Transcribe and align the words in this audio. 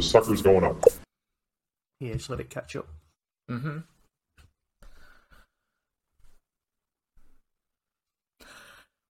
The 0.00 0.06
sucker's 0.06 0.40
going 0.40 0.64
up. 0.64 0.82
Yeah, 2.00 2.14
just 2.14 2.30
let 2.30 2.40
it 2.40 2.48
catch 2.48 2.74
up. 2.74 2.88
Mm-hmm. 3.50 3.80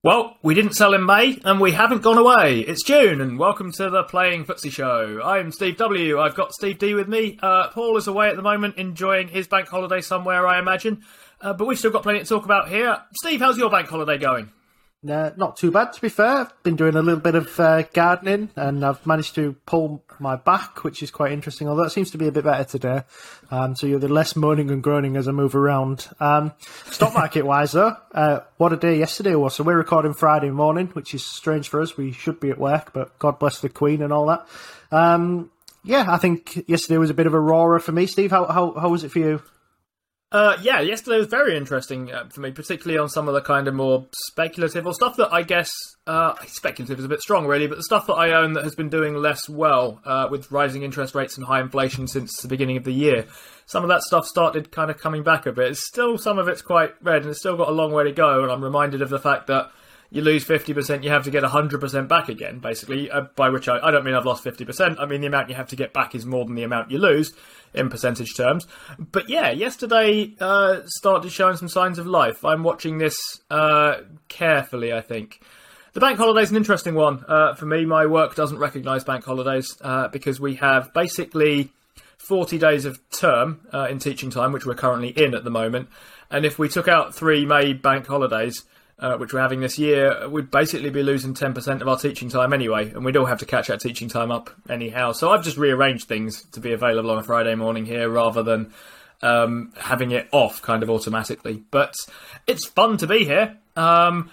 Well, 0.03 0.37
we 0.43 0.55
didn't 0.55 0.73
sell 0.73 0.93
in 0.95 1.07
May, 1.07 1.39
and 1.45 1.61
we 1.61 1.71
haven't 1.71 2.03
gone 2.03 2.19
away. 2.19 2.63
It's 2.63 2.83
June, 2.83 3.21
and 3.21 3.39
welcome 3.39 3.71
to 3.75 3.89
the 3.89 4.03
Playing 4.03 4.45
Footsie 4.45 4.73
Show. 4.73 5.23
I'm 5.23 5.53
Steve 5.53 5.77
W. 5.77 6.19
I've 6.19 6.35
got 6.35 6.53
Steve 6.53 6.81
D 6.81 6.95
with 6.95 7.07
me. 7.07 7.39
Uh, 7.41 7.69
Paul 7.69 7.97
is 7.97 8.09
away 8.09 8.29
at 8.29 8.35
the 8.35 8.43
moment, 8.43 8.75
enjoying 8.77 9.29
his 9.29 9.47
bank 9.47 9.69
holiday 9.69 10.01
somewhere, 10.01 10.45
I 10.49 10.59
imagine. 10.59 11.05
Uh, 11.41 11.53
but 11.53 11.69
we've 11.69 11.79
still 11.79 11.93
got 11.93 12.03
plenty 12.03 12.19
to 12.19 12.25
talk 12.25 12.45
about 12.45 12.69
here. 12.69 13.01
Steve, 13.23 13.39
how's 13.39 13.57
your 13.57 13.71
bank 13.71 13.87
holiday 13.87 14.19
going? 14.19 14.51
Uh, 15.09 15.31
not 15.39 15.57
too 15.57 15.71
bad, 15.71 15.95
to 15.95 16.01
be 16.03 16.11
fair. 16.11 16.27
I've 16.27 16.63
been 16.63 16.77
doing 16.77 16.95
a 16.95 17.01
little 17.01 17.21
bit 17.21 17.35
of 17.35 17.59
uh, 17.59 17.83
gardening, 17.95 18.51
and 18.55 18.85
I've 18.85 19.07
managed 19.07 19.35
to 19.37 19.55
pull 19.65 20.05
my 20.19 20.37
back, 20.37 20.85
which 20.85 21.03
is 21.03 21.11
quite 21.11 21.33
interesting. 21.33 21.69
Although 21.69 21.85
it 21.85 21.91
seems 21.91 22.11
to 22.11 22.19
be 22.19 22.29
a 22.29 22.33
bit 22.33 22.45
better 22.45 22.65
today, 22.65 23.05
um, 23.51 23.75
so 23.75 23.87
you're 23.87 23.99
the 23.99 24.09
less 24.09 24.37
moaning 24.37 24.71
and 24.71 24.83
groaning 24.83 25.17
as 25.17 25.27
I 25.27 25.33
move 25.33 25.55
around. 25.55 26.07
Um, 26.21 26.53
stock 26.91 27.15
market 27.15 27.47
wise, 27.47 27.73
though, 27.73 27.97
uh, 28.13 28.41
what 28.59 28.75
a 28.75 28.77
day 28.77 28.99
yesterday 28.99 29.35
was. 29.35 29.55
So 29.55 29.65
we're 29.65 29.79
recording 29.79 30.13
Friday 30.13 30.51
morning, 30.51 30.89
which 30.89 31.15
is 31.15 31.25
strange 31.25 31.71
for 31.71 31.81
us. 31.81 31.97
We 31.97 32.13
should 32.13 32.39
be 32.39 32.51
at 32.51 32.59
work, 32.59 32.93
but 32.93 33.19
God 33.19 33.39
bless 33.39 33.61
the 33.61 33.71
Queen 33.71 34.03
and 34.03 34.13
all 34.13 34.27
that. 34.27 34.47
Um, 34.93 35.51
yeah, 35.83 36.05
I 36.09 36.19
think 36.19 36.69
yesterday 36.69 36.99
was 36.99 37.09
a 37.09 37.15
bit 37.15 37.27
of 37.27 37.33
a 37.33 37.41
roarer 37.41 37.81
for 37.81 37.93
me. 37.93 38.05
Steve, 38.05 38.33
how 38.33 38.45
how, 38.45 38.73
how 38.75 38.91
was 38.91 39.03
it 39.03 39.13
for 39.13 39.21
you? 39.21 39.43
Uh, 40.33 40.57
yeah, 40.63 40.81
yesterday 40.81 41.19
was 41.19 41.27
very 41.27 41.57
interesting 41.57 42.13
uh, 42.13 42.25
for 42.29 42.41
me, 42.41 42.53
particularly 42.53 42.97
on 42.97 43.09
some 43.09 43.27
of 43.27 43.35
the 43.35 43.41
kind 43.41 43.67
of 43.67 43.75
more 43.75 44.07
speculative 44.29 44.87
or 44.87 44.95
stuff 44.95 45.17
that 45.17 45.33
I 45.33 45.43
guess 45.43 45.69
uh, 46.07 46.35
speculative 46.47 47.01
is 47.01 47.05
a 47.05 47.09
bit 47.09 47.21
strong, 47.21 47.49
really, 47.49 47.67
but 47.67 47.77
the 47.77 47.83
stuff 47.83 48.07
that 48.07 48.15
I 48.15 48.31
own 48.31 48.53
that 48.53 48.63
has 48.63 48.77
been 48.77 48.89
doing 48.89 49.15
less 49.17 49.49
well 49.49 50.01
uh, 50.05 50.29
with 50.31 50.53
rising 50.53 50.85
interest 50.85 51.17
rates 51.17 51.37
and 51.37 51.45
high 51.45 51.61
inflation 51.61 52.07
since 52.07 52.43
the 52.43 52.49
beginning 52.49 52.77
of 52.77 52.85
the 52.85 52.93
year. 52.93 53.27
Some 53.67 53.83
of 53.83 53.89
that 53.89 54.03
stuff 54.03 54.25
started 54.25 54.71
kind 54.71 54.89
of 54.89 54.99
coming 54.99 55.25
back 55.25 55.47
a 55.47 55.53
bit. 55.53 55.73
It's 55.73 55.85
still 55.85 56.17
some 56.17 56.39
of 56.39 56.47
it's 56.47 56.63
quite 56.63 56.95
red, 57.03 57.23
and 57.23 57.31
it's 57.31 57.41
still 57.41 57.57
got 57.57 57.69
a 57.69 57.73
long 57.73 57.91
way 57.91 58.05
to 58.05 58.13
go. 58.13 58.45
And 58.45 58.53
I'm 58.53 58.63
reminded 58.63 59.03
of 59.03 59.11
the 59.11 59.19
fact 59.19 59.49
that 59.49 59.73
you 60.11 60.23
lose 60.23 60.45
50%, 60.45 61.05
you 61.05 61.11
have 61.11 61.25
to 61.25 61.31
get 61.31 61.45
100% 61.45 62.09
back 62.09 62.29
again, 62.29 62.59
basically. 62.59 63.11
Uh, 63.11 63.23
by 63.37 63.49
which 63.49 63.69
I, 63.69 63.79
I 63.79 63.91
don't 63.91 64.05
mean 64.05 64.15
I've 64.15 64.27
lost 64.27 64.45
50%, 64.45 64.97
I 64.99 65.07
mean 65.07 65.21
the 65.21 65.29
amount 65.29 65.49
you 65.49 65.55
have 65.55 65.69
to 65.69 65.77
get 65.77 65.93
back 65.93 66.15
is 66.15 66.27
more 66.27 66.45
than 66.45 66.57
the 66.57 66.65
amount 66.65 66.91
you 66.91 66.99
lose 66.99 67.33
in 67.73 67.89
percentage 67.89 68.37
terms. 68.37 68.67
But 68.99 69.29
yeah, 69.29 69.51
yesterday 69.51 70.35
uh, 70.41 70.81
started 70.87 71.31
showing 71.31 71.57
some 71.57 71.69
signs 71.69 71.99
of 71.99 72.07
life. 72.07 72.45
I'm 72.45 72.65
watching 72.65 72.99
this 72.99 73.41
uh, 73.51 74.01
carefully, 74.29 74.93
I 74.93 75.01
think. 75.01 75.41
The 75.93 76.01
bank 76.01 76.19
holiday 76.19 76.43
is 76.43 76.51
an 76.51 76.57
interesting 76.57 76.95
one 76.95 77.25
uh, 77.29 77.55
for 77.55 77.67
me. 77.67 77.85
My 77.85 78.07
work 78.07 78.35
doesn't 78.35 78.59
recognise 78.59 79.05
bank 79.05 79.25
holidays 79.25 79.77
uh, 79.81 80.09
because 80.09 80.41
we 80.41 80.57
have 80.57 80.93
basically 80.93 81.73
40 82.17 82.59
days 82.59 82.85
of 82.85 83.01
term 83.11 83.61
uh, 83.73 83.89
in 83.91 83.99
teaching 83.99 84.31
time, 84.31 84.53
which 84.53 84.67
we're 84.67 84.75
currently 84.75 85.09
in 85.09 85.35
at 85.35 85.43
the 85.43 85.51
moment. 85.51 85.89
And 86.31 86.45
if 86.45 86.59
we 86.59 86.69
took 86.69 86.87
out 86.87 87.15
three 87.15 87.45
May 87.45 87.73
bank 87.73 88.07
holidays, 88.07 88.63
uh, 89.01 89.17
which 89.17 89.33
we're 89.33 89.41
having 89.41 89.61
this 89.61 89.79
year, 89.79 90.29
we'd 90.29 90.51
basically 90.51 90.91
be 90.91 91.03
losing 91.03 91.35
10% 91.35 91.81
of 91.81 91.89
our 91.89 91.99
teaching 91.99 92.29
time 92.29 92.53
anyway, 92.53 92.91
and 92.91 93.05
we'd 93.05 93.17
all 93.17 93.25
have 93.25 93.39
to 93.39 93.47
catch 93.47 93.69
that 93.69 93.81
teaching 93.81 94.09
time 94.09 94.31
up 94.31 94.51
anyhow. 94.69 95.13
So 95.13 95.31
I've 95.31 95.43
just 95.43 95.57
rearranged 95.57 96.07
things 96.07 96.45
to 96.53 96.61
be 96.61 96.73
available 96.73 97.11
on 97.11 97.19
a 97.19 97.23
Friday 97.23 97.55
morning 97.55 97.87
here 97.87 98.09
rather 98.11 98.43
than 98.43 98.73
um, 99.23 99.73
having 99.77 100.11
it 100.11 100.29
off 100.33 100.61
kind 100.61 100.83
of 100.83 100.91
automatically. 100.91 101.63
But 101.71 101.95
it's 102.47 102.67
fun 102.67 102.99
to 102.99 103.07
be 103.07 103.25
here. 103.25 103.57
Um, 103.75 104.31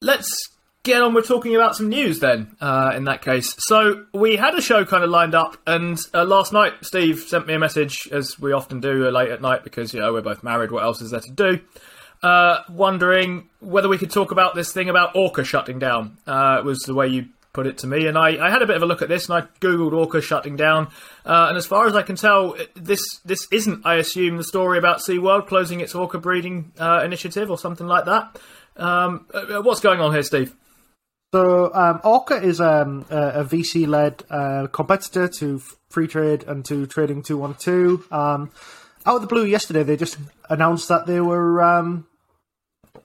let's 0.00 0.48
get 0.82 1.02
on 1.02 1.12
with 1.12 1.28
talking 1.28 1.54
about 1.54 1.76
some 1.76 1.90
news 1.90 2.20
then, 2.20 2.56
uh, 2.60 2.92
in 2.96 3.04
that 3.04 3.20
case. 3.20 3.54
So 3.58 4.06
we 4.14 4.36
had 4.36 4.54
a 4.54 4.62
show 4.62 4.86
kind 4.86 5.04
of 5.04 5.10
lined 5.10 5.34
up, 5.34 5.58
and 5.66 5.98
uh, 6.14 6.24
last 6.24 6.54
night 6.54 6.72
Steve 6.80 7.20
sent 7.20 7.46
me 7.46 7.52
a 7.52 7.58
message, 7.58 8.08
as 8.10 8.38
we 8.38 8.52
often 8.52 8.80
do 8.80 9.10
late 9.10 9.30
at 9.30 9.42
night, 9.42 9.62
because, 9.62 9.92
you 9.92 10.00
know, 10.00 10.12
we're 10.12 10.22
both 10.22 10.42
married, 10.42 10.70
what 10.70 10.84
else 10.84 11.02
is 11.02 11.10
there 11.10 11.20
to 11.20 11.32
do? 11.32 11.60
Uh, 12.22 12.62
wondering 12.68 13.48
whether 13.60 13.88
we 13.88 13.96
could 13.96 14.10
talk 14.10 14.30
about 14.30 14.54
this 14.54 14.72
thing 14.72 14.90
about 14.90 15.16
Orca 15.16 15.42
shutting 15.42 15.78
down. 15.78 16.18
Uh, 16.26 16.60
was 16.62 16.80
the 16.80 16.94
way 16.94 17.08
you 17.08 17.26
put 17.52 17.66
it 17.66 17.78
to 17.78 17.86
me, 17.86 18.06
and 18.06 18.18
I, 18.18 18.46
I, 18.46 18.50
had 18.50 18.60
a 18.60 18.66
bit 18.66 18.76
of 18.76 18.82
a 18.82 18.86
look 18.86 19.00
at 19.00 19.08
this, 19.08 19.28
and 19.28 19.38
I 19.42 19.48
googled 19.60 19.92
Orca 19.92 20.20
shutting 20.20 20.54
down, 20.54 20.88
uh, 21.24 21.46
and 21.48 21.56
as 21.56 21.66
far 21.66 21.86
as 21.86 21.96
I 21.96 22.02
can 22.02 22.16
tell, 22.16 22.56
this 22.74 23.00
this 23.24 23.48
isn't, 23.50 23.86
I 23.86 23.96
assume, 23.96 24.36
the 24.36 24.44
story 24.44 24.78
about 24.78 24.98
SeaWorld 24.98 25.46
closing 25.46 25.80
its 25.80 25.94
orca 25.94 26.18
breeding 26.18 26.72
uh, 26.78 27.00
initiative 27.04 27.50
or 27.50 27.58
something 27.58 27.86
like 27.86 28.04
that. 28.04 28.38
Um, 28.76 29.26
uh, 29.32 29.62
what's 29.62 29.80
going 29.80 30.00
on 30.00 30.12
here, 30.12 30.22
Steve? 30.22 30.54
So, 31.32 31.72
um, 31.72 32.00
Orca 32.02 32.42
is 32.42 32.60
um, 32.60 33.06
a, 33.08 33.40
a 33.40 33.44
VC 33.44 33.86
led 33.86 34.24
uh, 34.30 34.66
competitor 34.66 35.28
to 35.38 35.62
Freetrade 35.92 36.46
and 36.48 36.64
to 36.64 36.86
Trading 36.86 37.22
212. 37.22 38.12
Um, 38.12 38.50
out 39.06 39.16
of 39.16 39.20
the 39.20 39.28
blue 39.28 39.44
yesterday, 39.44 39.84
they 39.84 39.96
just 39.96 40.18
announced 40.48 40.88
that 40.88 41.06
they 41.06 41.20
were 41.20 41.62
um, 41.62 42.06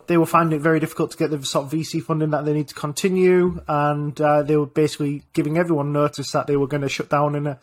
they 0.08 0.18
were 0.18 0.26
finding 0.26 0.60
it 0.60 0.62
very 0.62 0.80
difficult 0.80 1.12
to 1.12 1.18
get 1.18 1.32
the 1.32 1.44
sort 1.46 1.66
of 1.66 1.72
VC 1.72 2.02
funding 2.02 2.32
that 2.32 2.46
they 2.46 2.54
need 2.54 2.68
to 2.70 2.76
continue, 2.76 3.62
and 3.68 4.20
uh, 4.20 4.44
they 4.44 4.58
were 4.58 4.66
basically 4.66 5.24
giving 5.34 5.58
everyone 5.58 5.92
notice 5.92 6.32
that 6.32 6.48
they 6.48 6.58
were 6.58 6.68
going 6.68 6.82
to 6.82 6.90
shut 6.90 7.10
down 7.10 7.36
in 7.36 7.48
a 7.48 7.60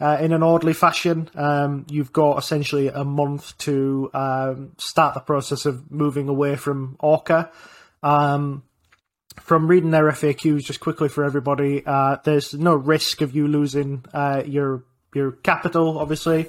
uh, 0.00 0.18
in 0.20 0.32
an 0.32 0.42
orderly 0.42 0.72
fashion. 0.72 1.30
Um, 1.34 1.86
you've 1.88 2.12
got 2.12 2.38
essentially 2.38 2.88
a 2.88 3.04
month 3.04 3.56
to 3.58 4.10
um, 4.14 4.72
start 4.78 5.14
the 5.14 5.20
process 5.20 5.64
of 5.64 5.90
moving 5.90 6.28
away 6.28 6.56
from 6.56 6.96
Orca. 6.98 7.50
Um, 8.02 8.64
from 9.40 9.66
reading 9.66 9.90
their 9.92 10.10
FAQs, 10.10 10.64
just 10.64 10.80
quickly 10.80 11.08
for 11.08 11.24
everybody, 11.24 11.82
uh, 11.86 12.18
there's 12.24 12.52
no 12.52 12.74
risk 12.74 13.22
of 13.22 13.34
you 13.34 13.48
losing 13.48 14.04
uh, 14.12 14.42
your 14.44 14.84
your 15.14 15.32
capital. 15.32 15.98
Obviously, 15.98 16.48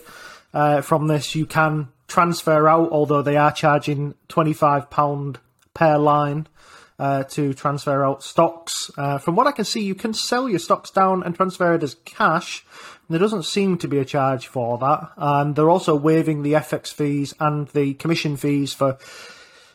uh, 0.54 0.82
from 0.82 1.08
this, 1.08 1.36
you 1.36 1.46
can 1.46 1.90
transfer 2.14 2.68
out, 2.68 2.92
although 2.92 3.24
they 3.24 3.38
are 3.38 3.52
charging 3.52 4.14
£25 4.30 5.38
per 5.74 5.98
line 5.98 6.46
uh, 7.00 7.24
to 7.24 7.56
transfer 7.56 8.06
out 8.06 8.22
stocks. 8.22 8.92
Uh, 8.96 9.18
from 9.18 9.36
what 9.36 9.48
I 9.48 9.52
can 9.52 9.66
see, 9.66 9.82
you 9.82 9.96
can 9.96 10.14
sell 10.14 10.48
your 10.48 10.60
stocks 10.60 10.92
down 10.92 11.24
and 11.24 11.36
transfer 11.36 11.74
it 11.74 11.82
as 11.82 11.96
cash. 12.06 12.64
There 13.10 13.20
doesn't 13.20 13.46
seem 13.46 13.80
to 13.80 13.88
be 13.88 13.98
a 13.98 14.06
charge 14.06 14.46
for 14.46 14.78
that. 14.78 15.12
And 15.18 15.56
they're 15.56 15.72
also 15.72 15.96
waiving 15.96 16.44
the 16.44 16.54
FX 16.54 16.94
fees 16.94 17.34
and 17.40 17.68
the 17.70 17.96
commission 17.96 18.38
fees 18.38 18.74
for 18.74 19.00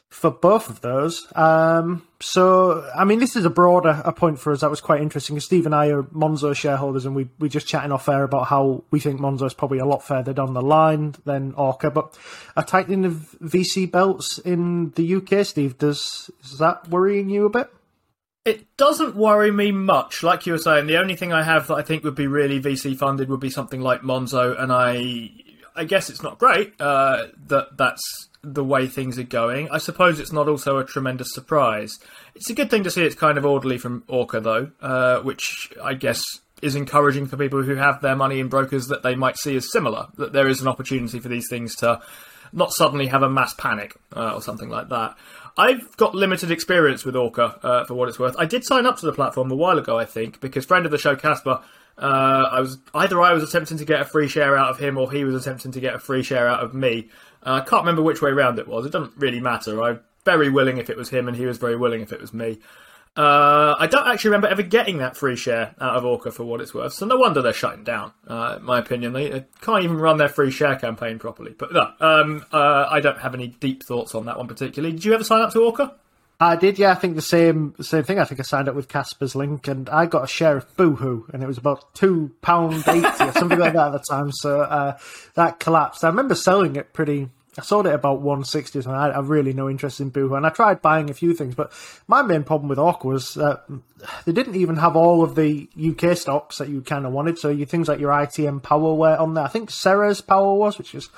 for 0.09 0.31
both 0.31 0.71
of 0.71 0.81
those. 0.81 1.27
Um, 1.37 2.07
so, 2.21 2.89
I 2.97 3.05
mean, 3.05 3.19
this 3.19 3.37
is 3.37 3.45
a 3.45 3.51
broader 3.51 4.01
a 4.05 4.13
point 4.13 4.39
for 4.39 4.53
us 4.53 4.63
that 4.63 4.71
was 4.71 4.81
quite 4.81 5.03
interesting. 5.03 5.39
Steve 5.41 5.67
and 5.67 5.75
I 5.75 5.89
are 5.89 6.03
Monzo 6.05 6.55
shareholders, 6.57 7.05
and 7.05 7.15
we 7.15 7.29
we 7.39 7.49
just 7.49 7.67
chatting 7.67 7.93
off 7.93 8.09
air 8.09 8.25
about 8.25 8.47
how 8.49 8.85
we 8.91 9.01
think 9.01 9.21
Monzo 9.21 9.47
is 9.47 9.55
probably 9.55 9.79
a 9.79 9.87
lot 9.87 10.03
further 10.03 10.33
down 10.33 10.55
the 10.55 10.63
line 10.63 11.15
than 11.25 11.55
Orca. 11.55 11.91
But 11.91 12.19
a 12.57 12.63
tightening 12.63 13.05
of 13.05 13.37
VC 13.43 13.91
belts 13.91 14.39
in 14.39 14.91
the 14.93 15.17
UK, 15.17 15.45
Steve, 15.45 15.79
does 15.79 16.31
is 16.43 16.59
that 16.59 16.89
worrying 16.89 17.29
you 17.29 17.47
a 17.47 17.51
bit? 17.51 17.71
It 18.45 18.77
doesn't 18.79 19.15
worry 19.15 19.51
me 19.51 19.73
much. 19.73 20.22
Like 20.22 20.47
you 20.47 20.53
were 20.53 20.59
saying, 20.59 20.87
the 20.87 20.97
only 20.97 21.16
thing 21.16 21.34
I 21.34 21.43
have 21.43 21.66
that 21.66 21.75
I 21.75 21.83
think 21.83 22.03
would 22.03 22.15
be 22.15 22.27
really 22.27 22.61
VC 22.61 22.97
funded 22.97 23.28
would 23.28 23.41
be 23.41 23.51
something 23.51 23.83
like 23.83 24.01
Monzo, 24.01 24.59
and 24.59 24.72
I 24.72 25.31
I 25.77 25.84
guess 25.84 26.11
it's 26.11 26.22
not 26.22 26.39
great 26.39 26.72
uh, 26.81 27.27
that 27.47 27.77
that's 27.77 28.28
the 28.43 28.65
way 28.65 28.87
things 28.87 29.19
are 29.19 29.25
going. 29.25 29.69
I 29.71 29.79
suppose 29.79 30.21
it's 30.21 30.33
not 30.33 30.49
also 30.49 30.79
a 30.79 30.85
tremendous 30.85 31.33
surprise. 31.33 31.99
It's 32.35 32.51
a 32.51 32.55
good 32.55 32.71
thing 32.71 32.85
to 32.85 32.91
see 32.91 33.03
it's 33.03 33.15
kind 33.15 33.39
of 33.39 33.45
orderly 33.45 33.79
from 33.79 34.05
Orca, 34.09 34.41
though, 34.41 34.71
uh, 34.81 35.21
which 35.21 35.73
I 35.83 35.95
guess 35.95 36.23
is 36.63 36.75
encouraging 36.75 37.27
for 37.27 37.37
people 37.37 37.63
who 37.63 37.77
have 37.77 38.01
their 38.01 38.17
money 38.17 38.41
in 38.41 38.49
brokers 38.49 38.89
that 38.89 39.03
they 39.03 39.15
might 39.15 39.37
see 39.37 39.57
as 39.57 39.71
similar. 39.71 40.09
That 40.17 40.33
there 40.33 40.49
is 40.49 40.61
an 40.61 40.69
opportunity 40.69 41.21
for 41.21 41.29
these 41.29 41.49
things 41.49 41.75
to 41.77 42.01
not 42.53 42.73
suddenly 42.73 43.09
have 43.09 43.23
a 43.23 43.31
mass 43.31 43.55
panic 43.55 43.95
uh, 44.17 44.35
or 44.35 44.43
something 44.43 44.71
like 44.71 44.89
that. 44.89 45.17
I've 45.57 45.97
got 45.97 46.15
limited 46.15 46.51
experience 46.51 47.05
with 47.05 47.17
Orca, 47.17 47.59
uh, 47.63 47.85
for 47.85 47.95
what 47.95 48.09
it's 48.09 48.19
worth. 48.19 48.37
I 48.39 48.47
did 48.47 48.65
sign 48.65 48.87
up 48.87 48.97
to 48.99 49.07
the 49.07 49.13
platform 49.13 49.51
a 49.51 49.57
while 49.57 49.79
ago, 49.79 49.99
I 49.99 50.05
think, 50.05 50.41
because 50.41 50.65
friend 50.65 50.87
of 50.87 50.93
the 50.93 50.99
show 50.99 51.17
Casper 51.17 51.61
uh, 51.99 52.49
I 52.53 52.61
was 52.61 52.79
either 52.95 53.21
I 53.21 53.33
was 53.33 53.43
attempting 53.43 53.79
to 53.79 53.85
get 53.85 54.01
a 54.01 54.05
free 54.05 54.29
share 54.29 54.57
out 54.57 54.71
of 54.71 54.79
him, 54.79 54.97
or 54.97 55.11
he 55.11 55.25
was 55.25 55.35
attempting 55.35 55.73
to 55.73 55.81
get 55.81 55.95
a 55.95 55.99
free 55.99 56.23
share 56.23 56.49
out 56.49 56.63
of 56.63 56.73
me. 56.73 57.09
Uh, 57.43 57.55
I 57.55 57.61
can't 57.61 57.83
remember 57.83 58.03
which 58.03 58.23
way 58.23 58.33
round 58.33 58.59
it 58.59 58.69
was. 58.69 58.87
It 58.87 58.93
doesn't 58.93 59.17
really 59.17 59.41
matter. 59.41 59.83
I'm 59.83 60.01
very 60.25 60.51
willing 60.51 60.79
if 60.79 60.91
it 60.91 60.97
was 60.97 61.11
him, 61.11 61.29
and 61.29 61.37
he 61.37 61.47
was 61.47 61.59
very 61.59 61.77
willing 61.77 62.01
if 62.01 62.13
it 62.13 62.21
was 62.21 62.33
me. 62.33 62.59
Uh, 63.17 63.75
I 63.77 63.89
don't 63.89 64.07
actually 64.07 64.31
remember 64.31 64.47
ever 64.47 64.63
getting 64.63 64.99
that 64.99 65.17
free 65.17 65.35
share 65.35 65.75
out 65.81 65.97
of 65.97 66.05
Orca 66.05 66.31
for 66.31 66.45
what 66.45 66.61
it's 66.61 66.73
worth, 66.73 66.93
so 66.93 67.05
no 67.05 67.17
wonder 67.17 67.43
they're 67.43 67.53
shutting 67.53 67.83
down. 67.83 68.13
Uh, 68.27 68.59
my 68.63 68.79
opinion, 68.79 69.13
they, 69.13 69.29
they 69.29 69.45
can't 69.61 69.83
even 69.83 69.97
run 69.97 70.19
their 70.19 70.29
free 70.29 70.53
share 70.53 70.77
campaign 70.77 71.19
properly. 71.19 71.53
But 71.59 71.73
no, 71.73 71.91
um, 72.01 72.45
uh, 72.53 72.87
I 72.89 73.01
don't 73.01 73.19
have 73.19 73.35
any 73.35 73.49
deep 73.49 73.83
thoughts 73.83 74.15
on 74.15 74.27
that 74.27 74.39
one 74.39 74.47
particularly. 74.47 74.93
Did 74.95 75.05
you 75.05 75.15
ever 75.15 75.25
sign 75.25 75.41
up 75.41 75.53
to 75.55 75.61
Orca? 75.61 75.95
I 76.41 76.55
did, 76.55 76.79
yeah. 76.79 76.93
I 76.93 76.95
think 76.95 77.17
the 77.17 77.23
same 77.23 77.75
same 77.81 78.05
thing. 78.05 78.21
I 78.21 78.25
think 78.25 78.39
I 78.39 78.45
signed 78.45 78.69
up 78.69 78.77
with 78.77 78.89
Casper's 78.89 79.35
Link, 79.35 79.67
and 79.67 79.89
I 79.89 80.07
got 80.07 80.23
a 80.23 80.29
share 80.29 80.57
of 80.57 80.77
Boohoo, 80.77 81.25
and 81.33 81.43
it 81.43 81.47
was 81.47 81.59
about 81.59 81.95
two 81.95 82.31
pound 82.43 82.85
eighty 82.87 83.07
or 83.25 83.33
something 83.33 83.59
like 83.59 83.73
that 83.73 83.89
at 83.89 83.93
the 83.93 84.05
time. 84.09 84.31
So 84.31 84.61
uh, 84.61 84.99
that 85.35 85.59
collapsed. 85.59 86.05
I 86.05 86.09
remember 86.09 86.37
selling 86.37 86.77
it 86.77 86.93
pretty 86.93 87.29
I 87.56 87.62
sold 87.62 87.86
it 87.86 87.95
about 87.95 88.21
160, 88.21 88.83
so 88.83 88.91
I 88.91 89.12
have 89.12 89.30
really 89.30 89.53
no 89.53 89.68
interest 89.68 90.00
in 90.00 90.10
Boohoo. 90.10 90.34
And 90.34 90.47
I 90.47 90.50
tried 90.50 90.83
buying 90.83 91.10
a 91.10 91.15
few 91.15 91.34
things, 91.34 91.54
but 91.54 91.72
my 92.06 92.22
main 92.22 92.45
problem 92.45 92.68
with 92.68 92.78
Orca 92.78 93.06
was 93.06 93.34
that 93.34 93.65
they 94.24 94.33
didn't 94.33 94.54
even 94.54 94.77
have 94.77 94.95
all 94.95 95.24
of 95.24 95.34
the 95.34 95.68
UK 95.77 96.16
stocks 96.16 96.59
that 96.59 96.68
you 96.68 96.83
kind 96.83 97.06
of 97.06 97.12
wanted. 97.12 97.39
So 97.39 97.48
you 97.48 97.66
things 97.66 97.89
like 97.89 98.00
your 98.00 98.12
ITM 98.12 98.62
Power 98.62 98.95
were 98.95 99.16
on 99.16 99.34
there. 99.34 99.45
I 99.45 99.48
think 99.48 99.71
Ceres 99.71 100.21
Power 100.21 100.54
was, 100.54 100.78
which 100.78 100.92
was 100.95 101.09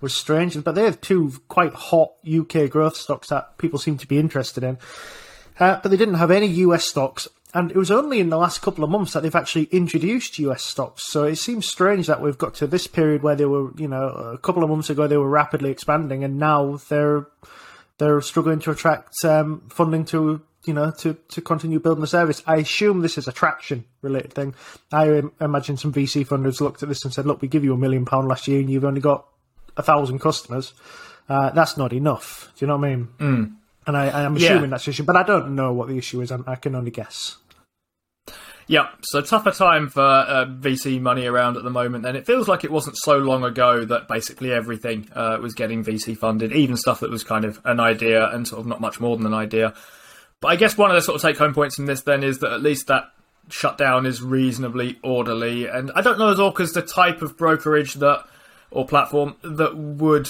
was 0.00 0.14
strange. 0.14 0.62
But 0.62 0.74
they 0.74 0.84
have 0.84 1.00
two 1.00 1.32
quite 1.48 1.74
hot 1.74 2.12
UK 2.28 2.70
growth 2.70 2.96
stocks 2.96 3.28
that 3.28 3.58
people 3.58 3.78
seem 3.78 3.98
to 3.98 4.06
be 4.06 4.18
interested 4.18 4.62
in. 4.62 4.78
Uh, 5.58 5.80
but 5.82 5.88
they 5.88 5.96
didn't 5.96 6.14
have 6.14 6.30
any 6.30 6.46
US 6.46 6.84
stocks 6.84 7.26
and 7.54 7.70
it 7.70 7.76
was 7.76 7.90
only 7.90 8.20
in 8.20 8.28
the 8.28 8.36
last 8.36 8.60
couple 8.60 8.84
of 8.84 8.90
months 8.90 9.12
that 9.12 9.22
they've 9.22 9.34
actually 9.34 9.64
introduced 9.64 10.38
US 10.38 10.62
stocks. 10.62 11.04
So 11.10 11.24
it 11.24 11.36
seems 11.36 11.66
strange 11.66 12.06
that 12.06 12.20
we've 12.20 12.36
got 12.36 12.54
to 12.56 12.66
this 12.66 12.86
period 12.86 13.22
where 13.22 13.36
they 13.36 13.46
were, 13.46 13.72
you 13.76 13.88
know, 13.88 14.08
a 14.08 14.38
couple 14.38 14.62
of 14.62 14.70
months 14.70 14.90
ago 14.90 15.06
they 15.06 15.16
were 15.16 15.28
rapidly 15.28 15.70
expanding, 15.70 16.24
and 16.24 16.38
now 16.38 16.78
they're 16.88 17.26
they're 17.98 18.20
struggling 18.20 18.60
to 18.60 18.70
attract 18.70 19.24
um, 19.24 19.62
funding 19.70 20.04
to 20.06 20.42
you 20.64 20.74
know 20.74 20.90
to 20.90 21.14
to 21.28 21.40
continue 21.40 21.80
building 21.80 22.02
the 22.02 22.06
service. 22.06 22.42
I 22.46 22.56
assume 22.56 23.00
this 23.00 23.18
is 23.18 23.28
a 23.28 23.32
traction 23.32 23.84
related 24.02 24.34
thing. 24.34 24.54
I 24.92 25.22
imagine 25.40 25.76
some 25.76 25.92
VC 25.92 26.26
funders 26.26 26.60
looked 26.60 26.82
at 26.82 26.88
this 26.88 27.04
and 27.04 27.14
said, 27.14 27.26
"Look, 27.26 27.40
we 27.40 27.48
give 27.48 27.64
you 27.64 27.72
a 27.72 27.78
million 27.78 28.04
pound 28.04 28.28
last 28.28 28.46
year, 28.46 28.60
and 28.60 28.68
you've 28.68 28.84
only 28.84 29.00
got 29.00 29.26
a 29.76 29.82
thousand 29.82 30.18
customers. 30.18 30.74
Uh, 31.28 31.50
that's 31.50 31.76
not 31.76 31.92
enough." 31.92 32.52
Do 32.56 32.64
you 32.64 32.68
know 32.68 32.76
what 32.76 32.86
I 32.86 32.94
mean? 32.94 33.08
Mm. 33.18 33.56
And 33.88 33.96
I, 33.96 34.24
am 34.24 34.36
assuming 34.36 34.64
yeah. 34.64 34.66
that's 34.68 34.84
the 34.84 34.90
issue, 34.90 35.02
but 35.02 35.16
I 35.16 35.22
don't 35.22 35.54
know 35.54 35.72
what 35.72 35.88
the 35.88 35.96
issue 35.96 36.20
is. 36.20 36.30
I, 36.30 36.38
I 36.46 36.56
can 36.56 36.74
only 36.74 36.90
guess. 36.90 37.38
Yeah, 38.66 38.88
so 39.00 39.22
tougher 39.22 39.50
time 39.50 39.88
for 39.88 40.02
uh, 40.02 40.44
VC 40.44 41.00
money 41.00 41.24
around 41.24 41.56
at 41.56 41.64
the 41.64 41.70
moment. 41.70 42.04
And 42.04 42.14
it 42.14 42.26
feels 42.26 42.48
like 42.48 42.64
it 42.64 42.70
wasn't 42.70 42.98
so 42.98 43.16
long 43.16 43.44
ago 43.44 43.86
that 43.86 44.06
basically 44.06 44.52
everything 44.52 45.08
uh, 45.14 45.38
was 45.40 45.54
getting 45.54 45.82
VC 45.82 46.14
funded, 46.18 46.52
even 46.52 46.76
stuff 46.76 47.00
that 47.00 47.10
was 47.10 47.24
kind 47.24 47.46
of 47.46 47.62
an 47.64 47.80
idea 47.80 48.28
and 48.28 48.46
sort 48.46 48.60
of 48.60 48.66
not 48.66 48.82
much 48.82 49.00
more 49.00 49.16
than 49.16 49.24
an 49.24 49.32
idea. 49.32 49.72
But 50.40 50.48
I 50.48 50.56
guess 50.56 50.76
one 50.76 50.90
of 50.90 50.94
the 50.94 51.00
sort 51.00 51.16
of 51.16 51.22
take 51.22 51.38
home 51.38 51.54
points 51.54 51.76
from 51.76 51.86
this 51.86 52.02
then 52.02 52.22
is 52.22 52.40
that 52.40 52.52
at 52.52 52.60
least 52.60 52.88
that 52.88 53.10
shutdown 53.48 54.04
is 54.04 54.20
reasonably 54.20 54.98
orderly. 55.02 55.64
And 55.64 55.90
I 55.94 56.02
don't 56.02 56.18
know 56.18 56.28
as 56.28 56.38
Orca's 56.38 56.74
the 56.74 56.82
type 56.82 57.22
of 57.22 57.38
brokerage 57.38 57.94
that 57.94 58.26
or 58.70 58.86
platform 58.86 59.34
that 59.42 59.78
would 59.78 60.28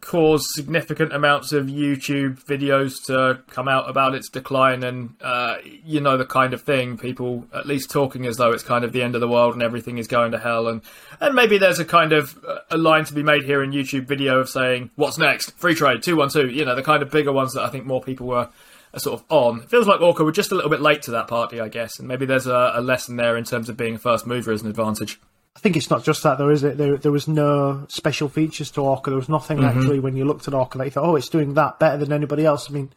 caused 0.00 0.46
significant 0.50 1.12
amounts 1.12 1.52
of 1.52 1.66
YouTube 1.66 2.42
videos 2.44 3.04
to 3.06 3.42
come 3.48 3.68
out 3.68 3.90
about 3.90 4.14
its 4.14 4.28
decline, 4.28 4.82
and 4.82 5.14
uh, 5.20 5.56
you 5.64 6.00
know 6.00 6.16
the 6.16 6.24
kind 6.24 6.54
of 6.54 6.62
thing. 6.62 6.96
People 6.96 7.46
at 7.52 7.66
least 7.66 7.90
talking 7.90 8.26
as 8.26 8.36
though 8.36 8.50
it's 8.50 8.62
kind 8.62 8.84
of 8.84 8.92
the 8.92 9.02
end 9.02 9.14
of 9.14 9.20
the 9.20 9.28
world 9.28 9.54
and 9.54 9.62
everything 9.62 9.98
is 9.98 10.06
going 10.06 10.32
to 10.32 10.38
hell, 10.38 10.68
and 10.68 10.80
and 11.20 11.34
maybe 11.34 11.58
there's 11.58 11.78
a 11.78 11.84
kind 11.84 12.12
of 12.12 12.38
a 12.70 12.78
line 12.78 13.04
to 13.04 13.14
be 13.14 13.22
made 13.22 13.42
here 13.42 13.62
in 13.62 13.72
YouTube 13.72 14.06
video 14.06 14.38
of 14.38 14.48
saying 14.48 14.90
what's 14.96 15.18
next, 15.18 15.58
Freetrade 15.58 16.02
two 16.02 16.16
one 16.16 16.30
two. 16.30 16.48
You 16.48 16.64
know 16.64 16.74
the 16.74 16.82
kind 16.82 17.02
of 17.02 17.10
bigger 17.10 17.32
ones 17.32 17.52
that 17.54 17.62
I 17.62 17.68
think 17.68 17.84
more 17.84 18.02
people 18.02 18.26
were. 18.26 18.48
Sort 18.96 19.20
of 19.20 19.26
on. 19.28 19.60
It 19.60 19.70
feels 19.70 19.86
like 19.86 20.00
Orca 20.00 20.24
were 20.24 20.32
just 20.32 20.50
a 20.50 20.56
little 20.56 20.68
bit 20.68 20.80
late 20.80 21.02
to 21.02 21.12
that 21.12 21.28
party, 21.28 21.60
I 21.60 21.68
guess, 21.68 22.00
and 22.00 22.08
maybe 22.08 22.26
there's 22.26 22.48
a, 22.48 22.72
a 22.74 22.80
lesson 22.80 23.14
there 23.14 23.36
in 23.36 23.44
terms 23.44 23.68
of 23.68 23.76
being 23.76 23.94
a 23.94 23.98
first 23.98 24.26
mover 24.26 24.50
as 24.50 24.62
an 24.62 24.68
advantage. 24.68 25.20
I 25.56 25.58
think 25.58 25.76
it's 25.76 25.90
not 25.90 26.04
just 26.04 26.22
that 26.22 26.38
though, 26.38 26.48
is 26.48 26.62
it? 26.62 26.78
There, 26.78 26.96
there 26.96 27.10
was 27.10 27.26
no 27.26 27.84
special 27.88 28.28
features 28.28 28.70
to 28.72 28.82
Orca. 28.82 29.10
There 29.10 29.18
was 29.18 29.28
nothing 29.28 29.58
mm-hmm. 29.58 29.78
actually 29.78 29.98
when 29.98 30.16
you 30.16 30.24
looked 30.24 30.46
at 30.46 30.54
Orca 30.54 30.78
that 30.78 30.84
you 30.84 30.90
thought, 30.92 31.04
oh, 31.04 31.16
it's 31.16 31.28
doing 31.28 31.54
that 31.54 31.80
better 31.80 31.98
than 31.98 32.12
anybody 32.12 32.46
else. 32.46 32.70
I 32.70 32.72
mean, 32.72 32.92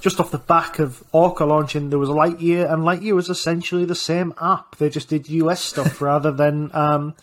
just 0.00 0.18
off 0.18 0.30
the 0.30 0.38
back 0.38 0.78
of 0.78 1.04
Orca 1.12 1.44
launching, 1.44 1.90
there 1.90 1.98
was 1.98 2.08
Lightyear, 2.08 2.72
and 2.72 2.82
Lightyear 2.82 3.14
was 3.14 3.28
essentially 3.28 3.84
the 3.84 3.94
same 3.94 4.32
app. 4.40 4.76
They 4.76 4.88
just 4.88 5.10
did 5.10 5.28
US 5.28 5.62
stuff 5.62 6.00
rather 6.00 6.32
than 6.32 6.74
um, 6.74 7.14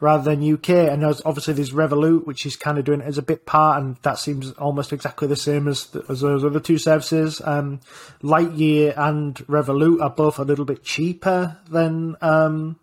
rather 0.00 0.34
than 0.34 0.52
UK. 0.52 0.68
And 0.68 1.02
there's 1.02 1.22
obviously 1.24 1.54
there's 1.54 1.72
Revolut, 1.72 2.26
which 2.26 2.44
is 2.44 2.56
kind 2.56 2.76
of 2.76 2.84
doing 2.84 3.02
it 3.02 3.06
as 3.06 3.18
a 3.18 3.22
bit 3.22 3.46
part, 3.46 3.80
and 3.80 3.96
that 4.02 4.18
seems 4.18 4.50
almost 4.54 4.92
exactly 4.92 5.28
the 5.28 5.36
same 5.36 5.68
as 5.68 5.94
as 6.08 6.22
those 6.22 6.44
other 6.44 6.60
two 6.60 6.78
services. 6.78 7.40
Um, 7.44 7.78
Lightyear 8.20 8.98
and 8.98 9.36
Revolut 9.46 10.02
are 10.02 10.10
both 10.10 10.40
a 10.40 10.44
little 10.44 10.64
bit 10.64 10.82
cheaper 10.82 11.56
than. 11.70 12.16
Um, 12.20 12.80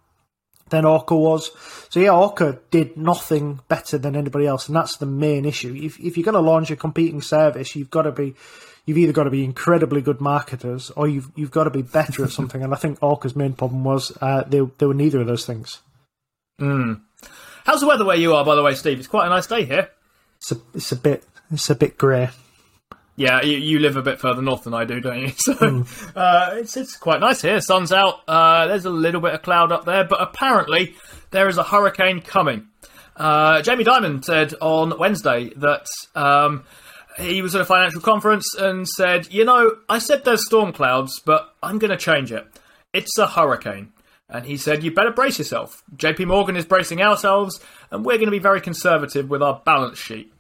than 0.72 0.86
Orca 0.86 1.16
was. 1.16 1.52
So 1.90 2.00
yeah, 2.00 2.12
Orca 2.12 2.60
did 2.72 2.98
nothing 2.98 3.60
better 3.68 3.98
than 3.98 4.16
anybody 4.16 4.48
else, 4.48 4.68
and 4.68 4.76
that's 4.76 4.98
the 4.98 5.06
main 5.06 5.46
issue. 5.46 5.76
If 5.76 6.00
if 6.00 6.18
you're 6.18 6.26
going 6.26 6.34
to 6.34 6.42
launch 6.42 6.72
a 6.72 6.76
competing 6.76 7.22
service, 7.22 7.76
you've 7.76 7.92
got 7.92 8.04
to 8.04 8.12
be 8.12 8.34
you've 8.86 8.98
either 8.98 9.14
got 9.14 9.26
to 9.26 9.30
be 9.30 9.44
incredibly 9.44 10.02
good 10.02 10.20
marketers 10.20 10.90
or 10.92 11.08
you've 11.08 11.30
you've 11.36 11.52
got 11.52 11.66
to 11.66 11.70
be 11.70 11.84
better 11.84 12.24
at 12.24 12.32
something. 12.32 12.64
and 12.64 12.74
I 12.74 12.78
think 12.78 12.98
Orca's 13.02 13.36
main 13.36 13.54
problem 13.54 13.84
was 13.84 14.18
uh, 14.22 14.44
they 14.44 14.62
they 14.80 14.86
were 14.86 14.96
neither 14.96 15.22
of 15.22 15.28
those 15.28 15.46
things. 15.46 15.82
Mm. 16.60 17.02
How's 17.66 17.82
the 17.82 17.88
weather 17.88 18.06
where 18.06 18.18
you 18.18 18.34
are, 18.34 18.44
by 18.44 18.56
the 18.56 18.64
way, 18.64 18.74
Steve? 18.74 18.98
It's 18.98 19.08
quite 19.08 19.28
a 19.28 19.30
nice 19.30 19.48
day 19.48 19.66
here. 19.66 19.90
It's 20.38 20.52
a 20.52 20.58
it's 20.74 20.92
a 20.92 20.96
bit 20.96 21.24
it's 21.52 21.70
a 21.70 21.76
bit 21.76 21.98
grey. 21.98 22.30
Yeah, 23.22 23.44
you, 23.44 23.58
you, 23.60 23.78
live 23.78 23.98
a 23.98 24.02
bit 24.02 24.20
further 24.20 24.42
north 24.42 24.64
than 24.64 24.74
I 24.74 24.84
do, 24.84 25.00
don't 25.00 25.20
you? 25.20 25.28
So 25.38 25.54
mm. 25.54 26.12
uh, 26.16 26.56
it's 26.56 26.76
it's 26.76 26.98
quite 26.98 27.20
nice 27.20 27.40
here. 27.40 27.62
Sun's 27.62 27.92
out. 27.92 28.22
Uh, 28.28 28.66
there's 28.66 28.86
a 28.86 28.90
little 28.90 29.22
bit 29.22 29.36
of 29.36 29.44
cloud 29.44 29.72
up 29.72 29.86
there, 29.86 30.04
but 30.04 30.20
apparently 30.20 30.96
there 31.30 31.48
is 31.48 31.60
a 31.60 31.64
hurricane 31.64 32.22
coming. 32.22 32.70
Uh, 33.16 33.62
Jamie 33.62 33.84
Dimon 33.84 34.26
said 34.26 34.56
on 34.60 34.98
Wednesday 34.98 35.52
that 35.58 35.86
um, 36.16 36.64
he 37.20 37.44
was 37.44 37.54
at 37.54 37.62
a 37.62 37.66
financial 37.66 38.02
conference 38.02 38.56
and 38.56 38.90
said, 38.90 39.32
"You 39.32 39.46
know, 39.46 39.76
I 39.88 40.00
said 40.00 40.26
there's 40.26 40.44
storm 40.44 40.74
clouds, 40.74 41.22
but 41.24 41.54
I'm 41.62 41.78
going 41.78 41.92
to 41.92 41.98
change 41.98 42.32
it. 42.32 42.48
It's 42.92 43.20
a 43.20 43.28
hurricane." 43.28 43.94
And 44.30 44.48
he 44.48 44.58
said, 44.58 44.84
"You 44.84 44.96
better 44.96 45.12
brace 45.12 45.38
yourself. 45.38 45.84
JP 45.96 46.26
Morgan 46.26 46.56
is 46.56 46.66
bracing 46.66 47.04
ourselves, 47.04 47.60
and 47.92 48.04
we're 48.04 48.18
going 48.18 48.26
to 48.26 48.32
be 48.32 48.40
very 48.40 48.62
conservative 48.62 49.30
with 49.30 49.44
our 49.44 49.62
balance 49.64 50.00
sheet." 50.00 50.34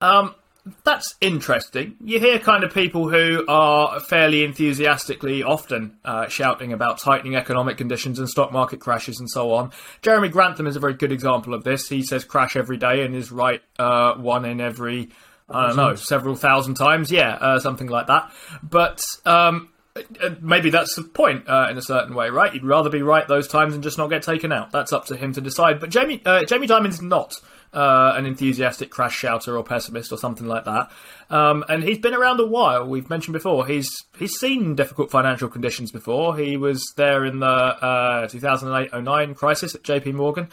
Um, 0.00 0.36
that's 0.84 1.16
interesting. 1.20 1.96
You 2.04 2.20
hear 2.20 2.38
kind 2.38 2.62
of 2.62 2.72
people 2.72 3.08
who 3.08 3.44
are 3.48 3.98
fairly 3.98 4.44
enthusiastically 4.44 5.42
often 5.42 5.96
uh, 6.04 6.28
shouting 6.28 6.72
about 6.72 6.98
tightening 6.98 7.34
economic 7.34 7.78
conditions 7.78 8.20
and 8.20 8.28
stock 8.28 8.52
market 8.52 8.78
crashes 8.78 9.18
and 9.18 9.28
so 9.28 9.52
on. 9.54 9.72
Jeremy 10.02 10.28
Grantham 10.28 10.68
is 10.68 10.76
a 10.76 10.80
very 10.80 10.94
good 10.94 11.10
example 11.10 11.52
of 11.52 11.64
this. 11.64 11.88
He 11.88 12.02
says 12.02 12.24
crash 12.24 12.54
every 12.54 12.76
day 12.76 13.04
and 13.04 13.14
is 13.14 13.32
right 13.32 13.60
uh, 13.78 14.14
one 14.14 14.44
in 14.44 14.60
every, 14.60 15.10
I 15.50 15.68
don't 15.68 15.76
know, 15.76 15.94
several 15.96 16.36
thousand 16.36 16.74
times. 16.74 17.10
Yeah, 17.10 17.34
uh, 17.34 17.58
something 17.58 17.88
like 17.88 18.06
that. 18.06 18.32
But 18.62 19.04
um, 19.24 19.68
uh, 19.96 20.30
maybe 20.40 20.70
that's 20.70 20.94
the 20.94 21.02
point 21.02 21.48
uh, 21.48 21.68
in 21.70 21.76
a 21.76 21.82
certain 21.82 22.14
way, 22.14 22.30
right? 22.30 22.54
You'd 22.54 22.64
rather 22.64 22.88
be 22.88 23.02
right 23.02 23.26
those 23.26 23.48
times 23.48 23.74
and 23.74 23.82
just 23.82 23.98
not 23.98 24.10
get 24.10 24.22
taken 24.22 24.52
out. 24.52 24.70
That's 24.70 24.92
up 24.92 25.06
to 25.06 25.16
him 25.16 25.32
to 25.32 25.40
decide. 25.40 25.80
But 25.80 25.90
Jamie, 25.90 26.22
uh, 26.24 26.44
Jamie 26.44 26.68
Dimon's 26.68 27.02
not 27.02 27.34
uh, 27.72 28.14
an 28.16 28.26
enthusiastic 28.26 28.90
crash 28.90 29.16
shouter 29.16 29.56
or 29.56 29.64
pessimist 29.64 30.12
or 30.12 30.18
something 30.18 30.46
like 30.46 30.64
that. 30.64 30.90
Um, 31.30 31.64
and 31.68 31.82
he's 31.82 31.98
been 31.98 32.14
around 32.14 32.40
a 32.40 32.46
while. 32.46 32.86
We've 32.86 33.08
mentioned 33.08 33.32
before 33.32 33.66
he's 33.66 33.90
he's 34.18 34.38
seen 34.38 34.74
difficult 34.74 35.10
financial 35.10 35.48
conditions 35.48 35.90
before. 35.90 36.36
He 36.36 36.56
was 36.56 36.82
there 36.96 37.24
in 37.24 37.40
the 37.40 37.46
uh, 37.46 38.28
2008-09 38.28 39.36
crisis 39.36 39.74
at 39.74 39.82
J.P. 39.82 40.12
Morgan. 40.12 40.48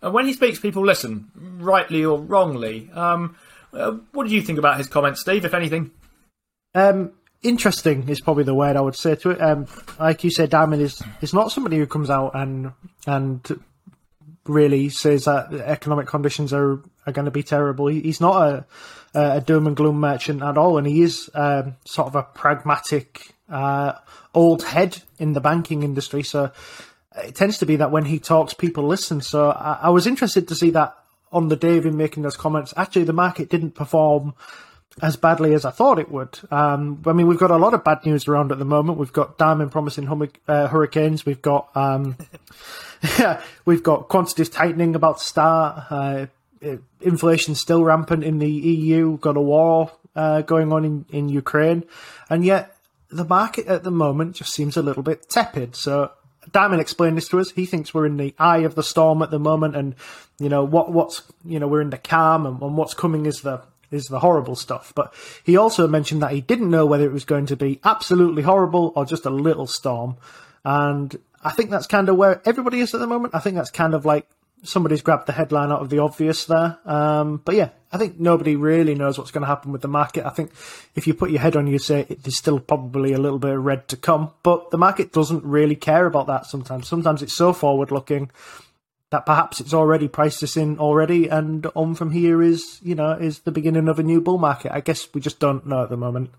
And 0.00 0.12
when 0.12 0.26
he 0.26 0.32
speaks, 0.32 0.58
people 0.58 0.84
listen, 0.84 1.30
rightly 1.34 2.04
or 2.04 2.18
wrongly. 2.18 2.90
Um, 2.92 3.36
uh, 3.72 3.92
what 4.12 4.26
do 4.26 4.34
you 4.34 4.42
think 4.42 4.58
about 4.58 4.78
his 4.78 4.88
comments, 4.88 5.20
Steve? 5.20 5.44
If 5.44 5.54
anything. 5.54 5.92
Um, 6.74 7.12
interesting 7.42 8.08
is 8.08 8.20
probably 8.20 8.44
the 8.44 8.54
word 8.54 8.76
I 8.76 8.80
would 8.80 8.96
say 8.96 9.14
to 9.16 9.30
it. 9.30 9.40
Um, 9.40 9.66
like 9.98 10.24
you 10.24 10.30
said, 10.30 10.50
Dimon 10.50 10.80
is 10.80 11.02
is 11.20 11.34
not 11.34 11.52
somebody 11.52 11.78
who 11.78 11.86
comes 11.86 12.10
out 12.10 12.32
and 12.34 12.72
and 13.06 13.62
really 14.44 14.88
says 14.88 15.24
that 15.24 15.52
economic 15.52 16.06
conditions 16.06 16.52
are, 16.52 16.82
are 17.06 17.12
going 17.12 17.26
to 17.26 17.30
be 17.30 17.42
terrible. 17.42 17.86
He's 17.86 18.20
not 18.20 18.42
a, 18.42 18.66
a 19.14 19.40
doom 19.40 19.66
and 19.66 19.76
gloom 19.76 19.96
merchant 20.00 20.42
at 20.42 20.58
all, 20.58 20.78
and 20.78 20.86
he 20.86 21.02
is 21.02 21.30
um, 21.34 21.76
sort 21.84 22.08
of 22.08 22.16
a 22.16 22.22
pragmatic 22.22 23.34
uh, 23.48 23.92
old 24.34 24.62
head 24.62 25.02
in 25.18 25.32
the 25.32 25.40
banking 25.40 25.82
industry. 25.82 26.22
So 26.22 26.50
it 27.16 27.34
tends 27.34 27.58
to 27.58 27.66
be 27.66 27.76
that 27.76 27.90
when 27.90 28.06
he 28.06 28.18
talks, 28.18 28.54
people 28.54 28.86
listen. 28.86 29.20
So 29.20 29.50
I, 29.50 29.80
I 29.82 29.88
was 29.90 30.06
interested 30.06 30.48
to 30.48 30.54
see 30.54 30.70
that 30.70 30.96
on 31.30 31.48
the 31.48 31.56
day 31.56 31.78
of 31.78 31.86
him 31.86 31.96
making 31.96 32.22
those 32.22 32.36
comments. 32.36 32.74
Actually, 32.76 33.04
the 33.04 33.12
market 33.12 33.48
didn't 33.48 33.72
perform 33.72 34.34
as 35.00 35.16
badly 35.16 35.54
as 35.54 35.64
I 35.64 35.70
thought 35.70 35.98
it 35.98 36.10
would. 36.10 36.38
Um, 36.50 37.02
I 37.06 37.12
mean, 37.12 37.26
we've 37.26 37.38
got 37.38 37.50
a 37.50 37.56
lot 37.56 37.74
of 37.74 37.84
bad 37.84 38.04
news 38.04 38.28
around 38.28 38.52
at 38.52 38.58
the 38.58 38.64
moment. 38.64 38.98
We've 38.98 39.12
got 39.12 39.38
Dimon 39.38 39.70
promising 39.70 40.06
hum- 40.06 40.30
uh, 40.46 40.68
hurricanes. 40.68 41.24
We've 41.24 41.40
got 41.40 41.74
um, 41.74 42.16
we've 43.64 43.82
got 43.82 44.08
quantitative 44.08 44.52
tightening 44.52 44.94
about 44.94 45.18
to 45.18 45.24
start. 45.24 45.84
Uh, 45.90 46.26
inflation 47.00 47.54
still 47.54 47.82
rampant 47.82 48.22
in 48.22 48.38
the 48.38 48.50
EU. 48.50 49.10
We've 49.10 49.20
got 49.20 49.36
a 49.36 49.40
war 49.40 49.90
uh, 50.14 50.42
going 50.42 50.72
on 50.72 50.84
in, 50.84 51.06
in 51.10 51.28
Ukraine, 51.28 51.84
and 52.28 52.44
yet 52.44 52.76
the 53.10 53.24
market 53.24 53.66
at 53.66 53.82
the 53.82 53.90
moment 53.90 54.36
just 54.36 54.52
seems 54.52 54.76
a 54.76 54.82
little 54.82 55.02
bit 55.02 55.28
tepid. 55.28 55.74
So 55.74 56.12
Dimon 56.50 56.80
explained 56.80 57.16
this 57.16 57.28
to 57.28 57.40
us. 57.40 57.50
He 57.50 57.66
thinks 57.66 57.92
we're 57.92 58.06
in 58.06 58.16
the 58.16 58.34
eye 58.38 58.58
of 58.58 58.74
the 58.74 58.82
storm 58.82 59.22
at 59.22 59.30
the 59.30 59.38
moment, 59.38 59.74
and 59.74 59.94
you 60.38 60.48
know 60.48 60.64
what 60.64 60.92
what's 60.92 61.22
you 61.44 61.58
know 61.58 61.66
we're 61.66 61.80
in 61.80 61.90
the 61.90 61.98
calm, 61.98 62.46
and, 62.46 62.60
and 62.60 62.76
what's 62.76 62.94
coming 62.94 63.26
is 63.26 63.40
the 63.40 63.62
is 63.92 64.08
the 64.08 64.20
horrible 64.20 64.56
stuff. 64.56 64.92
But 64.94 65.14
he 65.44 65.56
also 65.56 65.86
mentioned 65.86 66.22
that 66.22 66.32
he 66.32 66.40
didn't 66.40 66.70
know 66.70 66.86
whether 66.86 67.04
it 67.04 67.12
was 67.12 67.24
going 67.24 67.46
to 67.46 67.56
be 67.56 67.80
absolutely 67.84 68.42
horrible 68.42 68.92
or 68.96 69.04
just 69.04 69.26
a 69.26 69.30
little 69.30 69.66
storm. 69.66 70.16
And 70.64 71.16
I 71.42 71.50
think 71.50 71.70
that's 71.70 71.86
kind 71.86 72.08
of 72.08 72.16
where 72.16 72.40
everybody 72.44 72.80
is 72.80 72.94
at 72.94 73.00
the 73.00 73.06
moment. 73.06 73.34
I 73.34 73.40
think 73.40 73.56
that's 73.56 73.70
kind 73.70 73.94
of 73.94 74.04
like 74.04 74.26
somebody's 74.62 75.02
grabbed 75.02 75.26
the 75.26 75.32
headline 75.32 75.72
out 75.72 75.80
of 75.80 75.90
the 75.90 75.98
obvious 75.98 76.44
there. 76.44 76.78
Um, 76.84 77.42
but 77.44 77.54
yeah, 77.54 77.70
I 77.92 77.98
think 77.98 78.18
nobody 78.18 78.56
really 78.56 78.94
knows 78.94 79.18
what's 79.18 79.30
going 79.30 79.42
to 79.42 79.48
happen 79.48 79.72
with 79.72 79.82
the 79.82 79.88
market. 79.88 80.24
I 80.24 80.30
think 80.30 80.52
if 80.94 81.06
you 81.06 81.14
put 81.14 81.30
your 81.30 81.40
head 81.40 81.56
on, 81.56 81.66
you 81.66 81.78
say 81.78 82.04
there's 82.04 82.38
still 82.38 82.60
probably 82.60 83.12
a 83.12 83.18
little 83.18 83.38
bit 83.38 83.54
of 83.54 83.64
red 83.64 83.88
to 83.88 83.96
come, 83.96 84.30
but 84.42 84.70
the 84.70 84.78
market 84.78 85.12
doesn't 85.12 85.44
really 85.44 85.76
care 85.76 86.06
about 86.06 86.28
that 86.28 86.46
sometimes. 86.46 86.86
Sometimes 86.86 87.22
it's 87.22 87.36
so 87.36 87.52
forward 87.52 87.90
looking 87.90 88.30
that 89.12 89.26
perhaps 89.26 89.60
it's 89.60 89.74
already 89.74 90.08
priced 90.08 90.40
this 90.40 90.56
in 90.56 90.78
already, 90.78 91.28
and 91.28 91.66
on 91.74 91.94
from 91.94 92.10
here 92.10 92.42
is 92.42 92.80
you 92.82 92.94
know 92.94 93.12
is 93.12 93.40
the 93.40 93.52
beginning 93.52 93.88
of 93.88 93.98
a 93.98 94.02
new 94.02 94.20
bull 94.20 94.38
market. 94.38 94.72
I 94.72 94.80
guess 94.80 95.06
we 95.14 95.20
just 95.20 95.38
don't 95.38 95.66
know 95.66 95.84
at 95.84 95.90
the 95.90 95.96
moment. 95.96 96.30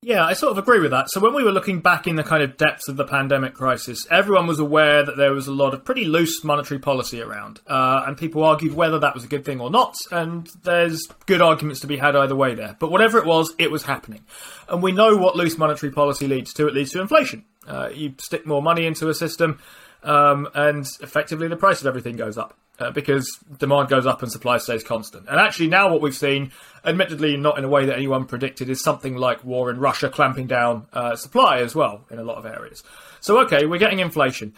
Yeah, 0.00 0.24
I 0.24 0.32
sort 0.32 0.52
of 0.52 0.58
agree 0.58 0.78
with 0.78 0.92
that. 0.92 1.10
So 1.10 1.20
when 1.20 1.34
we 1.34 1.42
were 1.42 1.50
looking 1.50 1.80
back 1.80 2.06
in 2.06 2.14
the 2.14 2.22
kind 2.22 2.42
of 2.42 2.56
depths 2.56 2.88
of 2.88 2.96
the 2.96 3.04
pandemic 3.04 3.54
crisis, 3.54 4.06
everyone 4.10 4.46
was 4.46 4.60
aware 4.60 5.04
that 5.04 5.16
there 5.16 5.32
was 5.32 5.48
a 5.48 5.52
lot 5.52 5.74
of 5.74 5.84
pretty 5.84 6.04
loose 6.04 6.42
monetary 6.44 6.78
policy 6.78 7.20
around, 7.20 7.60
uh, 7.66 8.04
and 8.06 8.16
people 8.16 8.44
argued 8.44 8.74
whether 8.74 9.00
that 9.00 9.12
was 9.12 9.24
a 9.24 9.28
good 9.28 9.44
thing 9.44 9.60
or 9.60 9.70
not. 9.70 9.94
And 10.10 10.48
there's 10.62 11.06
good 11.26 11.42
arguments 11.42 11.80
to 11.80 11.86
be 11.86 11.98
had 11.98 12.16
either 12.16 12.36
way 12.36 12.54
there. 12.54 12.76
But 12.78 12.90
whatever 12.90 13.18
it 13.18 13.26
was, 13.26 13.52
it 13.58 13.70
was 13.70 13.82
happening, 13.82 14.24
and 14.68 14.82
we 14.82 14.92
know 14.92 15.16
what 15.16 15.36
loose 15.36 15.58
monetary 15.58 15.92
policy 15.92 16.26
leads 16.26 16.54
to. 16.54 16.66
It 16.66 16.74
leads 16.74 16.92
to 16.92 17.00
inflation. 17.02 17.44
Uh, 17.66 17.90
you 17.92 18.14
stick 18.18 18.46
more 18.46 18.62
money 18.62 18.86
into 18.86 19.10
a 19.10 19.14
system, 19.14 19.58
um, 20.02 20.48
and 20.54 20.86
effectively 21.00 21.48
the 21.48 21.56
price 21.56 21.80
of 21.80 21.86
everything 21.86 22.16
goes 22.16 22.38
up 22.38 22.56
uh, 22.78 22.90
because 22.90 23.38
demand 23.58 23.88
goes 23.88 24.06
up 24.06 24.22
and 24.22 24.30
supply 24.30 24.58
stays 24.58 24.84
constant. 24.84 25.28
And 25.28 25.38
actually, 25.38 25.68
now 25.68 25.90
what 25.90 26.00
we've 26.00 26.14
seen, 26.14 26.52
admittedly 26.84 27.36
not 27.36 27.58
in 27.58 27.64
a 27.64 27.68
way 27.68 27.86
that 27.86 27.96
anyone 27.96 28.24
predicted, 28.24 28.70
is 28.70 28.82
something 28.82 29.16
like 29.16 29.44
war 29.44 29.70
in 29.70 29.78
Russia 29.78 30.08
clamping 30.08 30.46
down 30.46 30.86
uh, 30.92 31.16
supply 31.16 31.58
as 31.58 31.74
well 31.74 32.04
in 32.10 32.18
a 32.18 32.22
lot 32.22 32.38
of 32.38 32.46
areas. 32.46 32.82
So, 33.20 33.40
okay, 33.40 33.66
we're 33.66 33.78
getting 33.78 33.98
inflation. 33.98 34.54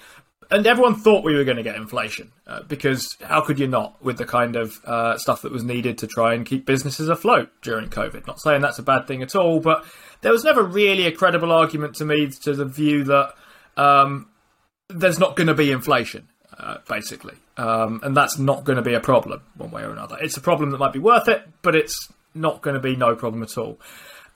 And 0.52 0.66
everyone 0.66 0.96
thought 0.96 1.22
we 1.22 1.36
were 1.36 1.44
going 1.44 1.58
to 1.58 1.62
get 1.62 1.76
inflation 1.76 2.32
uh, 2.48 2.62
because 2.64 3.16
how 3.22 3.40
could 3.40 3.60
you 3.60 3.68
not 3.68 4.02
with 4.02 4.18
the 4.18 4.24
kind 4.24 4.56
of 4.56 4.84
uh, 4.84 5.16
stuff 5.16 5.42
that 5.42 5.52
was 5.52 5.62
needed 5.62 5.98
to 5.98 6.08
try 6.08 6.34
and 6.34 6.44
keep 6.44 6.66
businesses 6.66 7.08
afloat 7.08 7.50
during 7.62 7.88
COVID? 7.88 8.26
Not 8.26 8.40
saying 8.40 8.60
that's 8.60 8.80
a 8.80 8.82
bad 8.82 9.06
thing 9.06 9.22
at 9.22 9.36
all, 9.36 9.60
but 9.60 9.84
there 10.22 10.32
was 10.32 10.42
never 10.42 10.64
really 10.64 11.06
a 11.06 11.12
credible 11.12 11.52
argument 11.52 11.94
to 11.96 12.04
me 12.04 12.30
to 12.42 12.54
the 12.54 12.64
view 12.64 13.04
that 13.04 13.34
um, 13.76 14.28
there's 14.90 15.18
not 15.18 15.36
going 15.36 15.46
to 15.46 15.54
be 15.54 15.70
inflation 15.70 16.28
uh, 16.60 16.78
basically. 16.88 17.34
Um, 17.56 18.00
and 18.02 18.16
that's 18.16 18.38
not 18.38 18.64
going 18.64 18.76
to 18.76 18.82
be 18.82 18.94
a 18.94 19.00
problem 19.00 19.42
one 19.56 19.70
way 19.70 19.82
or 19.82 19.90
another. 19.90 20.16
It's 20.20 20.36
a 20.36 20.40
problem 20.40 20.70
that 20.70 20.78
might 20.78 20.92
be 20.92 20.98
worth 20.98 21.28
it, 21.28 21.42
but 21.62 21.74
it's 21.74 22.08
not 22.34 22.62
going 22.62 22.74
to 22.74 22.80
be 22.80 22.96
no 22.96 23.14
problem 23.14 23.42
at 23.42 23.56
all. 23.56 23.80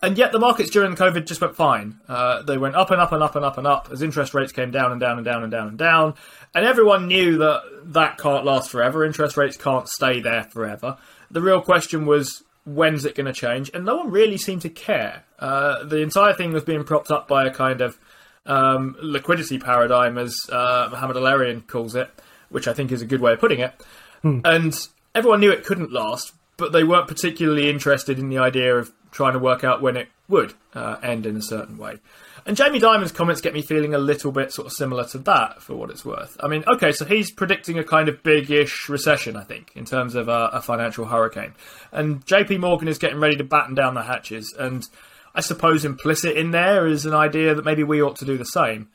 And 0.03 0.19
yet 0.19 0.33
the 0.33 0.39
markets 0.39 0.71
during 0.71 0.97
COVID 0.97 1.27
just 1.27 1.41
went 1.41 1.57
fine. 1.57 2.01
Uh, 2.09 2.43
they 2.43 2.59
went 2.59 2.75
up 2.75 2.91
and 2.91 3.01
up 3.01 3.13
and 3.13 3.23
up 3.23 3.37
and 3.37 3.45
up 3.45 3.57
and 3.57 3.67
up 3.67 3.89
as 3.91 4.03
interest 4.03 4.35
rates 4.35 4.53
came 4.53 4.71
down 4.71 4.93
and 4.93 5.01
down 5.01 5.17
and 5.17 5.25
down 5.25 5.43
and 5.43 5.53
down 5.53 5.69
and 5.69 5.79
down. 5.79 6.15
And 6.55 6.67
everyone 6.67 7.09
knew 7.09 7.39
that 7.39 7.63
that 7.85 8.19
can't 8.19 8.45
last 8.45 8.71
forever. 8.71 9.05
Interest 9.05 9.37
rates 9.37 9.57
can't 9.57 9.89
stay 9.89 10.21
there 10.21 10.45
forever. 10.45 10.99
The 11.31 11.41
real 11.41 11.63
question 11.63 12.05
was 12.05 12.43
when's 12.65 13.05
it 13.05 13.15
going 13.15 13.27
to 13.27 13.33
change? 13.33 13.71
And 13.73 13.85
no 13.85 13.97
one 13.97 14.11
really 14.11 14.37
seemed 14.37 14.63
to 14.63 14.69
care. 14.69 15.25
Uh, 15.39 15.85
the 15.85 15.99
entire 15.99 16.35
thing 16.35 16.53
was 16.53 16.65
being 16.65 16.85
propped 16.85 17.11
up 17.11 17.29
by 17.29 17.47
a 17.47 17.51
kind 17.51 17.81
of 17.81 17.99
um, 18.47 18.97
liquidity 19.01 19.59
paradigm, 19.59 20.19
as 20.19 20.39
uh, 20.51 20.89
Mohamed 20.91 21.17
El-Erian 21.17 21.67
calls 21.67 21.95
it, 21.95 22.11
which 22.49 22.69
I 22.69 22.73
think 22.73 22.93
is 22.93 23.03
a 23.03 23.07
good 23.07 23.21
way 23.21 23.33
of 23.33 23.41
putting 23.41 23.61
it. 23.61 23.75
Hmm. 24.23 24.41
And 24.45 24.75
everyone 25.15 25.41
knew 25.41 25.51
it 25.51 25.65
couldn't 25.65 25.93
last, 25.93 26.33
but 26.57 26.73
they 26.73 26.85
weren't 26.85 27.09
particularly 27.09 27.69
interested 27.69 28.19
in 28.19 28.29
the 28.29 28.39
idea 28.39 28.77
of 28.77 28.93
trying 29.11 29.33
to 29.33 29.39
work 29.39 29.65
out 29.65 29.81
when 29.81 29.97
it 29.97 30.09
would 30.29 30.55
uh, 30.75 30.97
end 31.03 31.27
in 31.27 31.37
a 31.37 31.43
certain 31.43 31.79
way. 31.79 31.99
And 32.47 32.57
Jamie 32.57 32.79
Dimon's 32.79 33.13
comments 33.13 33.41
get 33.41 33.55
me 33.55 33.63
feeling 33.63 33.95
a 33.95 33.99
little 33.99 34.31
bit 34.31 34.53
sort 34.53 34.67
of 34.67 34.73
similar 34.73 35.05
to 35.07 35.19
that, 35.19 35.63
for 35.63 35.75
what 35.75 35.91
it's 35.91 36.05
worth. 36.05 36.37
I 36.41 36.49
mean, 36.49 36.63
okay, 36.67 36.93
so 36.93 37.05
he's 37.05 37.31
predicting 37.31 37.79
a 37.79 37.85
kind 37.85 38.09
of 38.09 38.23
big-ish 38.23 38.89
recession, 38.89 39.37
I 39.37 39.45
think, 39.45 39.73
in 39.75 39.87
terms 39.87 40.15
of 40.15 40.29
a, 40.29 40.51
a 40.53 40.61
financial 40.61 41.07
hurricane. 41.07 41.55
And 41.91 42.25
JP 42.27 42.61
Morgan 42.61 42.89
is 42.89 42.99
getting 42.99 43.19
ready 43.19 43.37
to 43.37 43.45
batten 43.45 43.75
down 43.75 43.95
the 43.95 44.03
hatches, 44.03 44.55
and 44.59 44.87
I 45.35 45.41
suppose 45.41 45.85
implicit 45.85 46.37
in 46.37 46.53
there 46.53 46.87
is 46.87 47.07
an 47.07 47.15
idea 47.15 47.55
that 47.55 47.65
maybe 47.65 47.83
we 47.83 48.03
ought 48.03 48.17
to 48.17 48.25
do 48.25 48.39
the 48.39 48.45
same. 48.45 48.89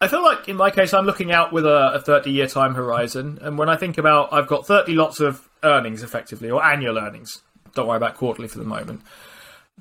I 0.00 0.08
feel 0.08 0.22
like 0.22 0.48
in 0.48 0.56
my 0.56 0.70
case, 0.70 0.94
I'm 0.94 1.06
looking 1.06 1.32
out 1.32 1.52
with 1.52 1.66
a 1.66 2.00
30 2.04 2.30
year 2.30 2.46
time 2.46 2.74
horizon, 2.74 3.38
and 3.42 3.58
when 3.58 3.68
I 3.68 3.76
think 3.76 3.98
about 3.98 4.32
I've 4.32 4.46
got 4.46 4.66
30 4.66 4.94
lots 4.94 5.20
of 5.20 5.48
earnings 5.62 6.02
effectively, 6.02 6.50
or 6.50 6.64
annual 6.64 6.98
earnings, 6.98 7.42
don't 7.74 7.88
worry 7.88 7.96
about 7.96 8.14
quarterly 8.14 8.48
for 8.48 8.58
the 8.58 8.64
moment. 8.64 9.02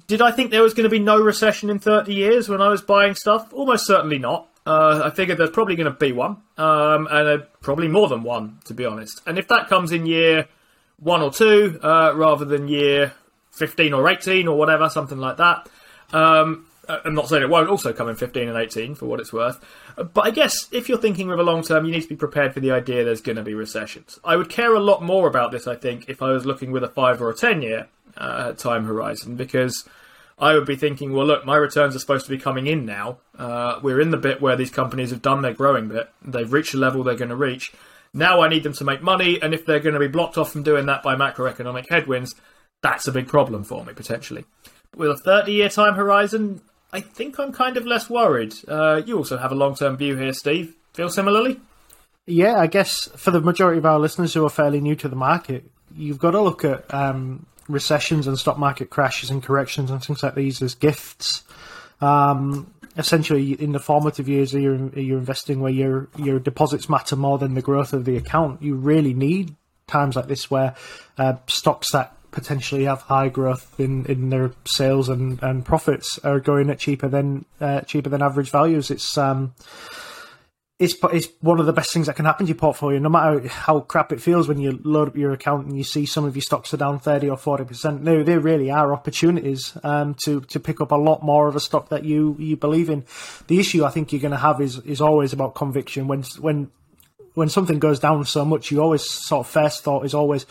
Did 0.08 0.22
I 0.22 0.32
think 0.32 0.52
there 0.52 0.62
was 0.62 0.74
going 0.74 0.84
to 0.84 0.90
be 0.90 1.00
no 1.00 1.20
recession 1.20 1.70
in 1.70 1.80
30 1.80 2.14
years 2.14 2.50
when 2.50 2.62
I 2.62 2.68
was 2.68 2.82
buying 2.82 3.16
stuff? 3.16 3.52
Almost 3.54 3.88
certainly 3.88 4.20
not. 4.20 4.48
Uh, 4.66 5.02
I 5.06 5.16
figured 5.16 5.38
there's 5.38 5.50
probably 5.50 5.76
going 5.76 5.92
to 5.92 5.98
be 5.98 6.12
one, 6.12 6.38
um, 6.58 7.08
and 7.10 7.42
uh, 7.42 7.46
probably 7.62 7.88
more 7.88 8.10
than 8.10 8.22
one, 8.24 8.60
to 8.66 8.74
be 8.74 8.86
honest. 8.86 9.22
And 9.26 9.40
if 9.40 9.48
that 9.48 9.70
comes 9.70 9.92
in 9.92 10.06
year 10.06 10.48
one 11.00 11.22
or 11.22 11.32
two, 11.32 11.80
uh, 11.82 12.12
rather 12.16 12.44
than 12.44 12.68
year 12.68 13.14
15 13.54 13.94
or 13.94 14.10
18 14.10 14.48
or 14.48 14.58
whatever, 14.58 14.90
something 14.90 15.18
like 15.18 15.38
that, 15.38 15.70
um, 16.14 16.68
I'm 16.90 17.16
not 17.16 17.28
saying 17.28 17.44
it 17.44 17.50
won't 17.50 17.70
also 17.70 17.92
come 17.92 18.10
in 18.10 18.16
15 18.16 18.48
and 18.48 18.58
18 18.58 18.96
for 18.96 19.06
what 19.06 19.20
it's 19.20 19.34
worth. 19.34 19.64
But 19.96 20.22
I 20.22 20.32
guess 20.32 20.68
if 20.72 20.88
you're 20.88 20.98
thinking 20.98 21.28
with 21.28 21.40
a 21.40 21.44
long 21.44 21.64
term, 21.64 21.86
you 21.86 21.92
need 21.92 22.04
to 22.04 22.08
be 22.08 22.16
prepared 22.16 22.54
for 22.54 22.60
the 22.60 22.72
idea 22.72 23.04
there's 23.04 23.22
going 23.22 23.36
to 23.36 23.44
be 23.44 23.54
recessions. 23.54 24.20
I 24.24 24.36
would 24.36 24.50
care 24.50 24.74
a 24.74 24.80
lot 24.80 25.04
more 25.04 25.28
about 25.28 25.52
this, 25.52 25.68
I 25.68 25.76
think, 25.76 26.06
if 26.08 26.22
I 26.22 26.32
was 26.32 26.46
looking 26.46 26.72
with 26.72 26.84
a 26.84 26.90
5 26.90 27.22
or 27.22 27.30
a 27.30 27.36
10 27.36 27.62
year 27.62 27.88
uh, 28.16 28.54
time 28.54 28.86
horizon, 28.86 29.36
because 29.36 29.88
I 30.40 30.54
would 30.54 30.66
be 30.66 30.76
thinking, 30.76 31.14
well, 31.14 31.26
look, 31.26 31.46
my 31.46 31.58
returns 31.58 31.96
are 31.96 32.00
supposed 32.00 32.26
to 32.26 32.32
be 32.32 32.38
coming 32.38 32.68
in 32.68 32.86
now. 32.86 33.18
Uh, 33.38 33.80
we're 33.84 34.00
in 34.02 34.12
the 34.12 34.18
bit 34.18 34.42
where 34.42 34.56
these 34.56 34.72
companies 34.72 35.10
have 35.10 35.22
done 35.22 35.42
their 35.42 35.54
growing 35.54 35.90
bit, 35.90 36.10
they've 36.24 36.52
reached 36.52 36.72
the 36.72 36.78
level 36.78 37.04
they're 37.04 37.16
going 37.16 37.30
to 37.30 37.36
reach. 37.36 37.74
Now 38.14 38.42
I 38.42 38.48
need 38.48 38.64
them 38.64 38.74
to 38.74 38.86
make 38.86 39.02
money, 39.02 39.42
and 39.42 39.54
if 39.54 39.66
they're 39.66 39.82
going 39.82 39.94
to 39.94 40.00
be 40.00 40.08
blocked 40.08 40.38
off 40.38 40.54
from 40.54 40.64
doing 40.64 40.86
that 40.86 41.04
by 41.04 41.16
macroeconomic 41.16 41.90
headwinds, 41.90 42.34
that's 42.82 43.08
a 43.08 43.12
big 43.12 43.28
problem 43.28 43.64
for 43.64 43.84
me, 43.84 43.94
potentially 43.94 44.46
with 44.96 45.10
a 45.10 45.18
30 45.18 45.52
year 45.52 45.70
time 45.70 45.96
horizon, 45.96 46.62
I 46.92 47.02
think 47.02 47.40
I'm 47.40 47.52
kind 47.52 47.78
of 47.78 47.86
less 47.86 48.10
worried. 48.10 48.54
Uh, 48.68 49.02
you 49.06 49.18
also 49.18 49.38
have 49.38 49.52
a 49.52 49.56
long 49.56 49.76
term 49.76 49.98
view 49.98 50.16
here, 50.16 50.34
Steve. 50.34 50.76
Feel 50.94 51.10
similarly? 51.10 51.60
Yeah, 52.26 52.56
I 52.56 52.68
guess 52.68 53.08
for 53.16 53.32
the 53.32 53.40
majority 53.40 53.78
of 53.78 53.86
our 53.86 54.00
listeners 54.00 54.34
who 54.34 54.46
are 54.46 54.50
fairly 54.50 54.82
new 54.82 54.96
to 54.96 55.08
the 55.08 55.16
market, 55.16 55.64
you've 55.96 56.20
got 56.20 56.32
to 56.32 56.42
look 56.42 56.66
at 56.66 56.92
um, 56.94 57.46
recessions 57.70 58.28
and 58.28 58.38
stock 58.38 58.58
market 58.58 58.90
crashes 58.90 59.30
and 59.30 59.42
corrections 59.42 59.92
and 59.92 60.04
things 60.04 60.24
like 60.24 60.36
these 60.36 60.62
as 60.62 60.76
gifts. 60.76 61.44
Um, 62.02 62.74
essentially, 62.98 63.54
in 63.54 63.72
the 63.72 63.80
formative 63.80 64.28
years 64.28 64.54
of 64.54 64.62
your, 64.62 64.76
investing, 64.76 65.62
where 65.62 65.72
your 65.72 66.10
your 66.18 66.40
deposits 66.40 66.90
matter 66.90 67.16
more 67.16 67.38
than 67.38 67.54
the 67.54 67.62
growth 67.62 67.94
of 67.94 68.06
the 68.06 68.18
account, 68.18 68.62
you 68.62 68.76
really 68.76 69.14
need 69.14 69.56
times 69.88 70.16
like 70.16 70.28
this 70.28 70.52
where 70.52 70.76
uh, 71.18 71.36
stocks 71.48 71.92
that 71.92 72.17
potentially 72.38 72.84
have 72.84 73.02
high 73.02 73.30
growth 73.30 73.80
in, 73.80 74.06
in 74.06 74.30
their 74.30 74.52
sales 74.64 75.10
and, 75.10 75.42
and 75.42 75.66
profits 75.66 76.20
are 76.24 76.40
going 76.40 76.70
at 76.70 76.78
cheaper 76.78 77.08
than 77.08 77.46
uh, 77.60 77.82
cheaper 77.82 78.10
than 78.10 78.22
average 78.22 78.52
values. 78.52 78.92
It's 78.92 79.18
um, 79.18 79.56
it's 80.78 80.94
it's 81.12 81.30
one 81.42 81.60
of 81.60 81.66
the 81.66 81.74
best 81.74 81.92
things 81.92 82.06
that 82.06 82.16
can 82.16 82.26
happen 82.26 82.46
to 82.46 82.52
your 82.52 82.60
portfolio. 82.60 83.00
No 83.00 83.10
matter 83.10 83.48
how 83.48 83.80
crap 83.80 84.12
it 84.12 84.22
feels 84.22 84.48
when 84.48 84.60
you 84.60 84.80
load 84.84 85.08
up 85.08 85.18
your 85.18 85.34
account 85.34 85.66
and 85.66 85.76
you 85.76 85.84
see 85.84 86.06
some 86.06 86.26
of 86.26 86.36
your 86.36 86.44
stocks 86.44 86.72
are 86.76 86.78
down 86.78 87.00
thirty 87.00 87.28
or 87.28 87.38
forty 87.38 87.66
percent. 87.66 88.04
No, 88.04 88.22
there 88.22 88.40
really 88.40 88.70
are 88.70 88.94
opportunities 88.94 89.76
um, 89.82 90.14
to 90.26 90.42
to 90.42 90.60
pick 90.60 90.80
up 90.80 90.92
a 90.92 90.96
lot 90.96 91.24
more 91.24 91.48
of 91.48 91.56
a 91.56 91.60
stock 91.60 91.90
that 91.90 92.06
you 92.06 92.36
you 92.38 92.56
believe 92.56 92.92
in. 92.92 93.04
The 93.48 93.60
issue 93.60 93.84
I 93.84 93.90
think 93.90 94.12
you're 94.12 94.22
going 94.22 94.38
to 94.38 94.38
have 94.38 94.62
is 94.62 94.78
is 94.86 95.02
always 95.02 95.34
about 95.34 95.56
conviction. 95.56 96.08
When 96.08 96.22
when 96.40 96.70
when 97.34 97.50
something 97.50 97.80
goes 97.80 98.00
down 98.00 98.26
so 98.26 98.46
much, 98.46 98.70
you 98.70 98.80
always 98.80 99.10
sort 99.10 99.48
of 99.48 99.52
first 99.52 99.84
thought 99.84 100.06
is 100.06 100.14
always 100.14 100.46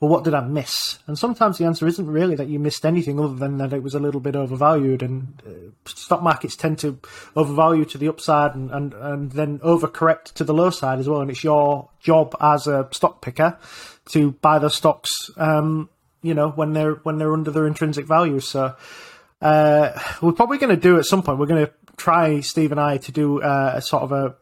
well, 0.00 0.10
what 0.10 0.22
did 0.22 0.34
I 0.34 0.40
miss? 0.40 1.00
And 1.08 1.18
sometimes 1.18 1.58
the 1.58 1.64
answer 1.64 1.86
isn't 1.86 2.06
really 2.06 2.36
that 2.36 2.46
you 2.46 2.60
missed 2.60 2.86
anything 2.86 3.18
other 3.18 3.34
than 3.34 3.58
that 3.58 3.72
it 3.72 3.82
was 3.82 3.94
a 3.94 3.98
little 3.98 4.20
bit 4.20 4.36
overvalued. 4.36 5.02
And 5.02 5.42
uh, 5.44 5.88
stock 5.88 6.22
markets 6.22 6.54
tend 6.54 6.78
to 6.80 7.00
overvalue 7.34 7.84
to 7.86 7.98
the 7.98 8.08
upside 8.08 8.54
and, 8.54 8.70
and, 8.70 8.94
and 8.94 9.32
then 9.32 9.58
overcorrect 9.58 10.34
to 10.34 10.44
the 10.44 10.54
low 10.54 10.70
side 10.70 11.00
as 11.00 11.08
well. 11.08 11.20
And 11.20 11.30
it's 11.30 11.42
your 11.42 11.88
job 12.00 12.36
as 12.40 12.68
a 12.68 12.88
stock 12.92 13.20
picker 13.22 13.58
to 14.10 14.32
buy 14.32 14.60
the 14.60 14.68
stocks, 14.68 15.10
um, 15.36 15.88
you 16.22 16.34
know, 16.34 16.50
when 16.50 16.74
they're 16.74 16.94
when 16.94 17.18
they're 17.18 17.32
under 17.32 17.50
their 17.50 17.66
intrinsic 17.66 18.06
value. 18.06 18.38
So 18.38 18.76
uh, 19.42 20.00
we're 20.22 20.32
probably 20.32 20.58
going 20.58 20.74
to 20.74 20.80
do 20.80 20.98
at 20.98 21.06
some 21.06 21.24
point. 21.24 21.40
We're 21.40 21.46
going 21.46 21.66
to 21.66 21.72
try 21.96 22.38
Steve 22.38 22.70
and 22.70 22.80
I 22.80 22.98
to 22.98 23.10
do 23.10 23.42
uh, 23.42 23.72
a 23.74 23.82
sort 23.82 24.04
of 24.04 24.12
a 24.12 24.36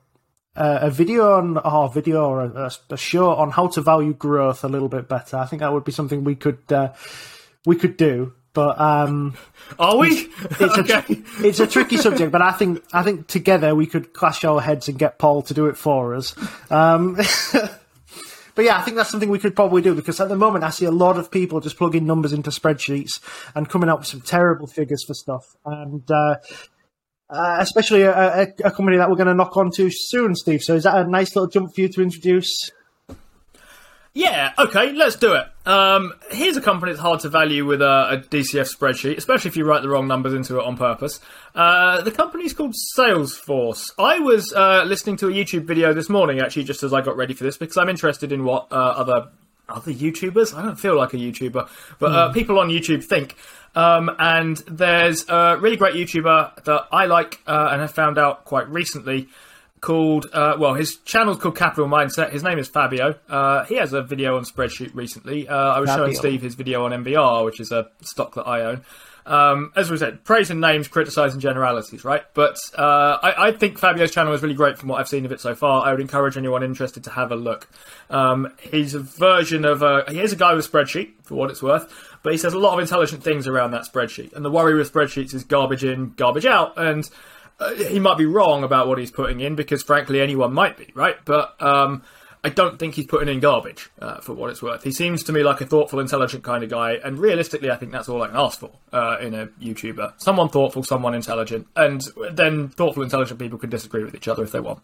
uh, 0.56 0.78
a 0.82 0.90
video 0.90 1.34
on 1.34 1.58
or 1.58 1.86
a 1.86 1.90
video 1.90 2.24
or 2.24 2.44
a, 2.44 2.70
a, 2.90 2.96
show 2.96 3.30
on 3.30 3.50
how 3.50 3.68
to 3.68 3.80
value 3.80 4.14
growth 4.14 4.64
a 4.64 4.68
little 4.68 4.88
bit 4.88 5.08
better. 5.08 5.36
I 5.36 5.46
think 5.46 5.60
that 5.60 5.72
would 5.72 5.84
be 5.84 5.92
something 5.92 6.24
we 6.24 6.34
could 6.34 6.60
uh, 6.72 6.92
we 7.64 7.76
could 7.76 7.96
do 7.96 8.32
but 8.56 8.80
um, 8.80 9.36
Are 9.78 9.98
we? 9.98 10.08
it's 10.08 10.78
okay. 10.78 10.94
a 10.94 11.46
it's 11.46 11.60
a 11.60 11.66
tricky 11.66 11.98
subject. 11.98 12.32
But 12.32 12.40
I 12.40 12.52
think 12.52 12.82
I 12.90 13.02
think 13.02 13.26
together 13.26 13.74
we 13.74 13.86
could 13.86 14.14
clash 14.14 14.44
our 14.44 14.62
heads 14.62 14.88
and 14.88 14.98
get 14.98 15.18
Paul 15.18 15.42
to 15.42 15.54
do 15.54 15.66
it 15.66 15.76
for 15.76 16.14
us. 16.14 16.34
Um, 16.70 17.18
But 18.56 18.64
yeah, 18.64 18.78
I 18.78 18.80
think 18.80 18.96
that's 18.96 19.10
something 19.10 19.28
we 19.28 19.38
could 19.38 19.54
probably 19.54 19.82
do 19.82 19.94
because 19.94 20.18
at 20.18 20.30
the 20.30 20.34
moment 20.34 20.64
I 20.64 20.70
see 20.70 20.86
a 20.86 20.90
lot 20.90 21.18
of 21.18 21.30
people 21.30 21.60
just 21.60 21.76
plugging 21.76 22.06
numbers 22.06 22.32
into 22.32 22.48
spreadsheets 22.48 23.20
and 23.54 23.68
coming 23.68 23.90
up 23.90 23.98
with 23.98 24.08
some 24.08 24.22
terrible 24.22 24.66
figures 24.66 25.04
for 25.04 25.12
stuff. 25.12 25.54
And 25.66 26.10
uh, 26.10 26.36
uh, 27.28 27.56
especially 27.60 28.02
a, 28.02 28.12
a, 28.12 28.46
a 28.64 28.70
company 28.70 28.96
that 28.98 29.08
we're 29.10 29.16
going 29.16 29.26
to 29.26 29.34
knock 29.34 29.56
on 29.56 29.70
to 29.72 29.90
soon, 29.90 30.34
Steve. 30.34 30.62
So 30.62 30.74
is 30.74 30.84
that 30.84 30.96
a 30.96 31.08
nice 31.08 31.34
little 31.34 31.48
jump 31.48 31.74
for 31.74 31.80
you 31.80 31.88
to 31.88 32.02
introduce? 32.02 32.70
Yeah, 34.16 34.54
okay, 34.58 34.92
let's 34.92 35.16
do 35.16 35.34
it. 35.34 35.46
Um, 35.68 36.14
here's 36.30 36.56
a 36.56 36.62
company 36.62 36.92
that's 36.92 37.02
hard 37.02 37.20
to 37.20 37.28
value 37.28 37.66
with 37.66 37.82
a, 37.82 38.12
a, 38.12 38.16
DCF 38.16 38.74
spreadsheet, 38.74 39.18
especially 39.18 39.50
if 39.50 39.58
you 39.58 39.66
write 39.66 39.82
the 39.82 39.90
wrong 39.90 40.08
numbers 40.08 40.32
into 40.32 40.58
it 40.58 40.64
on 40.64 40.78
purpose. 40.78 41.20
Uh, 41.54 42.00
the 42.00 42.10
company's 42.10 42.54
called 42.54 42.74
Salesforce. 42.96 43.90
I 43.98 44.20
was 44.20 44.54
uh, 44.54 44.84
listening 44.86 45.18
to 45.18 45.28
a 45.28 45.30
YouTube 45.30 45.64
video 45.64 45.92
this 45.92 46.08
morning, 46.08 46.40
actually, 46.40 46.64
just 46.64 46.82
as 46.82 46.94
I 46.94 47.02
got 47.02 47.18
ready 47.18 47.34
for 47.34 47.44
this, 47.44 47.58
because 47.58 47.76
I'm 47.76 47.90
interested 47.90 48.32
in 48.32 48.44
what 48.44 48.68
uh, 48.72 48.76
other 48.76 49.28
other 49.68 49.92
YouTubers. 49.92 50.54
I 50.54 50.62
don't 50.62 50.78
feel 50.78 50.96
like 50.96 51.14
a 51.14 51.16
YouTuber, 51.16 51.68
but 51.98 52.12
uh, 52.12 52.32
people 52.32 52.58
on 52.58 52.68
YouTube 52.68 53.04
think. 53.04 53.36
Um, 53.74 54.10
and 54.18 54.56
there's 54.68 55.28
a 55.28 55.58
really 55.60 55.76
great 55.76 55.94
YouTuber 55.94 56.64
that 56.64 56.86
I 56.90 57.06
like 57.06 57.40
uh, 57.46 57.68
and 57.72 57.80
have 57.82 57.92
found 57.92 58.18
out 58.18 58.44
quite 58.44 58.68
recently 58.68 59.28
called 59.80 60.26
uh, 60.32 60.56
well 60.58 60.74
his 60.74 60.96
channel's 61.04 61.36
called 61.36 61.56
capital 61.56 61.86
mindset. 61.86 62.32
His 62.32 62.42
name 62.42 62.58
is 62.58 62.68
fabio. 62.68 63.14
Uh, 63.28 63.64
he 63.64 63.76
has 63.76 63.92
a 63.92 64.02
video 64.02 64.36
on 64.36 64.44
spreadsheet 64.44 64.94
recently. 64.94 65.46
Uh, 65.46 65.54
i 65.54 65.80
was 65.80 65.90
showing 65.90 66.14
steve 66.14 66.40
his 66.40 66.54
video 66.54 66.84
on 66.84 67.04
mbr 67.04 67.44
which 67.44 67.60
is 67.60 67.70
a 67.70 67.88
stock 68.00 68.34
that 68.34 68.44
i 68.44 68.62
own 68.62 68.82
um, 69.26 69.72
as 69.76 69.90
we 69.90 69.96
said 69.96 70.24
praising 70.24 70.60
names 70.60 70.88
criticizing 70.88 71.40
generalities 71.40 72.04
right? 72.04 72.22
But 72.34 72.56
uh, 72.76 73.18
I, 73.22 73.48
I 73.48 73.52
think 73.52 73.78
fabio's 73.78 74.10
channel 74.10 74.32
is 74.32 74.42
really 74.42 74.54
great 74.54 74.78
from 74.78 74.88
what 74.88 75.00
i've 75.00 75.08
seen 75.08 75.24
of 75.24 75.32
it 75.32 75.40
so 75.40 75.54
far. 75.54 75.86
I 75.86 75.90
would 75.90 76.00
encourage 76.00 76.36
anyone 76.36 76.62
interested 76.62 77.04
to 77.04 77.10
have 77.10 77.32
a 77.32 77.36
look. 77.36 77.68
Um, 78.08 78.52
he's 78.60 78.94
a 78.94 79.00
version 79.00 79.64
of 79.64 79.82
a 79.82 80.04
he 80.08 80.20
is 80.20 80.32
a 80.32 80.36
guy 80.36 80.54
with 80.54 80.66
a 80.66 80.68
spreadsheet 80.68 81.10
for 81.24 81.34
what 81.34 81.50
it's 81.50 81.62
worth 81.62 81.92
but 82.26 82.32
he 82.32 82.38
says 82.38 82.54
a 82.54 82.58
lot 82.58 82.74
of 82.74 82.80
intelligent 82.80 83.22
things 83.22 83.46
around 83.46 83.70
that 83.70 83.82
spreadsheet. 83.82 84.32
And 84.32 84.44
the 84.44 84.50
worry 84.50 84.74
with 84.74 84.92
spreadsheets 84.92 85.32
is 85.32 85.44
garbage 85.44 85.84
in 85.84 86.10
garbage 86.16 86.44
out. 86.44 86.76
And 86.76 87.08
uh, 87.60 87.72
he 87.74 88.00
might 88.00 88.18
be 88.18 88.26
wrong 88.26 88.64
about 88.64 88.88
what 88.88 88.98
he's 88.98 89.12
putting 89.12 89.38
in 89.38 89.54
because 89.54 89.84
frankly 89.84 90.20
anyone 90.20 90.52
might 90.52 90.76
be 90.76 90.90
right? 90.94 91.14
But 91.24 91.54
um, 91.62 92.02
i 92.46 92.48
don't 92.48 92.78
think 92.78 92.94
he's 92.94 93.06
putting 93.06 93.28
in 93.28 93.40
garbage 93.40 93.90
uh, 94.00 94.20
for 94.20 94.34
what 94.34 94.50
it's 94.50 94.62
worth 94.62 94.82
he 94.82 94.92
seems 94.92 95.22
to 95.22 95.32
me 95.32 95.42
like 95.42 95.60
a 95.60 95.66
thoughtful 95.66 96.00
intelligent 96.00 96.44
kind 96.44 96.62
of 96.62 96.70
guy 96.70 96.92
and 97.04 97.18
realistically 97.18 97.70
i 97.70 97.76
think 97.76 97.92
that's 97.92 98.08
all 98.08 98.22
i 98.22 98.26
can 98.28 98.36
ask 98.36 98.60
for 98.60 98.70
uh, 98.92 99.16
in 99.20 99.34
a 99.34 99.46
youtuber 99.60 100.12
someone 100.18 100.48
thoughtful 100.48 100.82
someone 100.82 101.14
intelligent 101.14 101.66
and 101.76 102.02
then 102.32 102.68
thoughtful 102.68 103.02
intelligent 103.02 103.38
people 103.38 103.58
can 103.58 103.70
disagree 103.70 104.04
with 104.04 104.14
each 104.14 104.28
other 104.28 104.42
if 104.42 104.52
they 104.52 104.60
want 104.60 104.80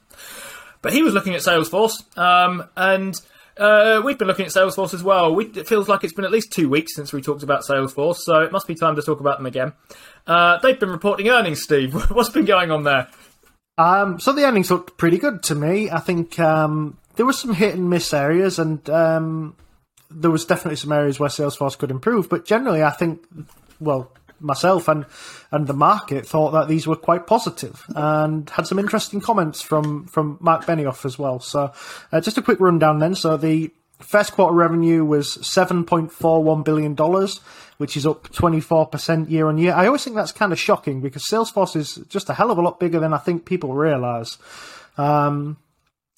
but 0.82 0.92
he 0.92 1.02
was 1.02 1.14
looking 1.14 1.34
at 1.34 1.40
salesforce 1.40 1.94
um, 2.18 2.68
and 2.76 3.20
uh, 3.56 4.00
we've 4.04 4.18
been 4.18 4.28
looking 4.28 4.46
at 4.46 4.52
Salesforce 4.52 4.94
as 4.94 5.02
well. 5.02 5.34
We, 5.34 5.46
it 5.46 5.68
feels 5.68 5.88
like 5.88 6.04
it's 6.04 6.14
been 6.14 6.24
at 6.24 6.30
least 6.30 6.52
two 6.52 6.68
weeks 6.68 6.94
since 6.94 7.12
we 7.12 7.20
talked 7.20 7.42
about 7.42 7.62
Salesforce, 7.62 8.16
so 8.16 8.40
it 8.40 8.52
must 8.52 8.66
be 8.66 8.74
time 8.74 8.96
to 8.96 9.02
talk 9.02 9.20
about 9.20 9.38
them 9.38 9.46
again. 9.46 9.74
Uh, 10.26 10.58
they've 10.60 10.78
been 10.78 10.88
reporting 10.88 11.28
earnings, 11.28 11.62
Steve. 11.62 11.92
What's 12.10 12.30
been 12.30 12.44
going 12.44 12.70
on 12.70 12.84
there? 12.84 13.08
Um, 13.78 14.20
so 14.20 14.32
the 14.32 14.44
earnings 14.44 14.70
looked 14.70 14.96
pretty 14.96 15.18
good 15.18 15.42
to 15.44 15.54
me. 15.54 15.90
I 15.90 15.98
think 15.98 16.38
um, 16.38 16.98
there 17.16 17.26
were 17.26 17.32
some 17.32 17.54
hit 17.54 17.74
and 17.74 17.90
miss 17.90 18.12
areas, 18.12 18.58
and 18.58 18.88
um, 18.90 19.56
there 20.10 20.30
was 20.30 20.44
definitely 20.44 20.76
some 20.76 20.92
areas 20.92 21.18
where 21.18 21.30
Salesforce 21.30 21.78
could 21.78 21.90
improve. 21.90 22.28
But 22.28 22.44
generally, 22.44 22.82
I 22.82 22.90
think, 22.90 23.24
well, 23.80 24.12
myself 24.40 24.88
and 24.88 25.06
and 25.50 25.66
the 25.66 25.74
market 25.74 26.26
thought 26.26 26.50
that 26.50 26.68
these 26.68 26.86
were 26.86 26.96
quite 26.96 27.26
positive, 27.26 27.84
and 27.94 28.48
had 28.50 28.66
some 28.66 28.78
interesting 28.78 29.20
comments 29.20 29.60
from 29.62 30.06
from 30.06 30.38
Mark 30.40 30.64
Benioff 30.64 31.04
as 31.04 31.18
well. 31.18 31.40
So, 31.40 31.72
uh, 32.10 32.20
just 32.20 32.38
a 32.38 32.42
quick 32.42 32.60
rundown 32.60 32.98
then. 32.98 33.14
So 33.14 33.36
the 33.36 33.70
First 34.02 34.32
quarter 34.32 34.54
revenue 34.54 35.04
was 35.04 35.36
$7.41 35.38 36.64
billion, 36.64 36.96
which 37.78 37.96
is 37.96 38.06
up 38.06 38.28
24% 38.28 39.30
year 39.30 39.46
on 39.46 39.58
year. 39.58 39.72
I 39.74 39.86
always 39.86 40.04
think 40.04 40.16
that's 40.16 40.32
kind 40.32 40.52
of 40.52 40.58
shocking 40.58 41.00
because 41.00 41.24
Salesforce 41.24 41.76
is 41.76 42.00
just 42.08 42.28
a 42.28 42.34
hell 42.34 42.50
of 42.50 42.58
a 42.58 42.62
lot 42.62 42.80
bigger 42.80 42.98
than 42.98 43.14
I 43.14 43.18
think 43.18 43.44
people 43.44 43.74
realize. 43.74 44.38
Um, 44.98 45.56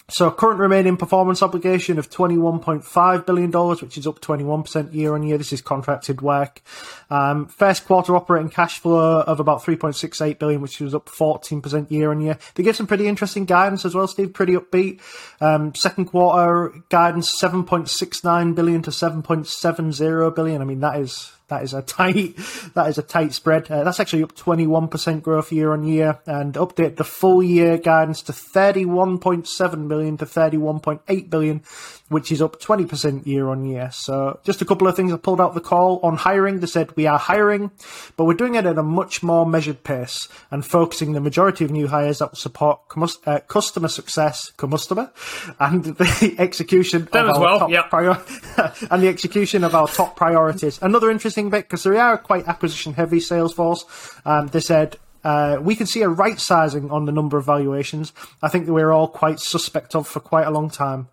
so 0.08 0.30
current 0.30 0.60
remaining 0.60 0.98
performance 0.98 1.42
obligation 1.42 1.98
of 1.98 2.10
$21.5 2.10 3.26
billion, 3.26 3.50
which 3.50 3.96
is 3.96 4.06
up 4.06 4.20
21% 4.20 4.92
year 4.92 5.14
on 5.14 5.22
year. 5.22 5.38
This 5.38 5.52
is 5.52 5.62
contracted 5.62 6.20
work. 6.20 6.60
Um, 7.08 7.46
first 7.46 7.86
quarter 7.86 8.14
operating 8.14 8.50
cash 8.50 8.78
flow 8.78 9.22
of 9.22 9.40
about 9.40 9.62
3.68 9.62 10.38
billion, 10.38 10.60
which 10.60 10.78
was 10.80 10.94
up 10.94 11.06
14% 11.08 11.90
year 11.90 12.10
on 12.10 12.20
year. 12.20 12.38
They 12.54 12.62
give 12.62 12.76
some 12.76 12.86
pretty 12.86 13.08
interesting 13.08 13.46
guidance 13.46 13.86
as 13.86 13.94
well, 13.94 14.06
Steve, 14.06 14.34
pretty 14.34 14.52
upbeat. 14.52 15.00
Um, 15.40 15.74
second 15.74 16.06
quarter 16.06 16.74
guidance 16.90 17.32
7.69 17.40 18.54
billion 18.54 18.82
to 18.82 18.90
7.70 18.90 20.34
billion. 20.34 20.60
I 20.60 20.64
mean, 20.66 20.80
that 20.80 21.00
is, 21.00 21.32
that 21.54 21.62
is 21.62 21.74
a 21.74 21.82
tight, 21.82 22.36
that 22.74 22.88
is 22.88 22.98
a 22.98 23.02
tight 23.02 23.32
spread. 23.32 23.70
Uh, 23.70 23.84
that's 23.84 24.00
actually 24.00 24.24
up 24.24 24.34
21% 24.34 25.22
growth 25.22 25.52
year 25.52 25.72
on 25.72 25.84
year 25.84 26.18
and 26.26 26.54
update 26.54 26.96
the 26.96 27.04
full 27.04 27.42
year 27.42 27.78
guidance 27.78 28.22
to 28.22 28.32
31.7 28.32 29.88
billion 29.88 30.16
to 30.16 30.26
31.8 30.26 31.30
billion, 31.30 31.60
which 32.08 32.30
is 32.30 32.42
up 32.42 32.60
20% 32.60 33.26
year 33.26 33.48
on 33.48 33.64
year. 33.64 33.90
So 33.90 34.38
just 34.44 34.60
a 34.60 34.64
couple 34.64 34.86
of 34.86 34.94
things 34.94 35.12
I 35.12 35.16
pulled 35.16 35.40
out 35.40 35.54
the 35.54 35.60
call 35.60 36.00
on 36.02 36.16
hiring. 36.16 36.60
They 36.60 36.66
said 36.66 36.94
we 36.96 37.06
are 37.06 37.18
hiring, 37.18 37.70
but 38.16 38.24
we're 38.24 38.34
doing 38.34 38.56
it 38.56 38.66
at 38.66 38.76
a 38.76 38.82
much 38.82 39.22
more 39.22 39.46
measured 39.46 39.82
pace 39.84 40.28
and 40.50 40.64
focusing 40.64 41.12
the 41.12 41.20
majority 41.20 41.64
of 41.64 41.70
new 41.70 41.88
hires 41.88 42.18
that 42.18 42.32
will 42.32 42.36
support 42.36 42.80
cumus- 42.92 43.18
uh, 43.26 43.40
customer 43.40 43.88
success, 43.88 44.50
customer, 44.50 45.10
and 45.58 45.84
the 45.84 46.34
execution 46.38 47.08
Them 47.10 47.30
of 47.30 47.36
our 47.36 47.40
well, 47.40 47.58
top 47.60 47.70
yep. 47.70 47.88
prior- 47.88 48.22
and 48.90 49.02
the 49.02 49.08
execution 49.08 49.64
of 49.64 49.74
our 49.74 49.88
top 49.88 50.14
priorities. 50.14 50.78
Another 50.82 51.10
interesting 51.10 51.48
bit 51.48 51.64
because 51.64 51.84
they 51.84 51.98
are 51.98 52.18
quite 52.18 52.46
acquisition 52.46 52.92
heavy 52.92 53.18
Salesforce. 53.18 53.84
Um, 54.26 54.48
they 54.48 54.60
said. 54.60 54.96
Uh, 55.24 55.56
we 55.58 55.74
can 55.74 55.86
see 55.86 56.02
a 56.02 56.08
right 56.10 56.38
sizing 56.38 56.90
on 56.90 57.06
the 57.06 57.10
number 57.12 57.38
of 57.38 57.46
valuations. 57.46 58.12
I 58.42 58.50
think 58.50 58.66
that 58.66 58.74
we're 58.74 58.92
all 58.92 59.08
quite 59.08 59.40
suspect 59.40 59.94
of 59.94 60.06
for 60.06 60.20
quite 60.20 60.46
a 60.46 60.50
long 60.50 60.68
time. 60.68 61.08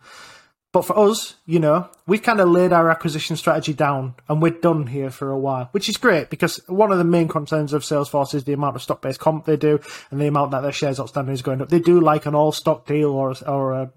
But 0.73 0.83
for 0.83 0.97
us, 0.97 1.35
you 1.45 1.59
know, 1.59 1.89
we've 2.07 2.23
kind 2.23 2.39
of 2.39 2.47
laid 2.47 2.71
our 2.71 2.89
acquisition 2.89 3.35
strategy 3.35 3.73
down 3.73 4.15
and 4.29 4.41
we're 4.41 4.51
done 4.51 4.87
here 4.87 5.09
for 5.09 5.29
a 5.29 5.37
while, 5.37 5.67
which 5.71 5.89
is 5.89 5.97
great 5.97 6.29
because 6.29 6.61
one 6.67 6.93
of 6.93 6.97
the 6.97 7.03
main 7.03 7.27
concerns 7.27 7.73
of 7.73 7.83
Salesforce 7.83 8.33
is 8.33 8.45
the 8.45 8.53
amount 8.53 8.77
of 8.77 8.81
stock 8.81 9.01
based 9.01 9.19
comp 9.19 9.43
they 9.43 9.57
do 9.57 9.81
and 10.11 10.21
the 10.21 10.27
amount 10.27 10.51
that 10.51 10.61
their 10.61 10.71
shares 10.71 10.97
outstanding 10.97 11.33
is 11.33 11.41
going 11.41 11.61
up. 11.61 11.67
They 11.67 11.79
do 11.79 11.99
like 11.99 12.25
an 12.25 12.35
all 12.35 12.53
stock 12.53 12.85
deal 12.85 13.09
or, 13.09 13.35
or 13.45 13.73
a 13.73 13.91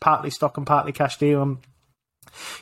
partly 0.00 0.30
stock 0.30 0.56
and 0.56 0.66
partly 0.66 0.92
cash 0.92 1.18
deal. 1.18 1.42
And 1.42 1.58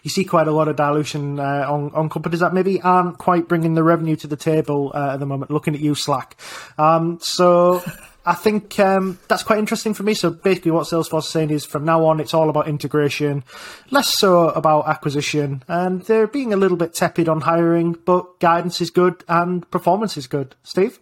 you 0.03 0.11
see 0.11 0.25
quite 0.25 0.49
a 0.49 0.53
lot 0.53 0.67
of 0.67 0.75
dilution 0.75 1.39
uh, 1.39 1.67
on, 1.69 1.93
on 1.95 2.09
companies 2.09 2.41
that 2.41 2.53
maybe 2.53 2.81
aren't 2.81 3.19
quite 3.19 3.47
bringing 3.47 3.75
the 3.75 3.85
revenue 3.85 4.17
to 4.17 4.27
the 4.27 4.37
table 4.37 4.91
uh, 4.93 5.15
at 5.15 5.21
the 5.21 5.27
moment. 5.27 5.53
Looking 5.53 5.77
at 5.77 5.81
you, 5.81 5.95
Slack. 5.95 6.37
Um, 6.79 7.21
so 7.23 7.81
I 8.25 8.35
think 8.35 8.79
um, 8.79 9.19
that's 9.29 9.43
quite 9.43 9.59
interesting 9.59 9.95
for 9.95 10.05
me. 10.05 10.15
So 10.15 10.31
basically, 10.31 10.71
what 10.71 10.87
Salesforce 10.87 11.25
is 11.25 11.29
saying 11.29 11.51
is 11.51 11.65
from 11.65 11.85
now 11.85 12.05
on, 12.05 12.21
it's 12.21 12.35
all 12.35 12.49
about 12.49 12.69
integration, 12.69 13.43
less 13.91 14.17
so 14.17 14.51
about 14.51 14.89
acquisition. 14.89 15.65
And 15.67 16.03
they're 16.03 16.29
being 16.29 16.53
a 16.53 16.57
little 16.57 16.77
bit 16.77 16.95
tepid 16.95 17.29
on 17.29 17.41
hiring, 17.41 17.95
but 18.05 18.39
guidance 18.39 18.81
is 18.81 18.91
good 18.91 19.25
and 19.29 19.69
performance 19.71 20.17
is 20.17 20.27
good. 20.27 20.55
Steve? 20.63 21.01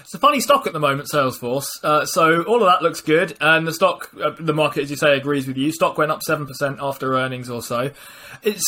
It's 0.00 0.14
a 0.14 0.18
funny 0.18 0.38
stock 0.40 0.66
at 0.68 0.72
the 0.72 0.78
moment, 0.78 1.08
Salesforce. 1.12 1.68
Uh, 1.82 2.06
so 2.06 2.42
all 2.44 2.62
of 2.62 2.68
that 2.70 2.80
looks 2.80 3.00
good, 3.00 3.36
and 3.40 3.66
the 3.66 3.72
stock, 3.72 4.10
uh, 4.22 4.30
the 4.38 4.54
market, 4.54 4.82
as 4.82 4.90
you 4.90 4.96
say, 4.96 5.16
agrees 5.16 5.48
with 5.48 5.56
you. 5.56 5.72
Stock 5.72 5.98
went 5.98 6.12
up 6.12 6.22
seven 6.22 6.46
percent 6.46 6.78
after 6.80 7.16
earnings 7.16 7.50
or 7.50 7.60
so. 7.60 7.90
It's, 8.44 8.62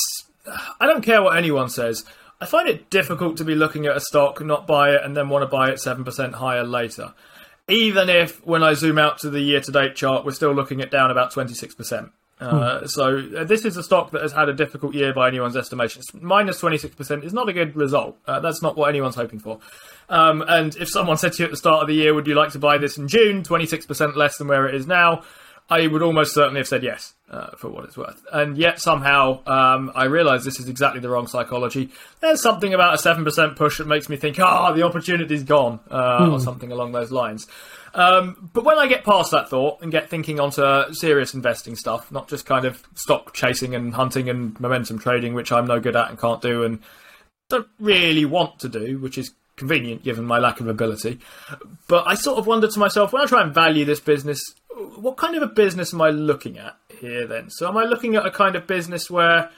I 0.80 0.86
don't 0.86 1.02
care 1.02 1.22
what 1.22 1.36
anyone 1.36 1.68
says. 1.68 2.04
I 2.40 2.46
find 2.46 2.68
it 2.68 2.90
difficult 2.90 3.36
to 3.36 3.44
be 3.44 3.54
looking 3.54 3.86
at 3.86 3.96
a 3.96 4.00
stock, 4.00 4.44
not 4.44 4.66
buy 4.66 4.94
it, 4.94 5.02
and 5.04 5.16
then 5.16 5.28
want 5.28 5.42
to 5.42 5.46
buy 5.46 5.70
it 5.70 5.78
seven 5.78 6.04
percent 6.04 6.34
higher 6.34 6.64
later. 6.64 7.14
Even 7.68 8.08
if, 8.08 8.44
when 8.46 8.62
I 8.62 8.74
zoom 8.74 8.98
out 8.98 9.18
to 9.18 9.30
the 9.30 9.40
year-to-date 9.40 9.94
chart, 9.94 10.24
we're 10.24 10.32
still 10.32 10.52
looking 10.52 10.80
at 10.80 10.90
down 10.90 11.10
about 11.10 11.32
twenty-six 11.32 11.74
percent. 11.74 12.10
Uh, 12.40 12.86
so 12.86 13.18
uh, 13.36 13.44
this 13.44 13.64
is 13.64 13.76
a 13.76 13.82
stock 13.82 14.12
that 14.12 14.22
has 14.22 14.32
had 14.32 14.48
a 14.48 14.52
difficult 14.52 14.94
year 14.94 15.12
by 15.12 15.26
anyone's 15.26 15.56
estimations. 15.56 16.06
Minus 16.14 16.60
26% 16.60 17.24
is 17.24 17.32
not 17.32 17.48
a 17.48 17.52
good 17.52 17.74
result. 17.74 18.16
Uh, 18.28 18.38
that's 18.38 18.62
not 18.62 18.76
what 18.76 18.88
anyone's 18.88 19.16
hoping 19.16 19.40
for. 19.40 19.58
Um, 20.08 20.44
and 20.46 20.76
if 20.76 20.88
someone 20.88 21.16
said 21.16 21.32
to 21.32 21.42
you 21.42 21.44
at 21.46 21.50
the 21.50 21.56
start 21.56 21.82
of 21.82 21.88
the 21.88 21.94
year, 21.94 22.14
would 22.14 22.28
you 22.28 22.36
like 22.36 22.52
to 22.52 22.60
buy 22.60 22.78
this 22.78 22.96
in 22.96 23.08
June, 23.08 23.42
26% 23.42 24.14
less 24.14 24.38
than 24.38 24.46
where 24.46 24.68
it 24.68 24.76
is 24.76 24.86
now, 24.86 25.24
I 25.70 25.86
would 25.86 26.02
almost 26.02 26.32
certainly 26.32 26.60
have 26.60 26.68
said 26.68 26.82
yes, 26.82 27.12
uh, 27.30 27.50
for 27.56 27.68
what 27.68 27.84
it's 27.84 27.96
worth. 27.96 28.24
And 28.32 28.56
yet 28.56 28.80
somehow, 28.80 29.40
um, 29.46 29.92
I 29.94 30.04
realise 30.04 30.42
this 30.42 30.58
is 30.58 30.68
exactly 30.68 31.00
the 31.00 31.10
wrong 31.10 31.26
psychology. 31.26 31.90
There's 32.20 32.40
something 32.40 32.72
about 32.72 32.94
a 32.94 32.96
7% 32.96 33.56
push 33.56 33.76
that 33.76 33.86
makes 33.86 34.08
me 34.08 34.16
think, 34.16 34.40
ah, 34.40 34.72
the 34.72 34.82
opportunity's 34.82 35.42
gone, 35.42 35.80
uh, 35.90 36.30
or 36.32 36.40
something 36.40 36.72
along 36.72 36.92
those 36.92 37.10
lines. 37.10 37.46
Um, 37.94 38.50
but 38.54 38.64
when 38.64 38.78
I 38.78 38.86
get 38.86 39.04
past 39.04 39.30
that 39.32 39.50
thought 39.50 39.82
and 39.82 39.92
get 39.92 40.08
thinking 40.08 40.40
onto 40.40 40.62
serious 40.94 41.34
investing 41.34 41.76
stuff, 41.76 42.10
not 42.10 42.28
just 42.28 42.46
kind 42.46 42.64
of 42.64 42.82
stock 42.94 43.34
chasing 43.34 43.74
and 43.74 43.94
hunting 43.94 44.30
and 44.30 44.58
momentum 44.60 44.98
trading, 44.98 45.34
which 45.34 45.52
I'm 45.52 45.66
no 45.66 45.80
good 45.80 45.96
at 45.96 46.08
and 46.08 46.18
can't 46.18 46.40
do, 46.40 46.64
and 46.64 46.80
don't 47.50 47.68
really 47.78 48.24
want 48.24 48.58
to 48.60 48.68
do, 48.68 48.98
which 48.98 49.18
is 49.18 49.32
convenient 49.58 50.02
given 50.02 50.24
my 50.24 50.38
lack 50.38 50.60
of 50.60 50.68
ability. 50.68 51.18
But 51.88 52.06
I 52.06 52.14
sort 52.14 52.38
of 52.38 52.46
wonder 52.46 52.68
to 52.68 52.78
myself 52.78 53.12
when 53.12 53.22
I 53.22 53.26
try 53.26 53.42
and 53.42 53.52
value 53.52 53.84
this 53.84 54.00
business, 54.00 54.40
what 54.96 55.16
kind 55.16 55.36
of 55.36 55.42
a 55.42 55.46
business 55.46 55.92
am 55.92 56.00
I 56.00 56.10
looking 56.10 56.58
at 56.58 56.76
here 57.00 57.26
then? 57.26 57.50
So 57.50 57.68
am 57.68 57.76
I 57.76 57.84
looking 57.84 58.16
at 58.16 58.24
a 58.24 58.30
kind 58.30 58.56
of 58.56 58.66
business 58.66 59.10
where 59.10 59.50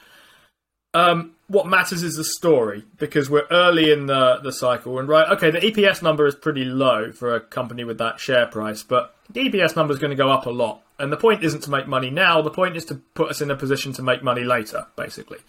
um, 0.93 1.35
what 1.47 1.67
matters 1.67 2.03
is 2.03 2.15
the 2.15 2.23
story 2.23 2.83
because 2.97 3.29
we're 3.29 3.47
early 3.49 3.91
in 3.91 4.07
the, 4.07 4.39
the 4.43 4.51
cycle 4.51 4.99
and 4.99 5.07
right 5.07 5.29
okay 5.29 5.49
the 5.49 5.59
EPS 5.59 6.01
number 6.01 6.25
is 6.25 6.35
pretty 6.35 6.65
low 6.65 7.11
for 7.11 7.33
a 7.33 7.39
company 7.39 7.83
with 7.83 7.97
that 7.99 8.19
share 8.19 8.45
price 8.45 8.83
but 8.83 9.15
the 9.29 9.49
EPS 9.49 9.75
number 9.75 9.93
is 9.93 9.99
going 9.99 10.09
to 10.11 10.17
go 10.17 10.29
up 10.29 10.45
a 10.45 10.49
lot 10.49 10.83
and 10.99 11.11
the 11.11 11.17
point 11.17 11.43
isn't 11.43 11.61
to 11.61 11.69
make 11.69 11.87
money 11.87 12.09
now 12.09 12.41
the 12.41 12.49
point 12.49 12.75
is 12.75 12.83
to 12.85 12.95
put 13.13 13.29
us 13.29 13.41
in 13.41 13.49
a 13.49 13.55
position 13.55 13.93
to 13.93 14.01
make 14.01 14.21
money 14.21 14.43
later 14.43 14.85
basically 14.97 15.39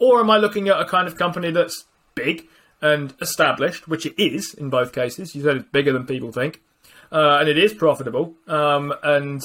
or 0.00 0.20
am 0.20 0.30
I 0.30 0.38
looking 0.38 0.68
at 0.68 0.80
a 0.80 0.84
kind 0.84 1.06
of 1.06 1.16
company 1.16 1.52
that's 1.52 1.84
big 2.16 2.48
and 2.82 3.14
established 3.20 3.88
which 3.88 4.06
it 4.06 4.14
is 4.20 4.54
in 4.54 4.70
both 4.70 4.92
cases 4.92 5.34
you 5.34 5.42
said 5.42 5.56
it's 5.56 5.68
bigger 5.70 5.92
than 5.92 6.06
people 6.06 6.32
think 6.32 6.60
uh, 7.12 7.38
and 7.40 7.48
it 7.48 7.58
is 7.58 7.74
profitable 7.74 8.34
um, 8.46 8.94
and 9.02 9.42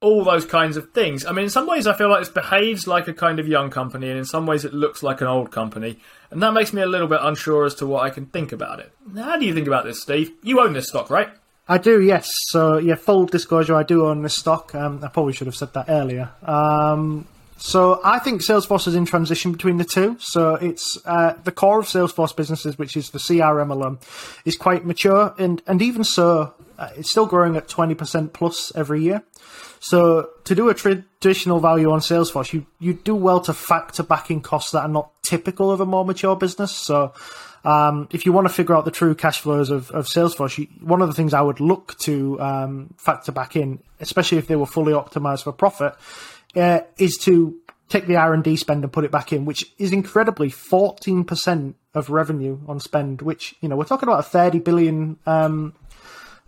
all 0.00 0.22
those 0.22 0.46
kinds 0.46 0.76
of 0.76 0.90
things. 0.92 1.26
I 1.26 1.32
mean, 1.32 1.44
in 1.44 1.50
some 1.50 1.66
ways, 1.66 1.86
I 1.86 1.96
feel 1.96 2.08
like 2.08 2.20
this 2.20 2.28
behaves 2.28 2.86
like 2.86 3.08
a 3.08 3.12
kind 3.12 3.40
of 3.40 3.48
young 3.48 3.70
company, 3.70 4.08
and 4.08 4.18
in 4.18 4.24
some 4.24 4.46
ways, 4.46 4.64
it 4.64 4.72
looks 4.72 5.02
like 5.02 5.20
an 5.20 5.26
old 5.26 5.50
company. 5.50 5.98
And 6.30 6.42
that 6.42 6.52
makes 6.52 6.72
me 6.72 6.82
a 6.82 6.86
little 6.86 7.08
bit 7.08 7.20
unsure 7.22 7.64
as 7.64 7.74
to 7.76 7.86
what 7.86 8.04
I 8.04 8.10
can 8.10 8.26
think 8.26 8.52
about 8.52 8.80
it. 8.80 8.92
How 9.16 9.36
do 9.36 9.44
you 9.44 9.54
think 9.54 9.66
about 9.66 9.84
this, 9.84 10.00
Steve? 10.00 10.32
You 10.42 10.60
own 10.60 10.72
this 10.72 10.88
stock, 10.88 11.10
right? 11.10 11.30
I 11.66 11.78
do, 11.78 12.00
yes. 12.00 12.30
So, 12.48 12.78
yeah, 12.78 12.94
full 12.94 13.26
disclosure, 13.26 13.74
I 13.74 13.82
do 13.82 14.06
own 14.06 14.22
this 14.22 14.34
stock. 14.34 14.74
Um, 14.74 15.00
I 15.02 15.08
probably 15.08 15.32
should 15.32 15.48
have 15.48 15.56
said 15.56 15.74
that 15.74 15.86
earlier. 15.88 16.30
Um, 16.42 17.26
so, 17.58 18.00
I 18.02 18.18
think 18.18 18.40
Salesforce 18.40 18.88
is 18.88 18.94
in 18.94 19.04
transition 19.04 19.52
between 19.52 19.76
the 19.76 19.84
two. 19.84 20.16
So, 20.18 20.54
it's 20.54 20.98
uh, 21.04 21.34
the 21.44 21.52
core 21.52 21.80
of 21.80 21.86
Salesforce 21.86 22.34
businesses, 22.34 22.78
which 22.78 22.96
is 22.96 23.10
the 23.10 23.18
CRM 23.18 23.70
alone, 23.70 23.98
is 24.44 24.56
quite 24.56 24.86
mature, 24.86 25.34
and 25.38 25.62
and 25.66 25.82
even 25.82 26.04
so, 26.04 26.54
uh, 26.78 26.90
it's 26.96 27.10
still 27.10 27.26
growing 27.26 27.56
at 27.56 27.68
twenty 27.68 27.94
percent 27.94 28.32
plus 28.32 28.72
every 28.74 29.02
year. 29.02 29.22
So 29.80 30.30
to 30.44 30.54
do 30.54 30.68
a 30.68 30.74
traditional 30.74 31.60
value 31.60 31.90
on 31.90 32.00
Salesforce, 32.00 32.52
you, 32.52 32.66
you 32.80 32.94
do 32.94 33.14
well 33.14 33.40
to 33.42 33.52
factor 33.52 34.02
back 34.02 34.30
in 34.30 34.40
costs 34.40 34.72
that 34.72 34.80
are 34.80 34.88
not 34.88 35.10
typical 35.22 35.70
of 35.70 35.80
a 35.80 35.86
more 35.86 36.04
mature 36.04 36.36
business. 36.36 36.72
So 36.72 37.12
um, 37.64 38.08
if 38.10 38.26
you 38.26 38.32
want 38.32 38.48
to 38.48 38.52
figure 38.52 38.74
out 38.74 38.84
the 38.84 38.90
true 38.90 39.14
cash 39.14 39.40
flows 39.40 39.70
of, 39.70 39.90
of 39.92 40.06
Salesforce, 40.06 40.58
you, 40.58 40.66
one 40.80 41.00
of 41.00 41.08
the 41.08 41.14
things 41.14 41.32
I 41.32 41.42
would 41.42 41.60
look 41.60 41.96
to 42.00 42.40
um, 42.40 42.94
factor 42.96 43.30
back 43.30 43.54
in, 43.54 43.80
especially 44.00 44.38
if 44.38 44.48
they 44.48 44.56
were 44.56 44.66
fully 44.66 44.92
optimized 44.92 45.44
for 45.44 45.52
profit, 45.52 45.94
uh, 46.56 46.80
is 46.96 47.16
to 47.18 47.58
take 47.88 48.06
the 48.06 48.16
R&D 48.16 48.56
spend 48.56 48.84
and 48.84 48.92
put 48.92 49.04
it 49.04 49.10
back 49.10 49.32
in, 49.32 49.44
which 49.44 49.72
is 49.78 49.92
incredibly 49.92 50.50
14% 50.50 51.74
of 51.94 52.10
revenue 52.10 52.60
on 52.68 52.80
spend, 52.80 53.22
which, 53.22 53.54
you 53.60 53.68
know, 53.68 53.76
we're 53.76 53.84
talking 53.84 54.08
about 54.08 54.20
a 54.20 54.24
30 54.24 54.58
billion 54.60 55.18
um, 55.26 55.74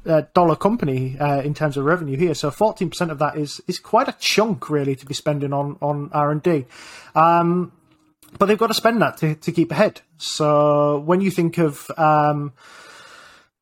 uh, 0.06 0.22
dollar 0.34 0.56
company 0.56 1.18
uh, 1.18 1.40
in 1.42 1.54
terms 1.54 1.76
of 1.76 1.84
revenue 1.84 2.16
here. 2.16 2.34
So 2.34 2.50
14% 2.50 3.10
of 3.10 3.18
that 3.18 3.36
is 3.36 3.60
is 3.66 3.78
quite 3.78 4.08
a 4.08 4.16
chunk 4.18 4.70
really 4.70 4.96
to 4.96 5.06
be 5.06 5.14
spending 5.14 5.52
on 5.52 5.76
on 5.80 6.10
R 6.12 6.30
and 6.30 6.42
D. 6.42 6.66
Um, 7.14 7.72
but 8.38 8.46
they've 8.46 8.58
got 8.58 8.68
to 8.68 8.74
spend 8.74 9.02
that 9.02 9.16
to, 9.18 9.34
to 9.34 9.52
keep 9.52 9.72
ahead. 9.72 10.02
So 10.16 11.00
when 11.00 11.20
you 11.20 11.30
think 11.30 11.58
of 11.58 11.90
um, 11.96 12.52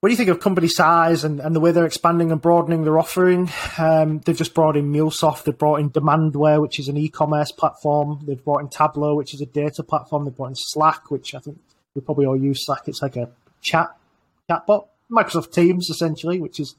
when 0.01 0.11
you 0.11 0.17
think 0.17 0.29
of 0.29 0.39
company 0.39 0.69
size 0.69 1.25
and, 1.25 1.41
and 1.41 1.57
the 1.57 1.61
way 1.61 1.73
they're 1.73 1.87
expanding 1.87 2.31
and 2.31 2.41
broadening 2.41 2.85
their 2.85 2.99
offering, 2.99 3.51
um, 3.79 4.21
they've 4.21 4.37
just 4.37 4.55
brought 4.55 4.77
in 4.77 4.93
MuleSoft, 4.93 5.45
they've 5.45 5.59
brought 5.59 5.81
in 5.81 5.91
Demandware, 5.91 6.63
which 6.63 6.79
is 6.79 6.89
an 6.89 6.97
e-commerce 6.97 7.51
platform, 7.51 8.21
they've 8.25 8.43
brought 8.45 8.61
in 8.61 8.69
Tableau, 8.69 9.17
which 9.17 9.35
is 9.35 9.41
a 9.41 9.47
data 9.47 9.83
platform, 9.83 10.25
they've 10.25 10.37
brought 10.37 10.51
in 10.51 10.57
Slack, 10.57 11.11
which 11.11 11.35
I 11.35 11.41
think 11.41 11.59
we 11.95 12.01
probably 12.01 12.27
all 12.27 12.37
use 12.37 12.65
Slack. 12.65 12.83
It's 12.87 13.03
like 13.03 13.17
a 13.17 13.29
chat 13.61 13.97
chatbot 14.49 14.87
Microsoft 15.11 15.53
Teams 15.53 15.91
essentially, 15.91 16.39
which 16.39 16.61
is 16.61 16.77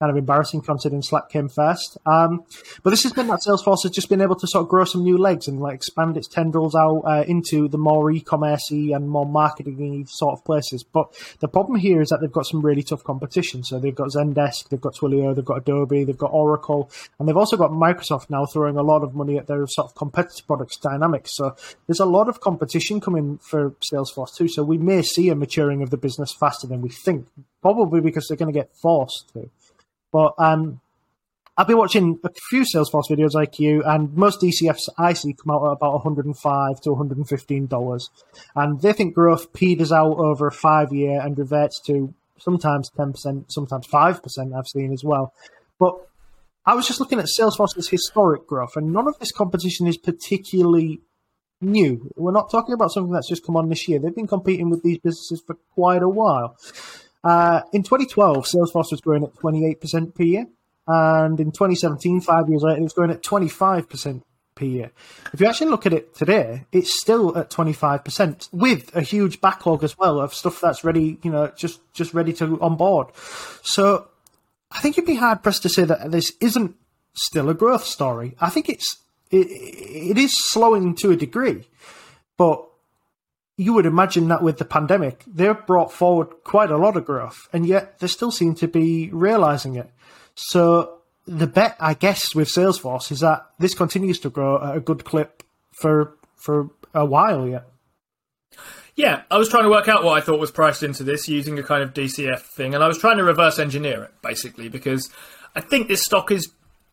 kind 0.00 0.10
of 0.10 0.16
embarrassing 0.16 0.62
considering 0.62 1.02
Slack 1.02 1.28
came 1.28 1.48
first. 1.48 1.98
Um, 2.06 2.44
but 2.82 2.90
this 2.90 3.02
has 3.02 3.12
been 3.12 3.26
that 3.26 3.40
Salesforce 3.46 3.82
has 3.82 3.92
just 3.92 4.08
been 4.08 4.22
able 4.22 4.36
to 4.36 4.46
sort 4.46 4.62
of 4.62 4.68
grow 4.68 4.84
some 4.84 5.02
new 5.02 5.18
legs 5.18 5.46
and 5.46 5.60
like 5.60 5.74
expand 5.74 6.16
its 6.16 6.26
tendrils 6.26 6.74
out 6.74 7.02
uh, 7.04 7.24
into 7.28 7.68
the 7.68 7.76
more 7.76 8.10
e-commercey 8.10 8.96
and 8.96 9.10
more 9.10 9.26
marketing 9.26 10.06
sort 10.08 10.32
of 10.32 10.44
places. 10.44 10.82
But 10.82 11.14
the 11.40 11.48
problem 11.48 11.78
here 11.78 12.00
is 12.00 12.08
that 12.08 12.20
they've 12.22 12.32
got 12.32 12.46
some 12.46 12.62
really 12.62 12.82
tough 12.82 13.04
competition. 13.04 13.62
So 13.62 13.78
they've 13.78 13.94
got 13.94 14.08
Zendesk, 14.08 14.70
they've 14.70 14.80
got 14.80 14.94
Twilio, 14.94 15.36
they've 15.36 15.44
got 15.44 15.58
Adobe, 15.58 16.04
they've 16.04 16.16
got 16.16 16.32
Oracle, 16.32 16.90
and 17.18 17.28
they've 17.28 17.36
also 17.36 17.58
got 17.58 17.70
Microsoft 17.70 18.30
now 18.30 18.46
throwing 18.46 18.78
a 18.78 18.82
lot 18.82 19.02
of 19.02 19.14
money 19.14 19.36
at 19.36 19.48
their 19.48 19.66
sort 19.66 19.90
of 19.90 19.94
competitive 19.94 20.46
products, 20.46 20.78
Dynamics. 20.78 21.36
So 21.36 21.54
there's 21.86 22.00
a 22.00 22.06
lot 22.06 22.30
of 22.30 22.40
competition 22.40 23.00
coming 23.00 23.36
for 23.36 23.72
Salesforce 23.92 24.34
too. 24.34 24.48
So 24.48 24.62
we 24.62 24.78
may 24.78 25.02
see 25.02 25.28
a 25.28 25.34
maturing 25.34 25.82
of 25.82 25.90
the 25.90 25.98
business 25.98 26.32
faster 26.32 26.66
than 26.66 26.80
we 26.80 26.88
think, 26.88 27.26
probably 27.60 28.00
because 28.00 28.28
they're 28.28 28.38
going 28.38 28.52
to 28.52 28.58
get 28.58 28.74
forced 28.74 29.30
to. 29.34 29.50
But 30.12 30.34
um, 30.38 30.80
I've 31.56 31.66
been 31.66 31.76
watching 31.78 32.18
a 32.24 32.30
few 32.48 32.62
Salesforce 32.62 33.10
videos 33.10 33.34
like 33.34 33.58
you, 33.58 33.82
and 33.84 34.14
most 34.14 34.40
DCFs 34.40 34.88
I 34.96 35.12
see 35.12 35.34
come 35.34 35.54
out 35.54 35.66
at 35.66 35.72
about 35.72 35.92
105 35.92 36.80
to 36.80 36.90
115 36.90 37.66
dollars, 37.66 38.10
and 38.54 38.80
they 38.80 38.92
think 38.92 39.14
growth 39.14 39.52
peters 39.52 39.92
out 39.92 40.16
over 40.16 40.46
a 40.46 40.52
five 40.52 40.92
year 40.92 41.20
and 41.20 41.36
reverts 41.36 41.80
to 41.86 42.14
sometimes 42.38 42.90
10 42.96 43.12
percent, 43.12 43.52
sometimes 43.52 43.86
five 43.86 44.22
percent. 44.22 44.54
I've 44.54 44.68
seen 44.68 44.92
as 44.92 45.04
well, 45.04 45.34
but 45.78 45.94
I 46.64 46.74
was 46.74 46.86
just 46.86 47.00
looking 47.00 47.18
at 47.18 47.26
Salesforce's 47.26 47.88
historic 47.88 48.46
growth, 48.46 48.76
and 48.76 48.92
none 48.92 49.06
of 49.06 49.18
this 49.18 49.32
competition 49.32 49.86
is 49.86 49.98
particularly 49.98 51.00
new. 51.60 52.10
We're 52.16 52.32
not 52.32 52.50
talking 52.50 52.74
about 52.74 52.90
something 52.90 53.12
that's 53.12 53.28
just 53.28 53.44
come 53.44 53.56
on 53.56 53.68
this 53.68 53.88
year. 53.88 53.98
They've 53.98 54.14
been 54.14 54.26
competing 54.26 54.70
with 54.70 54.82
these 54.82 54.98
businesses 54.98 55.42
for 55.46 55.56
quite 55.74 56.02
a 56.02 56.08
while. 56.08 56.56
Uh, 57.22 57.62
in 57.72 57.82
2012, 57.82 58.46
Salesforce 58.46 58.90
was 58.90 59.00
growing 59.00 59.24
at 59.24 59.34
28% 59.34 60.14
per 60.14 60.22
year. 60.22 60.46
And 60.86 61.38
in 61.38 61.52
2017, 61.52 62.20
five 62.20 62.48
years 62.48 62.62
later, 62.62 62.80
it 62.80 62.82
was 62.82 62.92
growing 62.92 63.10
at 63.10 63.22
25% 63.22 64.22
per 64.54 64.64
year. 64.64 64.90
If 65.32 65.40
you 65.40 65.46
actually 65.46 65.70
look 65.70 65.86
at 65.86 65.92
it 65.92 66.14
today, 66.14 66.64
it's 66.72 67.00
still 67.00 67.36
at 67.36 67.50
25% 67.50 68.48
with 68.52 68.94
a 68.96 69.02
huge 69.02 69.40
backlog 69.40 69.84
as 69.84 69.96
well 69.96 70.20
of 70.20 70.34
stuff 70.34 70.60
that's 70.60 70.82
ready, 70.82 71.18
you 71.22 71.30
know, 71.30 71.52
just, 71.56 71.80
just 71.92 72.14
ready 72.14 72.32
to 72.34 72.60
onboard. 72.60 73.08
So 73.62 74.08
I 74.72 74.80
think 74.80 74.96
you'd 74.96 75.06
be 75.06 75.16
hard 75.16 75.42
pressed 75.42 75.62
to 75.62 75.68
say 75.68 75.84
that 75.84 76.10
this 76.10 76.32
isn't 76.40 76.76
still 77.12 77.48
a 77.50 77.54
growth 77.54 77.84
story. 77.84 78.34
I 78.40 78.50
think 78.50 78.68
it's, 78.68 78.98
it, 79.30 79.46
it 79.48 80.18
is 80.18 80.32
slowing 80.36 80.94
to 80.96 81.12
a 81.12 81.16
degree, 81.16 81.68
but 82.36 82.66
you 83.60 83.74
would 83.74 83.84
imagine 83.84 84.28
that 84.28 84.42
with 84.42 84.56
the 84.56 84.64
pandemic, 84.64 85.22
they've 85.26 85.66
brought 85.66 85.92
forward 85.92 86.28
quite 86.44 86.70
a 86.70 86.78
lot 86.78 86.96
of 86.96 87.04
growth, 87.04 87.46
and 87.52 87.66
yet 87.66 87.98
they 87.98 88.06
still 88.06 88.30
seem 88.30 88.54
to 88.54 88.66
be 88.66 89.10
realizing 89.12 89.76
it. 89.76 89.90
So 90.34 91.00
the 91.26 91.46
bet, 91.46 91.76
I 91.78 91.92
guess, 91.92 92.34
with 92.34 92.48
Salesforce 92.48 93.12
is 93.12 93.20
that 93.20 93.50
this 93.58 93.74
continues 93.74 94.18
to 94.20 94.30
grow 94.30 94.64
at 94.64 94.78
a 94.78 94.80
good 94.80 95.04
clip 95.04 95.42
for 95.72 96.16
for 96.36 96.70
a 96.94 97.04
while 97.04 97.46
yet. 97.46 97.66
Yeah, 98.96 99.24
I 99.30 99.36
was 99.36 99.50
trying 99.50 99.64
to 99.64 99.70
work 99.70 99.88
out 99.88 100.04
what 100.04 100.16
I 100.16 100.24
thought 100.24 100.40
was 100.40 100.50
priced 100.50 100.82
into 100.82 101.04
this 101.04 101.28
using 101.28 101.58
a 101.58 101.62
kind 101.62 101.82
of 101.82 101.92
DCF 101.92 102.40
thing, 102.40 102.74
and 102.74 102.82
I 102.82 102.88
was 102.88 102.96
trying 102.96 103.18
to 103.18 103.24
reverse 103.24 103.58
engineer 103.58 104.04
it 104.04 104.14
basically 104.22 104.70
because 104.70 105.10
I 105.54 105.60
think 105.60 105.88
this 105.88 106.02
stock 106.02 106.30
is 106.30 106.50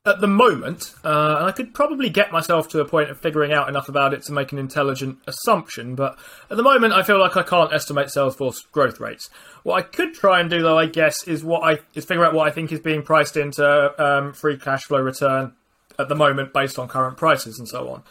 at 0.08 0.22
the 0.22 0.28
moment, 0.28 0.96
uh, 1.04 1.36
and 1.38 1.46
I 1.46 1.52
could 1.52 1.74
probably 1.74 2.10
get 2.10 2.32
myself 2.32 2.70
to 2.70 2.80
a 2.80 2.86
point 2.86 3.10
of 3.10 3.20
figuring 3.20 3.52
out 3.52 3.68
enough 3.68 3.90
about 3.90 4.14
it 4.14 4.24
to 4.24 4.32
make 4.32 4.52
an 4.54 4.58
intelligent 4.58 5.20
assumption, 5.28 5.96
but 5.96 6.18
at 6.50 6.56
the 6.56 6.64
moment 6.64 6.94
I 6.94 7.04
feel 7.04 7.20
like 7.20 7.36
I 7.36 7.44
can't 7.44 7.74
estimate 7.74 8.08
Salesforce 8.08 8.72
growth 8.72 9.00
rates. 9.00 9.30
What 9.64 9.76
I 9.76 9.82
could 9.82 10.14
try 10.14 10.40
and 10.40 10.50
do, 10.50 10.62
though, 10.62 10.78
I 10.78 10.86
guess, 10.86 11.28
is 11.28 11.44
what 11.44 11.62
I 11.62 11.80
is 11.94 12.06
figure 12.06 12.26
out 12.26 12.34
what 12.34 12.48
I 12.48 12.52
think 12.52 12.72
is 12.72 12.80
being 12.80 13.04
priced 13.04 13.36
into 13.36 14.02
um, 14.02 14.34
free 14.34 14.58
cash 14.58 14.86
flow 14.86 15.02
return 15.02 15.54
at 16.00 16.08
the 16.08 16.16
moment 16.16 16.54
based 16.54 16.80
on 16.80 16.88
current 16.88 17.18
prices 17.18 17.60
and 17.60 17.68
so 17.68 17.90
on. 17.90 18.04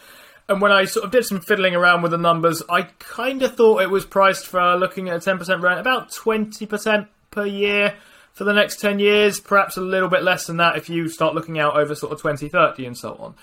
And 0.49 0.61
when 0.61 0.73
I 0.73 0.85
sort 0.85 1.05
of 1.05 1.11
did 1.11 1.25
some 1.25 1.41
fiddling 1.41 1.75
around 1.75 2.03
with 2.03 2.13
the 2.13 2.19
numbers, 2.19 2.63
I 2.69 2.83
kind 2.99 3.43
of 3.43 3.57
thought 3.57 3.83
it 3.83 3.91
was 3.91 4.05
priced 4.05 4.47
for 4.47 4.77
looking 4.77 5.09
at 5.09 5.27
a 5.27 5.31
10% 5.31 5.63
rent, 5.63 5.81
about 5.81 6.13
20% 6.13 7.09
per 7.31 7.47
year 7.47 7.95
for 8.37 8.45
the 8.45 8.53
next 8.53 8.81
10 8.81 8.99
years, 8.99 9.41
perhaps 9.41 9.79
a 9.79 9.81
little 9.81 10.11
bit 10.11 10.23
less 10.23 10.47
than 10.47 10.59
that 10.59 10.77
if 10.77 10.91
you 10.91 11.09
start 11.09 11.35
looking 11.35 11.59
out 11.59 11.75
over 11.75 11.95
sort 11.95 12.13
of 12.13 12.21
2030 12.21 12.85
and 12.85 12.97
so 12.97 13.15
on. 13.15 13.35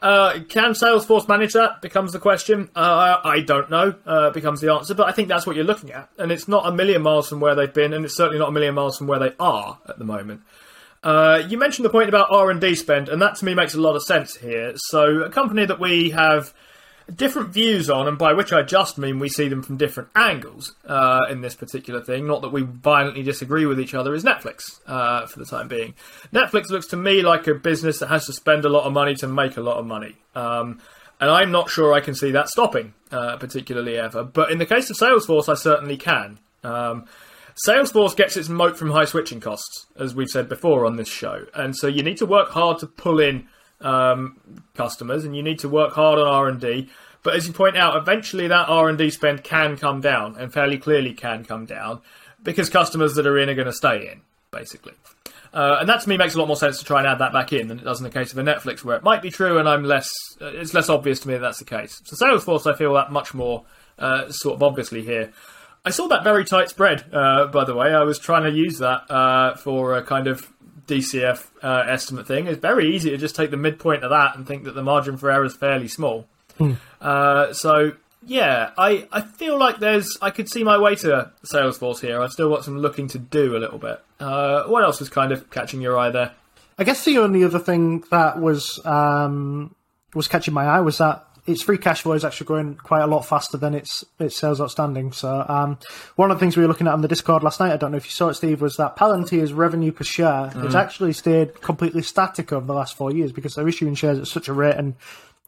Uh, 0.00 0.38
can 0.48 0.70
Salesforce 0.70 1.26
manage 1.26 1.54
that? 1.54 1.82
Becomes 1.82 2.12
the 2.12 2.20
question. 2.20 2.70
Uh, 2.76 3.16
I 3.24 3.40
don't 3.40 3.68
know. 3.70 3.96
Uh, 4.06 4.30
becomes 4.30 4.60
the 4.60 4.72
answer, 4.72 4.94
but 4.94 5.08
I 5.08 5.10
think 5.10 5.26
that's 5.26 5.48
what 5.48 5.56
you're 5.56 5.64
looking 5.64 5.90
at, 5.90 6.08
and 6.16 6.30
it's 6.30 6.46
not 6.46 6.64
a 6.64 6.70
million 6.70 7.02
miles 7.02 7.28
from 7.28 7.40
where 7.40 7.56
they've 7.56 7.74
been, 7.74 7.92
and 7.92 8.04
it's 8.04 8.16
certainly 8.16 8.38
not 8.38 8.50
a 8.50 8.52
million 8.52 8.76
miles 8.76 8.98
from 8.98 9.08
where 9.08 9.18
they 9.18 9.32
are 9.40 9.80
at 9.88 9.98
the 9.98 10.04
moment. 10.04 10.42
Uh, 11.02 11.42
you 11.48 11.58
mentioned 11.58 11.84
the 11.84 11.90
point 11.90 12.08
about 12.08 12.28
R 12.30 12.48
and 12.48 12.60
D 12.60 12.76
spend, 12.76 13.08
and 13.08 13.20
that 13.20 13.34
to 13.36 13.44
me 13.44 13.52
makes 13.52 13.74
a 13.74 13.80
lot 13.80 13.96
of 13.96 14.04
sense 14.04 14.36
here. 14.36 14.74
So, 14.76 15.22
a 15.22 15.30
company 15.30 15.66
that 15.66 15.80
we 15.80 16.10
have 16.10 16.54
different 17.14 17.50
views 17.50 17.88
on, 17.88 18.08
and 18.08 18.18
by 18.18 18.32
which 18.32 18.52
I 18.52 18.62
just 18.62 18.98
mean 18.98 19.18
we 19.18 19.28
see 19.28 19.48
them 19.48 19.62
from 19.62 19.76
different 19.76 20.08
angles 20.16 20.74
uh, 20.86 21.20
in 21.30 21.40
this 21.40 21.54
particular 21.54 22.02
thing. 22.02 22.26
Not 22.26 22.42
that 22.42 22.52
we 22.52 22.62
violently 22.62 23.22
disagree 23.22 23.66
with 23.66 23.78
each 23.78 23.94
other. 23.94 24.14
Is 24.14 24.24
Netflix 24.24 24.80
uh, 24.86 25.26
for 25.26 25.38
the 25.38 25.46
time 25.46 25.68
being? 25.68 25.94
Netflix 26.32 26.70
looks 26.70 26.86
to 26.88 26.96
me 26.96 27.22
like 27.22 27.46
a 27.46 27.54
business 27.54 27.98
that 28.00 28.08
has 28.08 28.26
to 28.26 28.32
spend 28.32 28.64
a 28.64 28.68
lot 28.68 28.84
of 28.84 28.92
money 28.92 29.14
to 29.16 29.28
make 29.28 29.56
a 29.56 29.62
lot 29.62 29.76
of 29.76 29.86
money. 29.86 30.16
Um, 30.34 30.80
And 31.18 31.30
I'm 31.30 31.50
not 31.50 31.70
sure 31.70 31.94
I 31.94 32.00
can 32.00 32.14
see 32.14 32.32
that 32.32 32.50
stopping, 32.50 32.92
uh, 33.10 33.36
particularly 33.38 33.96
ever. 33.96 34.22
But 34.22 34.50
in 34.50 34.58
the 34.58 34.66
case 34.66 34.90
of 34.90 34.96
Salesforce, 34.98 35.48
I 35.48 35.54
certainly 35.54 35.96
can. 35.96 36.38
Um, 36.62 37.06
Salesforce 37.66 38.14
gets 38.14 38.36
its 38.36 38.50
moat 38.50 38.76
from 38.76 38.90
high 38.90 39.06
switching 39.06 39.40
costs, 39.40 39.86
as 39.98 40.14
we've 40.14 40.28
said 40.28 40.46
before 40.46 40.84
on 40.84 40.96
this 40.96 41.08
show, 41.08 41.46
and 41.54 41.74
so 41.74 41.86
you 41.86 42.02
need 42.02 42.18
to 42.18 42.26
work 42.26 42.50
hard 42.50 42.78
to 42.80 42.86
pull 42.86 43.18
in 43.18 43.48
um, 43.80 44.40
customers, 44.74 45.24
and 45.24 45.36
you 45.36 45.42
need 45.42 45.58
to 45.60 45.68
work 45.68 45.94
hard 45.94 46.18
on 46.18 46.26
R 46.26 46.48
and 46.48 46.60
D. 46.60 46.88
But 47.22 47.34
as 47.34 47.46
you 47.46 47.52
point 47.52 47.76
out, 47.76 47.96
eventually 47.96 48.46
that 48.48 48.68
R 48.68 48.88
and 48.88 48.96
D 48.96 49.10
spend 49.10 49.42
can 49.42 49.76
come 49.76 50.00
down, 50.00 50.36
and 50.36 50.52
fairly 50.52 50.78
clearly 50.78 51.12
can 51.12 51.44
come 51.44 51.66
down, 51.66 52.00
because 52.42 52.70
customers 52.70 53.14
that 53.14 53.26
are 53.26 53.38
in 53.38 53.48
are 53.48 53.54
going 53.54 53.66
to 53.66 53.72
stay 53.72 54.10
in, 54.10 54.20
basically. 54.50 54.94
Uh, 55.52 55.78
and 55.80 55.88
that 55.88 56.02
to 56.02 56.08
me 56.08 56.16
makes 56.16 56.34
a 56.34 56.38
lot 56.38 56.46
more 56.46 56.56
sense 56.56 56.78
to 56.78 56.84
try 56.84 56.98
and 56.98 57.08
add 57.08 57.18
that 57.18 57.32
back 57.32 57.52
in 57.52 57.68
than 57.68 57.78
it 57.78 57.84
does 57.84 57.98
in 57.98 58.04
the 58.04 58.10
case 58.10 58.30
of 58.30 58.38
a 58.38 58.42
Netflix, 58.42 58.84
where 58.84 58.96
it 58.96 59.02
might 59.02 59.22
be 59.22 59.30
true, 59.30 59.58
and 59.58 59.68
I'm 59.68 59.84
less. 59.84 60.10
Uh, 60.40 60.46
it's 60.46 60.74
less 60.74 60.88
obvious 60.88 61.20
to 61.20 61.28
me 61.28 61.34
that 61.34 61.40
that's 61.40 61.58
the 61.58 61.64
case. 61.64 62.00
So 62.04 62.14
Salesforce, 62.14 62.70
I 62.70 62.76
feel 62.76 62.94
that 62.94 63.10
much 63.10 63.34
more 63.34 63.64
uh, 63.98 64.30
sort 64.30 64.56
of 64.56 64.62
obviously 64.62 65.02
here. 65.02 65.32
I 65.84 65.90
saw 65.90 66.08
that 66.08 66.24
very 66.24 66.44
tight 66.44 66.68
spread, 66.68 67.04
uh, 67.12 67.46
by 67.46 67.64
the 67.64 67.74
way. 67.74 67.94
I 67.94 68.02
was 68.02 68.18
trying 68.18 68.42
to 68.42 68.50
use 68.50 68.78
that 68.78 69.10
uh, 69.10 69.54
for 69.54 69.96
a 69.96 70.02
kind 70.02 70.26
of 70.26 70.52
DCF 70.86 71.46
uh, 71.62 71.84
estimate 71.88 72.26
thing. 72.26 72.46
It's 72.46 72.60
very 72.60 72.94
easy 72.94 73.10
to 73.10 73.16
just 73.16 73.36
take 73.36 73.50
the 73.50 73.56
midpoint 73.56 74.04
of 74.04 74.10
that 74.10 74.36
and 74.36 74.46
think 74.46 74.64
that 74.64 74.74
the 74.74 74.82
margin 74.82 75.16
for 75.16 75.30
error 75.30 75.44
is 75.44 75.54
fairly 75.54 75.88
small. 75.88 76.26
Hmm. 76.58 76.74
Uh, 77.00 77.52
so 77.52 77.92
yeah, 78.24 78.70
I, 78.76 79.08
I 79.12 79.22
feel 79.22 79.58
like 79.58 79.78
there's 79.78 80.16
I 80.20 80.30
could 80.30 80.48
see 80.48 80.64
my 80.64 80.78
way 80.78 80.94
to 80.96 81.30
Salesforce 81.44 82.00
here. 82.00 82.20
I've 82.20 82.32
still 82.32 82.50
got 82.50 82.64
some 82.64 82.78
looking 82.78 83.08
to 83.08 83.18
do 83.18 83.56
a 83.56 83.58
little 83.58 83.78
bit. 83.78 84.00
Uh, 84.18 84.64
what 84.64 84.82
else 84.82 85.00
was 85.00 85.08
kind 85.08 85.32
of 85.32 85.48
catching 85.50 85.80
your 85.80 85.98
eye 85.98 86.10
there? 86.10 86.32
I 86.78 86.84
guess 86.84 87.04
the 87.04 87.18
only 87.18 87.44
other 87.44 87.58
thing 87.58 88.04
that 88.10 88.38
was 88.40 88.80
um, 88.84 89.74
was 90.14 90.28
catching 90.28 90.54
my 90.54 90.64
eye 90.64 90.80
was 90.80 90.98
that 90.98 91.25
its 91.46 91.62
free 91.62 91.78
cash 91.78 92.02
flow 92.02 92.12
is 92.14 92.24
actually 92.24 92.46
growing 92.46 92.74
quite 92.74 93.02
a 93.02 93.06
lot 93.06 93.22
faster 93.26 93.56
than 93.56 93.74
its 93.74 94.04
its 94.18 94.36
sales 94.36 94.60
outstanding. 94.60 95.12
So 95.12 95.44
um, 95.48 95.78
one 96.16 96.30
of 96.30 96.36
the 96.36 96.40
things 96.40 96.56
we 96.56 96.62
were 96.62 96.68
looking 96.68 96.86
at 96.86 96.92
on 96.94 97.02
the 97.02 97.08
Discord 97.08 97.42
last 97.42 97.60
night, 97.60 97.72
I 97.72 97.76
don't 97.76 97.90
know 97.90 97.96
if 97.98 98.04
you 98.06 98.10
saw 98.12 98.28
it, 98.28 98.34
Steve, 98.34 98.60
was 98.60 98.76
that 98.76 98.96
Palantir's 98.96 99.52
revenue 99.52 99.92
per 99.92 100.04
share 100.04 100.48
has 100.48 100.74
actually 100.74 101.12
stayed 101.12 101.60
completely 101.60 102.02
static 102.02 102.52
over 102.52 102.66
the 102.66 102.72
last 102.74 102.96
four 102.96 103.12
years 103.12 103.32
because 103.32 103.54
they're 103.54 103.68
issuing 103.68 103.94
shares 103.94 104.18
at 104.18 104.26
such 104.28 104.48
a 104.48 104.52
rate 104.52 104.76
and 104.76 104.94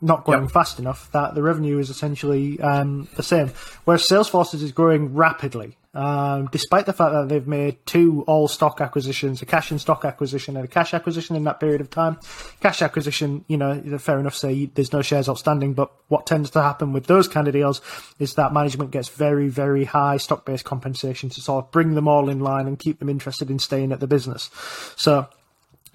not 0.00 0.24
growing 0.24 0.44
Yep. 0.44 0.52
fast 0.52 0.78
enough 0.78 1.10
that 1.12 1.34
the 1.34 1.42
revenue 1.42 1.78
is 1.78 1.90
essentially 1.90 2.60
um, 2.60 3.08
the 3.16 3.22
same. 3.22 3.48
Whereas 3.84 4.02
Salesforce 4.02 4.54
is 4.54 4.70
growing 4.72 5.14
rapidly, 5.14 5.77
um, 5.94 6.48
despite 6.52 6.86
the 6.86 6.92
fact 6.92 7.12
that 7.12 7.28
they've 7.28 7.46
made 7.46 7.84
two 7.86 8.22
all 8.26 8.46
stock 8.46 8.80
acquisitions, 8.80 9.40
a 9.40 9.46
cash 9.46 9.70
and 9.70 9.80
stock 9.80 10.04
acquisition 10.04 10.56
and 10.56 10.64
a 10.64 10.68
cash 10.68 10.92
acquisition 10.92 11.34
in 11.34 11.44
that 11.44 11.60
period 11.60 11.80
of 11.80 11.88
time. 11.88 12.18
Cash 12.60 12.82
acquisition, 12.82 13.44
you 13.48 13.56
know, 13.56 13.98
fair 13.98 14.18
enough, 14.18 14.34
say 14.34 14.66
there's 14.66 14.92
no 14.92 15.00
shares 15.00 15.28
outstanding, 15.28 15.72
but 15.72 15.90
what 16.08 16.26
tends 16.26 16.50
to 16.50 16.62
happen 16.62 16.92
with 16.92 17.06
those 17.06 17.26
kind 17.26 17.48
of 17.48 17.54
deals 17.54 17.80
is 18.18 18.34
that 18.34 18.52
management 18.52 18.90
gets 18.90 19.08
very, 19.08 19.48
very 19.48 19.84
high 19.84 20.18
stock 20.18 20.44
based 20.44 20.64
compensation 20.64 21.30
to 21.30 21.40
sort 21.40 21.64
of 21.64 21.70
bring 21.70 21.94
them 21.94 22.06
all 22.06 22.28
in 22.28 22.40
line 22.40 22.66
and 22.66 22.78
keep 22.78 22.98
them 22.98 23.08
interested 23.08 23.50
in 23.50 23.58
staying 23.58 23.90
at 23.90 24.00
the 24.00 24.06
business. 24.06 24.50
So 24.96 25.26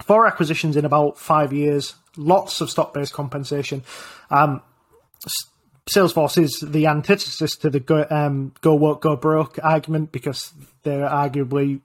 four 0.01 0.25
acquisitions 0.25 0.75
in 0.75 0.85
about 0.85 1.19
five 1.19 1.53
years, 1.53 1.93
lots 2.17 2.61
of 2.61 2.71
stock 2.71 2.95
based 2.95 3.13
compensation. 3.13 3.83
Um, 4.31 4.61
Salesforce 5.89 6.41
is 6.41 6.63
the 6.65 6.87
antithesis 6.87 7.57
to 7.57 7.69
the 7.69 7.79
go, 7.79 8.05
um, 8.09 8.53
go 8.61 8.73
woke, 8.73 9.01
go 9.01 9.15
broke 9.15 9.59
argument 9.61 10.11
because 10.11 10.53
they're 10.83 11.09
arguably 11.09 11.81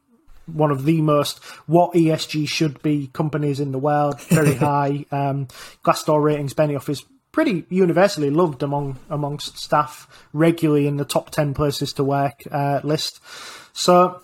one 0.47 0.71
of 0.71 0.85
the 0.85 1.01
most 1.03 1.43
what 1.67 1.93
ESG 1.93 2.49
should 2.49 2.81
be 2.83 3.09
companies 3.09 3.61
in 3.61 3.73
the 3.73 3.79
world. 3.79 4.21
Very 4.23 4.55
high 4.67 5.05
um, 5.11 5.49
Glassdoor 5.85 6.23
ratings. 6.23 6.55
Benioff 6.55 6.89
is 6.89 7.05
pretty 7.33 7.65
universally 7.69 8.31
loved 8.31 8.63
among 8.63 8.99
amongst 9.11 9.59
staff, 9.59 10.07
regularly 10.33 10.87
in 10.87 10.97
the 10.97 11.05
top 11.05 11.31
ten 11.31 11.53
places 11.53 11.93
to 11.95 12.05
work 12.05 12.43
uh, 12.51 12.81
list. 12.85 13.21
So 13.73 14.23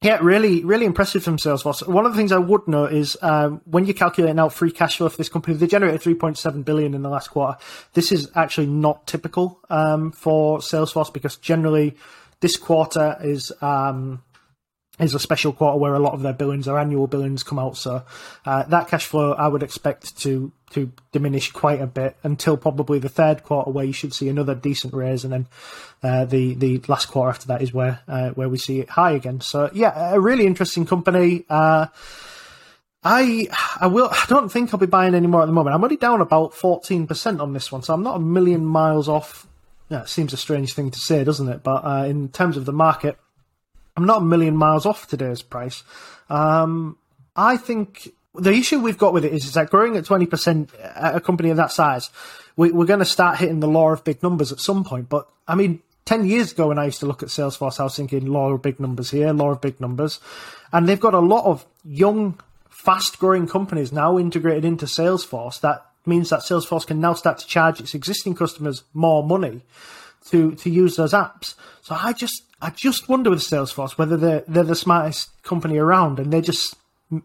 yeah, 0.00 0.18
really, 0.22 0.64
really 0.64 0.86
impressive 0.86 1.24
from 1.24 1.38
Salesforce. 1.38 1.86
One 1.86 2.06
of 2.06 2.12
the 2.12 2.16
things 2.16 2.30
I 2.30 2.38
would 2.38 2.68
note 2.68 2.92
is 2.92 3.16
um, 3.20 3.60
when 3.64 3.84
you're 3.84 3.94
calculating 3.94 4.38
out 4.38 4.52
free 4.52 4.70
cash 4.70 4.98
flow 4.98 5.08
for 5.08 5.16
this 5.16 5.28
company, 5.28 5.56
they 5.56 5.66
generated 5.66 6.00
3.7 6.00 6.64
billion 6.64 6.94
in 6.94 7.02
the 7.02 7.08
last 7.08 7.28
quarter. 7.28 7.58
This 7.94 8.12
is 8.12 8.30
actually 8.36 8.68
not 8.68 9.08
typical 9.08 9.60
um, 9.70 10.12
for 10.12 10.58
Salesforce 10.58 11.12
because 11.12 11.36
generally 11.36 11.96
this 12.38 12.56
quarter 12.56 13.16
is 13.20 13.50
um, 13.60 14.22
is 14.98 15.14
a 15.14 15.18
special 15.18 15.52
quarter 15.52 15.78
where 15.78 15.94
a 15.94 15.98
lot 15.98 16.14
of 16.14 16.22
their 16.22 16.32
billings 16.32 16.66
their 16.66 16.78
annual 16.78 17.06
billings 17.06 17.42
come 17.42 17.58
out. 17.58 17.76
So 17.76 18.02
uh, 18.44 18.62
that 18.64 18.88
cash 18.88 19.06
flow 19.06 19.32
I 19.32 19.48
would 19.48 19.62
expect 19.62 20.18
to 20.18 20.52
to 20.70 20.92
diminish 21.12 21.50
quite 21.50 21.80
a 21.80 21.86
bit 21.86 22.16
until 22.22 22.56
probably 22.56 22.98
the 22.98 23.08
third 23.08 23.42
quarter, 23.42 23.70
where 23.70 23.86
you 23.86 23.92
should 23.92 24.12
see 24.12 24.28
another 24.28 24.54
decent 24.54 24.92
raise, 24.92 25.24
and 25.24 25.32
then 25.32 25.46
uh, 26.02 26.24
the 26.24 26.54
the 26.54 26.82
last 26.88 27.06
quarter 27.06 27.30
after 27.30 27.46
that 27.48 27.62
is 27.62 27.72
where 27.72 28.00
uh, 28.06 28.30
where 28.30 28.48
we 28.48 28.58
see 28.58 28.80
it 28.80 28.90
high 28.90 29.12
again. 29.12 29.40
So 29.40 29.70
yeah, 29.72 30.14
a 30.14 30.20
really 30.20 30.46
interesting 30.46 30.86
company. 30.86 31.44
Uh, 31.48 31.86
I 33.04 33.46
I 33.80 33.86
will. 33.86 34.08
I 34.10 34.24
don't 34.28 34.50
think 34.50 34.74
I'll 34.74 34.80
be 34.80 34.86
buying 34.86 35.14
any 35.14 35.28
more 35.28 35.42
at 35.42 35.46
the 35.46 35.52
moment. 35.52 35.74
I'm 35.74 35.84
only 35.84 35.96
down 35.96 36.20
about 36.20 36.52
fourteen 36.52 37.06
percent 37.06 37.40
on 37.40 37.52
this 37.52 37.72
one, 37.72 37.82
so 37.82 37.94
I'm 37.94 38.02
not 38.02 38.16
a 38.16 38.20
million 38.20 38.64
miles 38.66 39.08
off. 39.08 39.46
Yeah, 39.88 40.02
it 40.02 40.08
seems 40.08 40.34
a 40.34 40.36
strange 40.36 40.74
thing 40.74 40.90
to 40.90 40.98
say, 40.98 41.24
doesn't 41.24 41.48
it? 41.48 41.62
But 41.62 41.84
uh, 41.84 42.04
in 42.06 42.28
terms 42.28 42.58
of 42.58 42.66
the 42.66 42.74
market, 42.74 43.16
I'm 43.98 44.06
not 44.06 44.22
a 44.22 44.24
million 44.24 44.56
miles 44.56 44.86
off 44.86 45.08
today's 45.08 45.42
price. 45.42 45.82
Um, 46.30 46.96
I 47.34 47.56
think 47.56 48.08
the 48.32 48.52
issue 48.52 48.78
we've 48.78 48.96
got 48.96 49.12
with 49.12 49.24
it 49.24 49.32
is, 49.32 49.44
is 49.44 49.54
that 49.54 49.70
growing 49.70 49.96
at 49.96 50.04
20% 50.04 50.70
at 50.80 51.16
a 51.16 51.20
company 51.20 51.50
of 51.50 51.56
that 51.56 51.72
size, 51.72 52.08
we, 52.54 52.70
we're 52.70 52.86
going 52.86 53.00
to 53.00 53.04
start 53.04 53.38
hitting 53.38 53.58
the 53.58 53.66
law 53.66 53.90
of 53.90 54.04
big 54.04 54.22
numbers 54.22 54.52
at 54.52 54.60
some 54.60 54.84
point. 54.84 55.08
But 55.08 55.28
I 55.48 55.56
mean, 55.56 55.82
10 56.04 56.26
years 56.26 56.52
ago 56.52 56.68
when 56.68 56.78
I 56.78 56.84
used 56.84 57.00
to 57.00 57.06
look 57.06 57.24
at 57.24 57.28
Salesforce, 57.28 57.80
I 57.80 57.82
was 57.82 57.96
thinking 57.96 58.26
law 58.26 58.52
of 58.52 58.62
big 58.62 58.78
numbers 58.78 59.10
here, 59.10 59.32
law 59.32 59.50
of 59.50 59.60
big 59.60 59.80
numbers. 59.80 60.20
And 60.72 60.88
they've 60.88 61.00
got 61.00 61.14
a 61.14 61.18
lot 61.18 61.46
of 61.46 61.66
young, 61.84 62.38
fast 62.70 63.18
growing 63.18 63.48
companies 63.48 63.90
now 63.90 64.16
integrated 64.16 64.64
into 64.64 64.86
Salesforce. 64.86 65.60
That 65.60 65.84
means 66.06 66.30
that 66.30 66.42
Salesforce 66.42 66.86
can 66.86 67.00
now 67.00 67.14
start 67.14 67.38
to 67.38 67.46
charge 67.48 67.80
its 67.80 67.94
existing 67.94 68.36
customers 68.36 68.84
more 68.94 69.24
money 69.24 69.62
to 70.26 70.54
to 70.54 70.70
use 70.70 70.94
those 70.94 71.12
apps. 71.12 71.56
So 71.82 71.96
I 71.98 72.12
just 72.12 72.44
I 72.60 72.70
just 72.70 73.08
wonder 73.08 73.30
with 73.30 73.40
Salesforce 73.40 73.98
whether 73.98 74.16
they're 74.16 74.44
they're 74.48 74.64
the 74.64 74.74
smartest 74.74 75.30
company 75.42 75.78
around 75.78 76.18
and 76.18 76.32
they're 76.32 76.40
just 76.40 76.76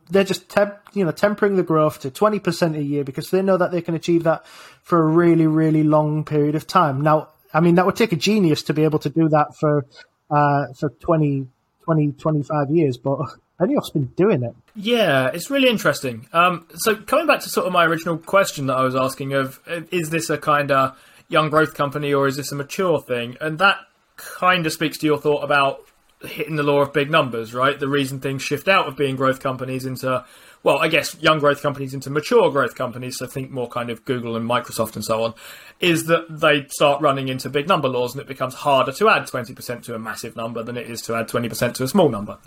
they're 0.09 0.23
just 0.23 0.47
temp, 0.49 0.77
you 0.93 1.03
know 1.03 1.11
tempering 1.11 1.55
the 1.55 1.63
growth 1.63 1.99
to 2.01 2.11
twenty 2.11 2.39
percent 2.39 2.75
a 2.75 2.83
year 2.83 3.03
because 3.03 3.29
they 3.31 3.41
know 3.41 3.57
that 3.57 3.71
they 3.71 3.81
can 3.81 3.95
achieve 3.95 4.23
that 4.23 4.45
for 4.83 4.99
a 4.99 5.07
really 5.07 5.47
really 5.47 5.83
long 5.83 6.23
period 6.23 6.55
of 6.55 6.67
time. 6.67 7.01
Now, 7.01 7.29
I 7.53 7.59
mean 7.59 7.75
that 7.75 7.85
would 7.85 7.95
take 7.95 8.11
a 8.11 8.17
genius 8.17 8.63
to 8.63 8.73
be 8.73 8.83
able 8.83 8.99
to 8.99 9.09
do 9.09 9.27
that 9.29 9.55
for 9.59 9.85
uh, 10.29 10.65
for 10.79 10.89
20, 10.89 11.47
20, 11.85 12.11
25 12.13 12.69
years, 12.71 12.97
but 12.97 13.19
Benioff's 13.59 13.91
been 13.91 14.05
doing 14.15 14.43
it. 14.43 14.55
Yeah, 14.75 15.27
it's 15.27 15.49
really 15.49 15.69
interesting. 15.69 16.27
Um, 16.33 16.67
so 16.75 16.95
coming 16.95 17.27
back 17.27 17.41
to 17.41 17.49
sort 17.49 17.67
of 17.67 17.73
my 17.73 17.85
original 17.85 18.17
question 18.17 18.67
that 18.67 18.77
I 18.77 18.83
was 18.83 18.95
asking 18.95 19.33
of, 19.33 19.59
is 19.91 20.09
this 20.09 20.29
a 20.29 20.37
kind 20.37 20.71
of 20.71 20.97
young 21.29 21.49
growth 21.49 21.75
company 21.75 22.13
or 22.13 22.27
is 22.27 22.37
this 22.37 22.51
a 22.51 22.55
mature 22.55 22.99
thing? 23.01 23.37
And 23.39 23.59
that 23.59 23.77
kind 24.15 24.65
of 24.65 24.73
speaks 24.73 24.97
to 24.99 25.06
your 25.06 25.17
thought 25.17 25.43
about 25.43 25.82
hitting 26.26 26.56
the 26.56 26.63
law 26.63 26.82
of 26.82 26.93
big 26.93 27.12
numbers, 27.12 27.54
right? 27.54 27.80
The 27.80 27.88
reason 27.88 28.19
things 28.19 28.41
shift 28.41 28.67
out 28.67 28.88
of 28.88 28.95
being 28.95 29.15
growth 29.15 29.39
companies 29.39 29.86
into, 29.86 30.23
well, 30.63 30.78
I 30.78 30.88
guess 30.88 31.19
young 31.21 31.39
growth 31.39 31.62
companies 31.62 31.93
into 31.93 32.10
mature 32.10 32.49
growth 32.49 32.76
companies, 32.76 33.17
so 33.17 33.28
think 33.28 33.52
more 33.52 33.67
kind 33.67 33.89
of 33.89 34.06
Google 34.06 34.36
and 34.36 34.49
Microsoft 34.49 34.95
and 34.95 35.04
so 35.04 35.23
on, 35.23 35.34
is 35.80 36.06
that 36.06 36.26
they 36.30 36.65
start 36.69 37.02
running 37.02 37.28
into 37.28 37.49
big 37.49 37.67
number 37.67 37.89
laws 37.89 38.13
and 38.13 38.21
it 38.21 38.28
becomes 38.28 38.54
harder 38.54 38.91
to 38.93 39.10
add 39.10 39.23
20% 39.23 39.84
to 39.84 39.95
a 39.95 39.99
massive 39.99 40.36
number 40.36 40.63
than 40.63 40.78
it 40.78 40.89
is 40.89 41.02
to 41.02 41.15
add 41.15 41.28
20% 41.28 41.73
to 41.73 41.84
a 41.84 41.88
small 41.88 42.10
number. 42.10 42.38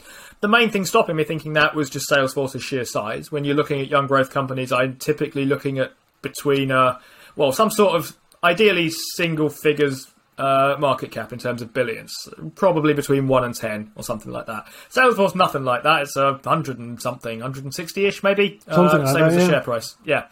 The 0.41 0.49
main 0.49 0.71
thing 0.71 0.87
stopping 0.87 1.17
me 1.17 1.25
thinking 1.25 1.53
that 1.53 1.75
was 1.75 1.91
just 1.91 2.09
Salesforce's 2.09 2.63
sheer 2.63 2.85
size. 2.85 3.31
When 3.31 3.45
you're 3.45 3.57
looking 3.57 3.81
at 3.81 3.89
young 3.89 4.07
growth 4.07 4.31
companies, 4.31 4.73
I'm 4.73 4.97
typically 4.97 5.45
looking 5.45 5.79
at 5.79 5.93
between, 6.23 6.71
uh, 6.71 6.99
well, 7.37 7.53
some 7.53 7.71
sort 7.71 7.95
of 7.95 8.17
ideally 8.43 8.91
single 8.91 9.51
figures 9.51 10.07
uh, 10.38 10.77
market 10.79 11.11
cap 11.11 11.33
in 11.33 11.38
terms 11.38 11.62
of 11.62 11.72
billions, 11.72 12.29
probably 12.55 12.94
between 12.94 13.29
one 13.29 13.44
and 13.44 13.55
ten 13.55 13.92
or 13.96 14.03
something 14.03 14.33
like 14.33 14.46
that. 14.46 14.66
Salesforce, 14.90 15.35
nothing 15.35 15.64
like 15.64 15.83
that. 15.83 16.03
It's 16.03 16.16
a 16.16 16.40
hundred 16.44 16.79
and 16.79 17.01
something, 17.01 17.40
hundred 17.40 17.64
and 17.64 17.75
sixty-ish 17.75 18.22
maybe. 18.22 18.61
Something 18.70 19.01
uh, 19.01 19.05
like 19.05 19.14
same 19.14 19.20
that, 19.20 19.29
as 19.29 19.35
the 19.35 19.40
yeah. 19.40 19.49
share 19.49 19.61
price. 19.61 19.96
Yeah, 20.05 20.27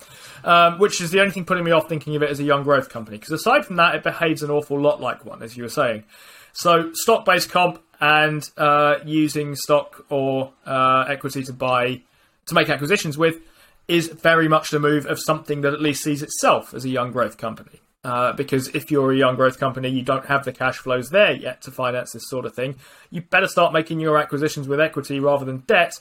um, 0.44 0.78
which 0.78 1.00
is 1.00 1.10
the 1.10 1.20
only 1.20 1.32
thing 1.32 1.44
putting 1.44 1.64
me 1.64 1.70
off 1.70 1.88
thinking 1.88 2.16
of 2.16 2.22
it 2.22 2.30
as 2.30 2.40
a 2.40 2.44
young 2.44 2.62
growth 2.62 2.88
company. 2.88 3.18
Because 3.18 3.32
aside 3.32 3.64
from 3.64 3.76
that, 3.76 3.94
it 3.94 4.02
behaves 4.02 4.42
an 4.42 4.50
awful 4.50 4.80
lot 4.80 5.00
like 5.00 5.24
one, 5.24 5.42
as 5.42 5.56
you 5.56 5.62
were 5.62 5.68
saying. 5.68 6.04
So 6.52 6.92
stock-based 6.92 7.50
comp 7.50 7.80
and 8.00 8.48
uh, 8.56 8.96
using 9.04 9.56
stock 9.56 10.04
or 10.08 10.52
uh, 10.66 11.06
equity 11.08 11.42
to 11.44 11.52
buy 11.52 12.02
to 12.46 12.54
make 12.54 12.68
acquisitions 12.68 13.16
with 13.16 13.40
is 13.88 14.08
very 14.08 14.48
much 14.48 14.70
the 14.70 14.78
move 14.78 15.06
of 15.06 15.18
something 15.18 15.62
that 15.62 15.72
at 15.72 15.80
least 15.80 16.02
sees 16.02 16.22
itself 16.22 16.72
as 16.74 16.84
a 16.84 16.88
young 16.88 17.12
growth 17.12 17.36
company. 17.38 17.80
Uh, 18.04 18.34
because 18.34 18.68
if 18.68 18.90
you're 18.90 19.12
a 19.12 19.16
young 19.16 19.34
growth 19.34 19.58
company, 19.58 19.88
you 19.88 20.02
don't 20.02 20.26
have 20.26 20.44
the 20.44 20.52
cash 20.52 20.76
flows 20.76 21.08
there 21.08 21.32
yet 21.32 21.62
to 21.62 21.70
finance 21.70 22.12
this 22.12 22.28
sort 22.28 22.44
of 22.44 22.54
thing. 22.54 22.76
You 23.10 23.22
better 23.22 23.48
start 23.48 23.72
making 23.72 23.98
your 23.98 24.18
acquisitions 24.18 24.68
with 24.68 24.78
equity 24.78 25.18
rather 25.18 25.46
than 25.46 25.60
debt, 25.66 25.98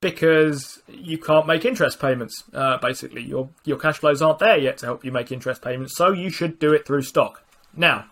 because 0.00 0.82
you 0.86 1.18
can't 1.18 1.46
make 1.46 1.64
interest 1.64 1.98
payments. 1.98 2.44
Uh, 2.52 2.76
basically, 2.78 3.22
your 3.22 3.48
your 3.64 3.78
cash 3.78 3.98
flows 3.98 4.20
aren't 4.20 4.38
there 4.38 4.58
yet 4.58 4.78
to 4.78 4.86
help 4.86 5.04
you 5.04 5.12
make 5.12 5.32
interest 5.32 5.62
payments, 5.62 5.96
so 5.96 6.12
you 6.12 6.30
should 6.30 6.58
do 6.58 6.72
it 6.72 6.86
through 6.86 7.02
stock. 7.02 7.42
Now, 7.74 8.06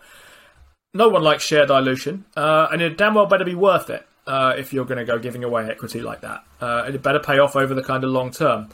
no 0.93 1.09
one 1.09 1.21
likes 1.21 1.43
share 1.43 1.65
dilution, 1.65 2.25
uh, 2.35 2.67
and 2.71 2.81
it 2.81 2.97
damn 2.97 3.13
well 3.13 3.27
better 3.27 3.45
be 3.45 3.55
worth 3.55 3.89
it 3.89 4.07
uh, 4.25 4.55
if 4.57 4.73
you're 4.73 4.85
going 4.85 4.97
to 4.97 5.05
go 5.05 5.19
giving 5.19 5.43
away 5.43 5.69
equity 5.69 6.01
like 6.01 6.21
that. 6.21 6.43
Uh, 6.59 6.85
it 6.87 7.01
better 7.03 7.19
pay 7.19 7.37
off 7.37 7.55
over 7.55 7.73
the 7.73 7.83
kind 7.83 8.03
of 8.03 8.09
long 8.09 8.31
term. 8.31 8.69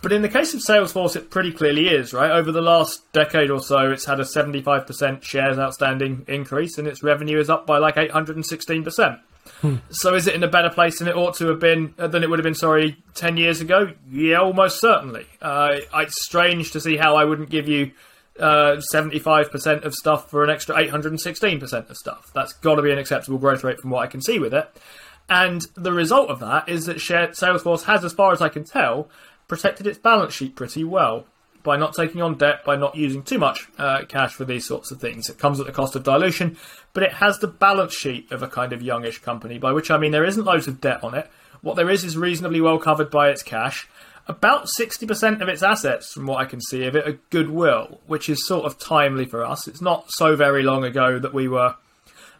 But 0.00 0.12
in 0.12 0.22
the 0.22 0.28
case 0.28 0.54
of 0.54 0.60
Salesforce, 0.60 1.16
it 1.16 1.30
pretty 1.30 1.52
clearly 1.52 1.88
is, 1.88 2.12
right? 2.12 2.30
Over 2.30 2.52
the 2.52 2.60
last 2.60 3.10
decade 3.12 3.50
or 3.50 3.60
so, 3.60 3.90
it's 3.90 4.04
had 4.04 4.20
a 4.20 4.24
75% 4.24 5.22
shares 5.22 5.58
outstanding 5.58 6.24
increase, 6.28 6.78
and 6.78 6.86
its 6.86 7.02
revenue 7.02 7.38
is 7.40 7.50
up 7.50 7.66
by 7.66 7.78
like 7.78 7.96
816%. 7.96 9.20
Hmm. 9.60 9.76
So 9.90 10.14
is 10.14 10.26
it 10.26 10.34
in 10.34 10.44
a 10.44 10.48
better 10.48 10.70
place 10.70 10.98
than 10.98 11.08
it 11.08 11.16
ought 11.16 11.34
to 11.36 11.48
have 11.48 11.58
been, 11.58 11.94
uh, 11.98 12.06
than 12.06 12.22
it 12.22 12.30
would 12.30 12.38
have 12.38 12.44
been, 12.44 12.54
sorry, 12.54 12.96
10 13.14 13.36
years 13.36 13.60
ago? 13.60 13.92
Yeah, 14.08 14.36
almost 14.36 14.80
certainly. 14.80 15.26
Uh, 15.42 15.78
it's 15.94 16.24
strange 16.24 16.70
to 16.72 16.80
see 16.80 16.96
how 16.96 17.16
I 17.16 17.24
wouldn't 17.24 17.50
give 17.50 17.66
you 17.66 17.90
uh, 18.38 18.80
75% 18.94 19.84
of 19.84 19.94
stuff 19.94 20.30
for 20.30 20.44
an 20.44 20.50
extra 20.50 20.76
816% 20.76 21.90
of 21.90 21.96
stuff. 21.96 22.30
That's 22.34 22.52
got 22.52 22.76
to 22.76 22.82
be 22.82 22.92
an 22.92 22.98
acceptable 22.98 23.38
growth 23.38 23.64
rate 23.64 23.80
from 23.80 23.90
what 23.90 24.04
I 24.04 24.06
can 24.06 24.20
see 24.20 24.38
with 24.38 24.54
it. 24.54 24.70
And 25.28 25.62
the 25.74 25.92
result 25.92 26.30
of 26.30 26.40
that 26.40 26.68
is 26.68 26.86
that 26.86 26.98
Salesforce 26.98 27.82
has, 27.84 28.04
as 28.04 28.12
far 28.12 28.32
as 28.32 28.40
I 28.40 28.48
can 28.48 28.64
tell, 28.64 29.10
protected 29.48 29.86
its 29.86 29.98
balance 29.98 30.34
sheet 30.34 30.54
pretty 30.54 30.84
well 30.84 31.24
by 31.62 31.76
not 31.76 31.94
taking 31.94 32.22
on 32.22 32.36
debt, 32.36 32.64
by 32.64 32.76
not 32.76 32.94
using 32.94 33.22
too 33.22 33.38
much 33.38 33.68
uh, 33.78 34.04
cash 34.08 34.32
for 34.32 34.44
these 34.44 34.66
sorts 34.66 34.90
of 34.90 35.00
things. 35.00 35.28
It 35.28 35.38
comes 35.38 35.58
at 35.58 35.66
the 35.66 35.72
cost 35.72 35.96
of 35.96 36.04
dilution, 36.04 36.56
but 36.92 37.02
it 37.02 37.14
has 37.14 37.38
the 37.38 37.48
balance 37.48 37.94
sheet 37.94 38.30
of 38.30 38.42
a 38.42 38.48
kind 38.48 38.72
of 38.72 38.80
youngish 38.80 39.18
company, 39.18 39.58
by 39.58 39.72
which 39.72 39.90
I 39.90 39.98
mean 39.98 40.12
there 40.12 40.24
isn't 40.24 40.44
loads 40.44 40.68
of 40.68 40.80
debt 40.80 41.02
on 41.02 41.14
it. 41.14 41.30
What 41.60 41.74
there 41.76 41.90
is 41.90 42.04
is 42.04 42.16
reasonably 42.16 42.60
well 42.60 42.78
covered 42.78 43.10
by 43.10 43.30
its 43.30 43.42
cash. 43.42 43.88
About 44.28 44.66
60% 44.78 45.40
of 45.40 45.48
its 45.48 45.62
assets, 45.62 46.12
from 46.12 46.26
what 46.26 46.38
I 46.38 46.44
can 46.44 46.60
see 46.60 46.84
of 46.84 46.94
it, 46.94 47.08
are 47.08 47.18
goodwill, 47.30 48.00
which 48.06 48.28
is 48.28 48.46
sort 48.46 48.66
of 48.66 48.78
timely 48.78 49.24
for 49.24 49.44
us. 49.44 49.66
It's 49.66 49.80
not 49.80 50.10
so 50.10 50.36
very 50.36 50.62
long 50.62 50.84
ago 50.84 51.18
that 51.18 51.34
we 51.34 51.48
were 51.48 51.76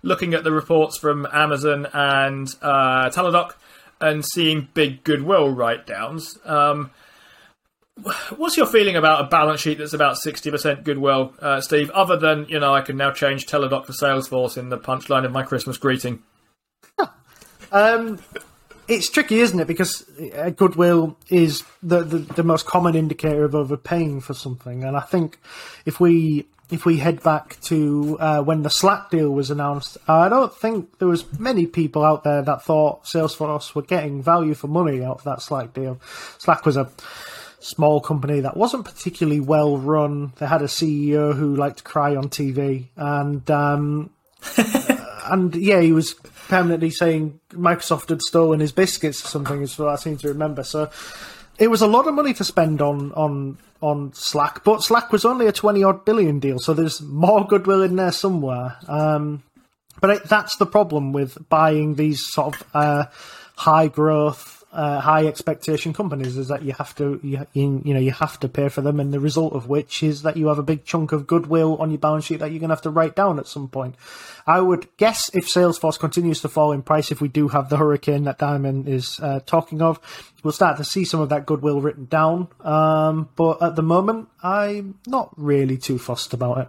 looking 0.03 0.35
at 0.35 0.45
the 0.45 0.53
reports 0.53 0.99
from 0.99 1.27
Amazon 1.33 1.87
and 1.93 2.55
uh, 2.63 3.11
Teladoc 3.11 3.55
and 4.01 4.25
seeing 4.25 4.69
big 4.75 5.05
goodwill 5.05 5.51
write 5.51 5.87
downs. 5.87 6.39
Um, 6.45 6.91
what's 8.37 8.57
your 8.57 8.67
feeling 8.67 8.97
about 8.97 9.25
a 9.25 9.29
balance 9.29 9.61
sheet 9.61 9.79
that's 9.79 9.93
about 9.93 10.17
60% 10.25 10.85
goodwill, 10.85 11.35
uh, 11.41 11.61
Steve? 11.61 11.91
Other 11.91 12.17
than, 12.17 12.47
you 12.49 12.61
know, 12.61 12.75
I 12.75 12.81
can 12.81 12.97
now 12.97 13.11
change 13.11 13.47
Teladoc 13.47 13.87
for 13.87 13.93
Salesforce 13.93 14.57
in 14.57 14.69
the 14.69 14.79
punchline 14.79 15.25
of 15.25 15.33
my 15.33 15.43
Christmas 15.43 15.79
greeting. 15.79 16.23
um, 17.73 18.19
it's 18.87 19.11
tricky, 19.11 19.41
isn't 19.41 19.59
it? 19.59 19.67
Because 19.67 20.05
uh, 20.37 20.51
goodwill 20.51 21.19
is 21.29 21.65
the, 21.83 22.03
the, 22.03 22.19
the 22.19 22.43
most 22.43 22.67
common 22.67 22.95
indicator 22.95 23.45
of 23.45 23.55
overpaying 23.55 24.21
for 24.21 24.35
something. 24.35 24.85
And 24.85 24.97
I 24.97 25.01
think 25.01 25.39
if 25.85 26.01
we 26.01 26.47
if 26.71 26.85
we 26.85 26.99
head 26.99 27.23
back 27.23 27.61
to 27.63 28.19
uh, 28.21 28.43
when 28.43 28.63
the 28.63 28.71
Slack 28.71 29.11
deal 29.11 29.31
was 29.31 29.51
announced, 29.51 29.97
I 30.07 30.29
don't 30.29 30.55
think 30.55 30.99
there 30.99 31.09
was 31.09 31.39
many 31.39 31.67
people 31.67 32.05
out 32.05 32.25
there 32.25 32.43
that 32.43 32.63
thought 32.63 33.05
Salesforce 33.05 33.75
were 33.75 33.83
getting 33.83 34.23
value 34.23 34.55
for 34.55 34.69
money 34.69 35.03
out 35.03 35.19
of 35.19 35.25
that 35.25 35.43
Slack 35.43 35.73
deal. 35.73 36.01
Slack 36.39 36.67
was 36.67 36.77
a 36.77 36.91
small 37.61 38.01
company 38.01 38.41
that 38.41 38.57
wasn't 38.57 38.85
particularly 38.85 39.41
well 39.41 39.79
run. 39.79 40.33
They 40.39 40.47
had 40.47 40.63
a 40.63 40.67
CEO 40.67 41.35
who 41.35 41.57
liked 41.57 41.79
to 41.79 41.85
cry 41.85 42.15
on 42.15 42.29
TV, 42.29 42.89
and 42.97 43.51
um, 43.51 44.11
and 45.27 45.55
yeah, 45.55 45.81
he 45.81 45.93
was 45.93 46.15
permanently 46.49 46.91
saying 46.91 47.41
Microsoft 47.51 48.11
had 48.11 48.23
stolen 48.23 48.61
his 48.61 48.73
biscuits 48.73 49.25
or 49.25 49.29
something. 49.29 49.63
Is 49.63 49.79
what 49.79 49.89
I 49.89 49.97
seem 49.97 50.19
to 50.19 50.29
remember. 50.29 50.65
So 50.65 50.91
it 51.59 51.69
was 51.69 51.83
a 51.83 51.87
lot 51.87 52.07
of 52.07 52.15
money 52.15 52.33
to 52.35 52.45
spend 52.45 52.81
on 52.81 53.13
on 53.13 53.59
on 53.81 54.13
Slack, 54.13 54.65
but 54.65 54.83
Slack 54.83 55.13
was 55.13 55.25
only 55.25 55.47
a 55.47 55.53
20 55.53 55.85
odd 55.85 56.05
billion 56.05 56.41
deal, 56.41 56.59
so 56.59 56.75
there's 56.75 57.01
more 57.01 57.47
goodwill 57.47 57.83
in 57.83 57.97
there 57.97 58.11
somewhere. 58.11 58.77
Um, 58.89 59.45
but 60.01 60.11
it, 60.11 60.25
that's 60.25 60.57
the 60.57 60.67
problem 60.67 61.13
with 61.13 61.49
buying 61.49 61.95
these 61.95 62.25
sort 62.27 62.57
of 62.57 62.67
uh, 62.75 63.05
high 63.57 63.89
growth 63.89 64.58
uh, 64.71 65.01
high 65.01 65.27
expectation 65.27 65.93
companies 65.95 66.37
is 66.37 66.49
that 66.49 66.63
you 66.63 66.73
have 66.73 66.95
to 66.95 67.19
you, 67.23 67.47
you, 67.55 67.95
know 67.95 68.01
you 68.01 68.11
have 68.11 68.39
to 68.41 68.49
pay 68.49 68.69
for 68.69 68.83
them 68.83 69.01
and 69.01 69.13
the 69.15 69.21
result 69.21 69.55
of 69.55 69.67
which 69.67 70.03
is 70.03 70.23
that 70.23 70.37
you 70.37 70.49
have 70.49 70.59
a 70.59 70.63
big 70.63 70.85
chunk 70.85 71.13
of 71.13 71.27
goodwill 71.27 71.77
on 71.79 71.91
your 71.91 71.99
balance 71.99 72.27
sheet 72.27 72.41
that 72.41 72.51
you're 72.51 72.61
going 72.61 72.69
to 72.69 72.75
have 72.75 72.83
to 72.83 72.91
write 72.91 73.17
down 73.17 73.39
at 73.39 73.47
some 73.47 73.69
point. 73.69 73.95
I 74.47 74.61
would 74.61 74.89
guess 74.99 75.31
if 75.35 75.47
salesforce 75.47 75.99
continues 75.99 76.43
to 76.43 76.49
fall 76.49 76.73
in 76.73 76.83
price 76.83 77.11
if 77.11 77.21
we 77.21 77.29
do 77.29 77.49
have 77.49 77.71
the 77.71 77.79
hurricane 77.79 78.25
that 78.25 78.39
Dimon 78.39 78.87
is 78.87 79.19
uh, 79.21 79.41
talking 79.47 79.81
of 79.81 79.99
we'll 80.43 80.53
start 80.53 80.77
to 80.77 80.85
see 80.85 81.05
some 81.05 81.21
of 81.21 81.31
that 81.31 81.47
goodwill 81.47 81.81
written 81.81 82.05
down. 82.05 82.49
Um, 82.61 83.31
but 83.37 83.63
at 83.63 83.77
the 83.77 83.83
moment 83.83 84.29
i'm 84.43 84.99
not 85.07 85.33
really 85.37 85.77
too 85.77 85.99
fussed 85.99 86.35
about 86.35 86.59
it 86.59 86.69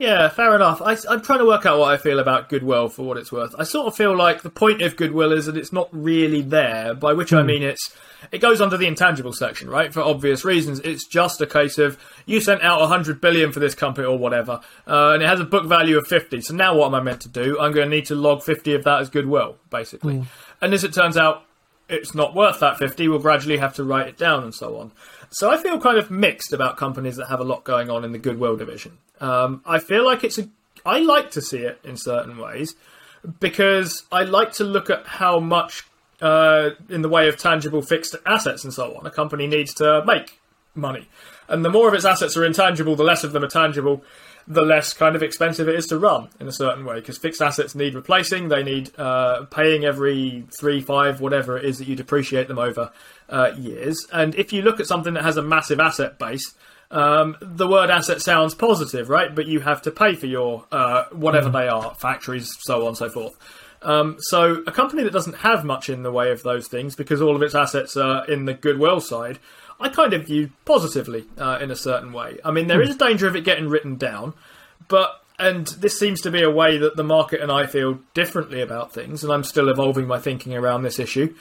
yeah, 0.00 0.30
fair 0.30 0.56
enough. 0.56 0.80
I, 0.80 0.92
am 1.12 1.20
trying 1.20 1.40
to 1.40 1.44
work 1.44 1.66
out 1.66 1.78
what 1.78 1.92
I 1.92 1.98
feel 1.98 2.20
about 2.20 2.48
goodwill 2.48 2.88
for 2.88 3.02
what 3.02 3.18
it's 3.18 3.30
worth. 3.30 3.54
I 3.58 3.64
sort 3.64 3.86
of 3.86 3.94
feel 3.94 4.16
like 4.16 4.40
the 4.40 4.48
point 4.48 4.80
of 4.80 4.96
goodwill 4.96 5.30
is 5.30 5.44
that 5.44 5.58
it's 5.58 5.74
not 5.74 5.90
really 5.92 6.40
there, 6.40 6.94
by 6.94 7.12
which 7.12 7.32
mm. 7.32 7.36
I 7.36 7.40
hmm. 7.42 7.46
mean 7.48 7.62
it's 7.62 7.94
it 8.32 8.38
goes 8.38 8.62
under 8.62 8.78
the 8.78 8.86
intangible 8.86 9.34
section, 9.34 9.68
right? 9.68 9.92
For 9.92 10.00
obvious 10.00 10.42
reasons. 10.42 10.80
It's 10.80 11.06
just 11.06 11.42
a 11.42 11.46
case 11.46 11.76
of 11.76 11.98
you 12.24 12.40
sent 12.40 12.62
out 12.62 12.80
100 12.80 13.20
billion 13.20 13.52
for 13.52 13.60
this 13.60 13.74
company 13.74 14.06
or 14.06 14.16
whatever, 14.16 14.60
uh, 14.86 15.12
and 15.12 15.22
it 15.22 15.26
has 15.26 15.38
a 15.38 15.44
book 15.44 15.66
value 15.66 15.98
of 15.98 16.06
50. 16.06 16.40
So 16.40 16.54
now 16.54 16.74
what 16.74 16.86
am 16.86 16.94
I 16.94 17.00
meant 17.02 17.20
to 17.22 17.28
do? 17.28 17.60
I'm 17.60 17.72
going 17.72 17.90
to 17.90 17.94
need 17.94 18.06
to 18.06 18.14
log 18.14 18.42
50 18.42 18.72
of 18.74 18.84
that 18.84 19.02
as 19.02 19.10
goodwill, 19.10 19.58
basically. 19.68 20.14
Mm. 20.14 20.26
And 20.62 20.72
as 20.72 20.82
it 20.82 20.94
turns 20.94 21.18
out, 21.18 21.44
it's 21.90 22.14
not 22.14 22.34
worth 22.34 22.60
that 22.60 22.78
50. 22.78 23.08
We'll 23.08 23.18
gradually 23.18 23.58
have 23.58 23.74
to 23.74 23.84
write 23.84 24.08
it 24.08 24.16
down 24.16 24.42
and 24.42 24.54
so 24.54 24.78
on. 24.78 24.92
So 25.30 25.50
I 25.50 25.56
feel 25.56 25.78
kind 25.80 25.98
of 25.98 26.10
mixed 26.10 26.52
about 26.52 26.76
companies 26.76 27.16
that 27.16 27.26
have 27.28 27.40
a 27.40 27.44
lot 27.44 27.64
going 27.64 27.90
on 27.90 28.04
in 28.04 28.12
the 28.12 28.18
goodwill 28.18 28.56
division. 28.56 28.98
Um, 29.20 29.62
I 29.66 29.78
feel 29.78 30.04
like 30.04 30.24
it's 30.24 30.38
a. 30.38 30.48
I 30.84 31.00
like 31.00 31.30
to 31.32 31.42
see 31.42 31.58
it 31.58 31.78
in 31.84 31.96
certain 31.96 32.38
ways 32.38 32.74
because 33.38 34.04
I 34.10 34.22
like 34.22 34.52
to 34.54 34.64
look 34.64 34.88
at 34.88 35.06
how 35.06 35.38
much, 35.38 35.84
uh, 36.22 36.70
in 36.88 37.02
the 37.02 37.08
way 37.08 37.28
of 37.28 37.36
tangible 37.36 37.82
fixed 37.82 38.16
assets 38.24 38.64
and 38.64 38.72
so 38.72 38.96
on, 38.96 39.06
a 39.06 39.10
company 39.10 39.46
needs 39.46 39.74
to 39.74 40.02
make 40.06 40.40
money. 40.74 41.06
And 41.48 41.64
the 41.64 41.68
more 41.68 41.88
of 41.88 41.94
its 41.94 42.04
assets 42.04 42.36
are 42.36 42.44
intangible, 42.44 42.96
the 42.96 43.04
less 43.04 43.24
of 43.24 43.32
them 43.32 43.44
are 43.44 43.48
tangible, 43.48 44.02
the 44.46 44.62
less 44.62 44.92
kind 44.92 45.16
of 45.16 45.22
expensive 45.22 45.68
it 45.68 45.74
is 45.74 45.86
to 45.86 45.98
run 45.98 46.28
in 46.40 46.48
a 46.48 46.52
certain 46.52 46.84
way. 46.84 46.96
Because 46.96 47.18
fixed 47.18 47.42
assets 47.42 47.74
need 47.74 47.94
replacing, 47.94 48.48
they 48.48 48.62
need 48.62 48.90
uh, 48.98 49.44
paying 49.44 49.84
every 49.84 50.44
three, 50.58 50.80
five, 50.80 51.20
whatever 51.20 51.56
it 51.56 51.64
is 51.64 51.78
that 51.78 51.88
you 51.88 51.96
depreciate 51.96 52.48
them 52.48 52.58
over 52.58 52.92
uh, 53.28 53.52
years. 53.56 54.06
And 54.12 54.34
if 54.34 54.52
you 54.52 54.62
look 54.62 54.80
at 54.80 54.86
something 54.86 55.14
that 55.14 55.24
has 55.24 55.36
a 55.36 55.42
massive 55.42 55.80
asset 55.80 56.18
base, 56.18 56.54
um, 56.90 57.36
the 57.40 57.68
word 57.68 57.90
asset 57.90 58.20
sounds 58.20 58.54
positive, 58.54 59.08
right? 59.08 59.34
But 59.34 59.46
you 59.46 59.60
have 59.60 59.82
to 59.82 59.90
pay 59.90 60.14
for 60.16 60.26
your 60.26 60.66
uh, 60.72 61.04
whatever 61.12 61.48
mm. 61.48 61.52
they 61.52 61.68
are, 61.68 61.94
factories, 61.94 62.56
so 62.60 62.82
on 62.82 62.88
and 62.88 62.96
so 62.96 63.08
forth. 63.08 63.36
Um, 63.82 64.16
so 64.18 64.62
a 64.66 64.72
company 64.72 65.04
that 65.04 65.12
doesn't 65.12 65.36
have 65.36 65.64
much 65.64 65.88
in 65.88 66.02
the 66.02 66.12
way 66.12 66.32
of 66.32 66.42
those 66.42 66.68
things 66.68 66.94
because 66.96 67.22
all 67.22 67.34
of 67.34 67.42
its 67.42 67.54
assets 67.54 67.96
are 67.96 68.26
in 68.26 68.44
the 68.44 68.52
goodwill 68.52 69.00
side, 69.00 69.38
I 69.80 69.88
kind 69.88 70.12
of 70.12 70.26
view 70.26 70.50
positively 70.64 71.24
uh, 71.38 71.58
in 71.60 71.70
a 71.70 71.76
certain 71.76 72.12
way. 72.12 72.38
I 72.44 72.50
mean, 72.50 72.66
there 72.66 72.84
mm. 72.84 72.90
a 72.90 72.94
danger 72.94 73.26
of 73.26 73.34
it 73.34 73.44
getting 73.44 73.68
written 73.68 73.96
down, 73.96 74.34
but 74.88 75.20
and 75.38 75.66
this 75.68 75.98
seems 75.98 76.20
to 76.20 76.30
be 76.30 76.42
a 76.42 76.50
way 76.50 76.76
that 76.76 76.96
the 76.96 77.02
market 77.02 77.40
and 77.40 77.50
I 77.50 77.66
feel 77.66 77.98
differently 78.14 78.60
about 78.60 78.92
things, 78.92 79.24
and 79.24 79.32
I'm 79.32 79.44
still 79.44 79.68
evolving 79.68 80.06
my 80.06 80.18
thinking 80.18 80.54
around 80.54 80.82
this 80.82 80.98
issue. 80.98 81.34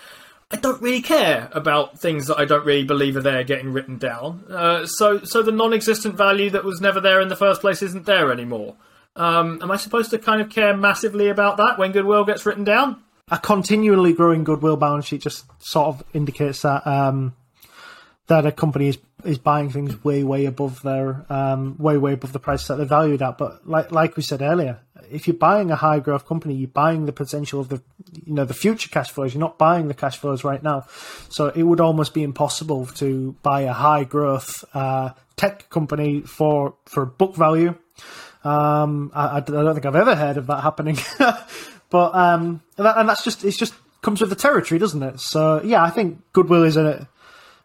I 0.52 0.56
don't 0.56 0.82
really 0.82 1.02
care 1.02 1.50
about 1.52 2.00
things 2.00 2.26
that 2.28 2.40
I 2.40 2.46
don't 2.46 2.66
really 2.66 2.86
believe 2.86 3.16
are 3.16 3.22
there 3.22 3.44
getting 3.44 3.72
written 3.72 4.00
down. 4.00 4.46
Uh, 4.50 4.88
so, 4.88 5.24
so 5.24 5.44
the 5.44 5.52
non-existent 5.52 6.16
value 6.16 6.50
that 6.50 6.64
was 6.64 6.82
never 6.82 7.00
there 7.00 7.22
in 7.22 7.28
the 7.28 7.36
first 7.36 7.62
place 7.62 7.84
isn't 7.84 8.08
there 8.08 8.32
anymore. 8.32 8.76
Um, 9.16 9.60
am 9.62 9.70
I 9.70 9.76
supposed 9.76 10.10
to 10.10 10.18
kind 10.18 10.42
of 10.42 10.50
care 10.50 10.76
massively 10.76 11.28
about 11.28 11.58
that 11.58 11.78
when 11.78 11.92
goodwill 11.92 12.26
gets 12.26 12.48
written 12.48 12.64
down? 12.64 13.04
A 13.30 13.38
continually 13.38 14.14
growing 14.14 14.44
goodwill 14.44 14.78
balance 14.78 15.06
sheet 15.06 15.22
just 15.22 15.46
sort 15.60 15.88
of 15.88 16.04
indicates 16.14 16.64
that 16.64 16.88
um, 16.88 17.36
that 18.30 18.46
a 18.46 18.52
company 18.52 18.88
is 18.88 18.98
is 19.26 19.38
buying 19.38 19.70
things 19.70 20.04
way 20.04 20.24
way 20.24 20.46
above 20.46 20.82
their 20.82 21.26
um, 21.30 21.76
way 21.78 21.98
way 21.98 22.14
above 22.14 22.32
the 22.32 22.40
price 22.40 22.68
that 22.68 22.76
they're 22.78 22.86
valued 22.86 23.22
at. 23.22 23.38
But 23.38 23.68
like 23.68 23.92
like 23.92 24.16
we 24.16 24.24
said 24.24 24.42
earlier, 24.42 24.80
if 25.12 25.28
you're 25.28 25.36
buying 25.36 25.72
a 25.72 25.76
high 25.76 26.00
growth 26.00 26.26
company, 26.26 26.54
you're 26.54 26.70
buying 26.70 27.06
the 27.06 27.12
potential 27.12 27.60
of 27.60 27.70
the 27.70 27.82
you 28.26 28.34
know 28.34 28.46
the 28.46 28.54
future 28.54 28.90
cash 28.90 29.12
flows. 29.12 29.34
You're 29.34 29.42
not 29.42 29.58
buying 29.58 29.88
the 29.88 29.94
cash 29.94 30.18
flows 30.18 30.44
right 30.44 30.62
now, 30.62 30.86
so 31.30 31.48
it 31.48 31.64
would 31.64 31.82
almost 31.82 32.14
be 32.14 32.24
impossible 32.24 32.86
to 32.98 33.36
buy 33.42 33.62
a 33.62 33.74
high 33.74 34.04
growth 34.04 34.64
uh, 34.74 35.10
tech 35.36 35.70
company 35.70 36.22
for 36.22 36.76
for 36.86 37.06
book 37.06 37.36
value. 37.36 37.76
Um, 38.44 39.12
I, 39.14 39.38
I, 39.38 39.40
don't 39.42 39.74
think 39.74 39.86
I've 39.86 39.96
ever 39.96 40.16
heard 40.16 40.38
of 40.38 40.48
that 40.48 40.62
happening, 40.62 40.98
but 41.90 42.16
um, 42.16 42.62
and, 42.78 42.86
that, 42.86 42.98
and 42.98 43.10
that's 43.10 43.24
just 43.24 43.44
it's 43.44 43.58
just 43.58 43.74
comes 44.02 44.22
with 44.22 44.30
the 44.30 44.36
territory, 44.36 44.80
doesn't 44.80 45.04
it? 45.04 45.20
So 45.20 45.62
yeah, 45.64 45.84
I 45.84 45.90
think 45.90 46.22
goodwill 46.32 46.64
is 46.64 46.78
a 46.78 47.10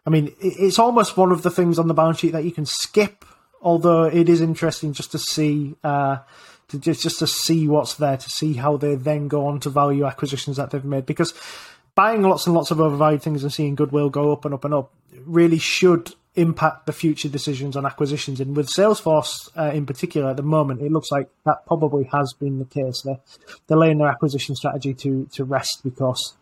I 0.05 0.09
mean, 0.09 0.35
it's 0.39 0.79
almost 0.79 1.17
one 1.17 1.31
of 1.31 1.41
the 1.41 1.49
things 1.49 1.79
on 1.79 1.87
the 1.87 1.93
balance 1.93 2.19
sheet 2.19 2.31
that 2.31 2.43
you 2.43 2.51
can 2.51 2.65
skip. 2.65 3.25
Although 3.61 4.03
it 4.03 4.29
is 4.29 4.41
interesting 4.41 4.93
just 4.93 5.11
to 5.13 5.19
see, 5.19 5.75
uh, 5.83 6.17
to 6.67 6.77
just 6.77 7.01
just 7.01 7.19
to 7.19 7.27
see 7.27 7.67
what's 7.67 7.95
there, 7.95 8.17
to 8.17 8.29
see 8.29 8.53
how 8.53 8.77
they 8.77 8.95
then 8.95 9.27
go 9.27 9.47
on 9.47 9.59
to 9.61 9.69
value 9.69 10.05
acquisitions 10.05 10.57
that 10.57 10.69
they've 10.69 10.85
made. 10.85 11.07
Because 11.07 11.33
buying 11.95 12.21
lots 12.21 12.45
and 12.45 12.53
lots 12.53 12.69
of 12.69 12.79
overvalued 12.79 13.23
things 13.23 13.41
and 13.41 13.51
seeing 13.51 13.73
goodwill 13.73 14.09
go 14.09 14.31
up 14.31 14.45
and 14.45 14.53
up 14.53 14.65
and 14.65 14.73
up 14.73 14.91
really 15.25 15.57
should 15.57 16.13
impact 16.35 16.85
the 16.85 16.93
future 16.93 17.29
decisions 17.29 17.77
on 17.77 17.85
acquisitions. 17.85 18.41
And 18.41 18.55
with 18.55 18.67
Salesforce 18.67 19.49
uh, 19.57 19.71
in 19.73 19.85
particular, 19.85 20.29
at 20.29 20.37
the 20.37 20.43
moment, 20.43 20.81
it 20.81 20.91
looks 20.91 21.09
like 21.09 21.29
that 21.45 21.65
probably 21.65 22.03
has 22.11 22.33
been 22.33 22.59
the 22.59 22.65
case. 22.65 23.01
They're, 23.01 23.19
they're 23.67 23.77
laying 23.77 23.97
their 23.97 24.09
acquisition 24.09 24.55
strategy 24.55 24.93
to 24.95 25.27
to 25.33 25.43
rest 25.43 25.81
because 25.83 26.35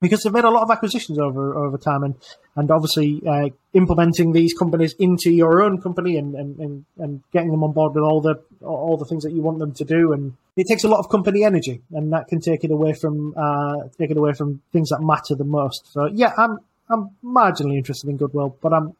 because 0.00 0.22
they've 0.22 0.32
made 0.32 0.44
a 0.44 0.50
lot 0.50 0.62
of 0.62 0.70
acquisitions 0.70 1.18
over 1.18 1.54
over 1.54 1.78
time, 1.78 2.02
and 2.02 2.14
and 2.56 2.70
obviously 2.70 3.22
uh, 3.26 3.48
implementing 3.74 4.32
these 4.32 4.52
companies 4.54 4.94
into 4.98 5.30
your 5.30 5.62
own 5.62 5.80
company 5.80 6.16
and, 6.16 6.34
and, 6.34 6.58
and, 6.58 6.84
and 6.98 7.22
getting 7.32 7.50
them 7.50 7.62
on 7.62 7.72
board 7.72 7.94
with 7.94 8.02
all 8.02 8.20
the 8.20 8.34
all 8.62 8.96
the 8.96 9.04
things 9.04 9.22
that 9.22 9.32
you 9.32 9.40
want 9.40 9.58
them 9.58 9.72
to 9.72 9.84
do, 9.84 10.12
and 10.12 10.34
it 10.56 10.66
takes 10.68 10.84
a 10.84 10.88
lot 10.88 10.98
of 10.98 11.08
company 11.08 11.44
energy, 11.44 11.80
and 11.92 12.12
that 12.12 12.28
can 12.28 12.40
take 12.40 12.64
it 12.64 12.70
away 12.70 12.92
from 12.92 13.34
uh, 13.36 13.88
take 13.98 14.10
it 14.10 14.16
away 14.16 14.32
from 14.32 14.60
things 14.72 14.90
that 14.90 15.00
matter 15.00 15.34
the 15.34 15.44
most. 15.44 15.92
So 15.92 16.06
yeah, 16.12 16.32
I'm 16.36 16.58
I'm 16.88 17.10
marginally 17.24 17.76
interested 17.76 18.10
in 18.10 18.16
Goodwill, 18.16 18.56
but 18.60 18.72
I'm 18.72 18.94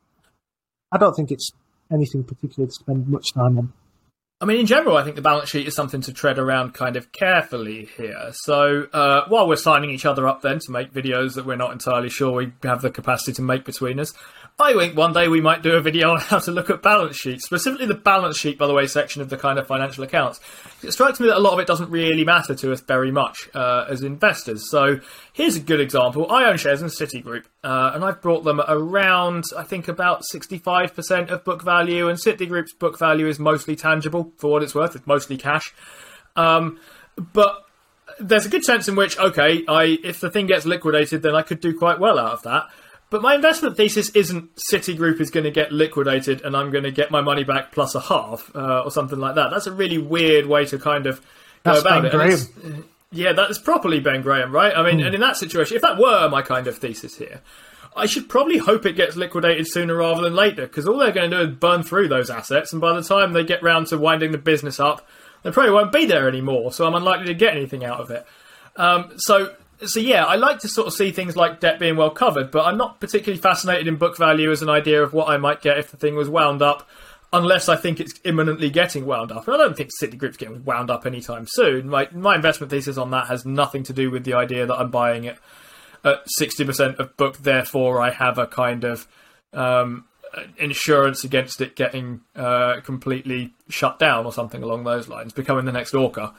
I 0.92 0.98
don't 0.98 1.14
think 1.14 1.30
it's 1.30 1.52
anything 1.92 2.24
particularly 2.24 2.68
to 2.68 2.74
spend 2.74 3.08
much 3.08 3.34
time 3.34 3.58
on. 3.58 3.72
I 4.42 4.46
mean, 4.46 4.58
in 4.58 4.64
general, 4.64 4.96
I 4.96 5.04
think 5.04 5.16
the 5.16 5.22
balance 5.22 5.50
sheet 5.50 5.66
is 5.66 5.74
something 5.74 6.00
to 6.00 6.14
tread 6.14 6.38
around 6.38 6.72
kind 6.72 6.96
of 6.96 7.12
carefully 7.12 7.90
here. 7.98 8.30
So 8.32 8.86
uh, 8.90 9.26
while 9.28 9.46
we're 9.46 9.56
signing 9.56 9.90
each 9.90 10.06
other 10.06 10.26
up 10.26 10.40
then 10.40 10.60
to 10.60 10.72
make 10.72 10.94
videos 10.94 11.34
that 11.34 11.44
we're 11.44 11.56
not 11.56 11.72
entirely 11.72 12.08
sure 12.08 12.32
we 12.32 12.52
have 12.62 12.80
the 12.80 12.90
capacity 12.90 13.34
to 13.34 13.42
make 13.42 13.66
between 13.66 14.00
us, 14.00 14.14
I 14.60 14.74
think 14.74 14.94
one 14.94 15.14
day 15.14 15.28
we 15.28 15.40
might 15.40 15.62
do 15.62 15.72
a 15.72 15.80
video 15.80 16.10
on 16.10 16.20
how 16.20 16.38
to 16.38 16.50
look 16.50 16.68
at 16.68 16.82
balance 16.82 17.16
sheets, 17.16 17.46
specifically 17.46 17.86
the 17.86 17.94
balance 17.94 18.36
sheet, 18.36 18.58
by 18.58 18.66
the 18.66 18.74
way, 18.74 18.86
section 18.86 19.22
of 19.22 19.30
the 19.30 19.38
kind 19.38 19.58
of 19.58 19.66
financial 19.66 20.04
accounts. 20.04 20.38
It 20.82 20.92
strikes 20.92 21.18
me 21.18 21.28
that 21.28 21.38
a 21.38 21.40
lot 21.40 21.54
of 21.54 21.60
it 21.60 21.66
doesn't 21.66 21.90
really 21.90 22.24
matter 22.24 22.54
to 22.54 22.72
us 22.72 22.80
very 22.80 23.10
much 23.10 23.48
uh, 23.54 23.86
as 23.88 24.02
investors. 24.02 24.70
So 24.70 25.00
here's 25.32 25.56
a 25.56 25.60
good 25.60 25.80
example. 25.80 26.30
I 26.30 26.44
own 26.44 26.58
shares 26.58 26.82
in 26.82 26.88
Citigroup, 26.88 27.44
uh, 27.64 27.92
and 27.94 28.04
I've 28.04 28.20
brought 28.20 28.44
them 28.44 28.60
around, 28.60 29.44
I 29.56 29.64
think, 29.64 29.88
about 29.88 30.22
65% 30.32 31.30
of 31.30 31.44
book 31.44 31.62
value, 31.62 32.08
and 32.08 32.18
Citigroup's 32.18 32.74
book 32.74 32.98
value 32.98 33.28
is 33.28 33.38
mostly 33.38 33.76
tangible 33.76 34.29
for 34.38 34.50
what 34.50 34.62
it's 34.62 34.74
worth. 34.74 34.96
It's 34.96 35.06
mostly 35.06 35.36
cash. 35.36 35.74
Um, 36.36 36.78
but 37.16 37.64
there's 38.18 38.46
a 38.46 38.48
good 38.48 38.64
sense 38.64 38.88
in 38.88 38.96
which, 38.96 39.18
okay, 39.18 39.64
I 39.68 39.98
if 40.02 40.20
the 40.20 40.30
thing 40.30 40.46
gets 40.46 40.66
liquidated, 40.66 41.22
then 41.22 41.34
I 41.34 41.42
could 41.42 41.60
do 41.60 41.76
quite 41.76 41.98
well 41.98 42.18
out 42.18 42.32
of 42.32 42.42
that. 42.42 42.68
But 43.10 43.22
my 43.22 43.34
investment 43.34 43.76
thesis 43.76 44.10
isn't 44.10 44.50
Citigroup 44.72 45.20
is 45.20 45.30
going 45.30 45.42
to 45.44 45.50
get 45.50 45.72
liquidated 45.72 46.42
and 46.42 46.56
I'm 46.56 46.70
going 46.70 46.84
to 46.84 46.92
get 46.92 47.10
my 47.10 47.20
money 47.20 47.42
back 47.42 47.72
plus 47.72 47.96
a 47.96 48.00
half 48.00 48.52
uh, 48.54 48.82
or 48.84 48.90
something 48.92 49.18
like 49.18 49.34
that. 49.34 49.50
That's 49.50 49.66
a 49.66 49.72
really 49.72 49.98
weird 49.98 50.46
way 50.46 50.64
to 50.66 50.78
kind 50.78 51.06
of 51.06 51.20
go 51.64 51.72
That's 51.72 51.80
about 51.80 52.02
Ben 52.02 52.06
it. 52.06 52.12
Graham. 52.12 52.84
yeah, 53.10 53.32
that 53.32 53.50
is 53.50 53.58
properly 53.58 53.98
Ben 53.98 54.22
Graham, 54.22 54.52
right? 54.52 54.72
I 54.76 54.84
mean, 54.84 55.04
and 55.04 55.12
in 55.12 55.20
that 55.22 55.36
situation, 55.36 55.74
if 55.74 55.82
that 55.82 55.98
were 55.98 56.28
my 56.28 56.42
kind 56.42 56.68
of 56.68 56.78
thesis 56.78 57.16
here, 57.16 57.40
I 57.96 58.06
should 58.06 58.28
probably 58.28 58.58
hope 58.58 58.86
it 58.86 58.94
gets 58.94 59.16
liquidated 59.16 59.66
sooner 59.68 59.96
rather 59.96 60.22
than 60.22 60.34
later 60.34 60.66
because 60.66 60.86
all 60.86 60.98
they're 60.98 61.12
going 61.12 61.30
to 61.30 61.44
do 61.44 61.50
is 61.50 61.56
burn 61.56 61.82
through 61.82 62.08
those 62.08 62.30
assets, 62.30 62.72
and 62.72 62.80
by 62.80 62.94
the 62.94 63.02
time 63.02 63.32
they 63.32 63.44
get 63.44 63.62
round 63.62 63.88
to 63.88 63.98
winding 63.98 64.32
the 64.32 64.38
business 64.38 64.78
up, 64.78 65.06
they 65.42 65.50
probably 65.50 65.72
won't 65.72 65.92
be 65.92 66.06
there 66.06 66.28
anymore. 66.28 66.72
So 66.72 66.86
I'm 66.86 66.94
unlikely 66.94 67.26
to 67.26 67.34
get 67.34 67.56
anything 67.56 67.84
out 67.84 68.00
of 68.00 68.10
it. 68.10 68.26
Um, 68.76 69.12
so, 69.16 69.54
so 69.84 69.98
yeah, 69.98 70.24
I 70.24 70.36
like 70.36 70.60
to 70.60 70.68
sort 70.68 70.86
of 70.86 70.92
see 70.92 71.10
things 71.10 71.36
like 71.36 71.60
debt 71.60 71.78
being 71.78 71.96
well 71.96 72.10
covered, 72.10 72.50
but 72.50 72.64
I'm 72.64 72.76
not 72.76 73.00
particularly 73.00 73.40
fascinated 73.40 73.88
in 73.88 73.96
book 73.96 74.16
value 74.16 74.50
as 74.50 74.62
an 74.62 74.70
idea 74.70 75.02
of 75.02 75.12
what 75.12 75.28
I 75.28 75.36
might 75.36 75.60
get 75.60 75.78
if 75.78 75.90
the 75.90 75.96
thing 75.96 76.14
was 76.14 76.28
wound 76.28 76.62
up, 76.62 76.88
unless 77.32 77.68
I 77.68 77.76
think 77.76 77.98
it's 77.98 78.14
imminently 78.24 78.70
getting 78.70 79.04
wound 79.04 79.32
up. 79.32 79.48
And 79.48 79.54
I 79.54 79.58
don't 79.58 79.76
think 79.76 79.90
Citigroup's 80.00 80.36
getting 80.36 80.64
wound 80.64 80.90
up 80.90 81.06
anytime 81.06 81.46
soon. 81.48 81.88
My 81.88 82.08
my 82.12 82.36
investment 82.36 82.70
thesis 82.70 82.98
on 82.98 83.10
that 83.10 83.26
has 83.26 83.44
nothing 83.44 83.82
to 83.84 83.92
do 83.92 84.10
with 84.10 84.24
the 84.24 84.34
idea 84.34 84.66
that 84.66 84.76
I'm 84.76 84.90
buying 84.90 85.24
it 85.24 85.38
at 86.04 86.24
60% 86.38 86.98
of 86.98 87.16
book, 87.16 87.38
therefore 87.38 88.00
I 88.00 88.10
have 88.10 88.38
a 88.38 88.46
kind 88.46 88.84
of 88.84 89.06
um, 89.52 90.04
insurance 90.58 91.24
against 91.24 91.60
it 91.60 91.76
getting 91.76 92.20
uh, 92.36 92.80
completely 92.82 93.52
shut 93.68 93.98
down 93.98 94.26
or 94.26 94.32
something 94.32 94.62
along 94.62 94.84
those 94.84 95.08
lines, 95.08 95.32
becoming 95.32 95.64
the 95.64 95.72
next 95.72 95.94
Orca. 95.94 96.32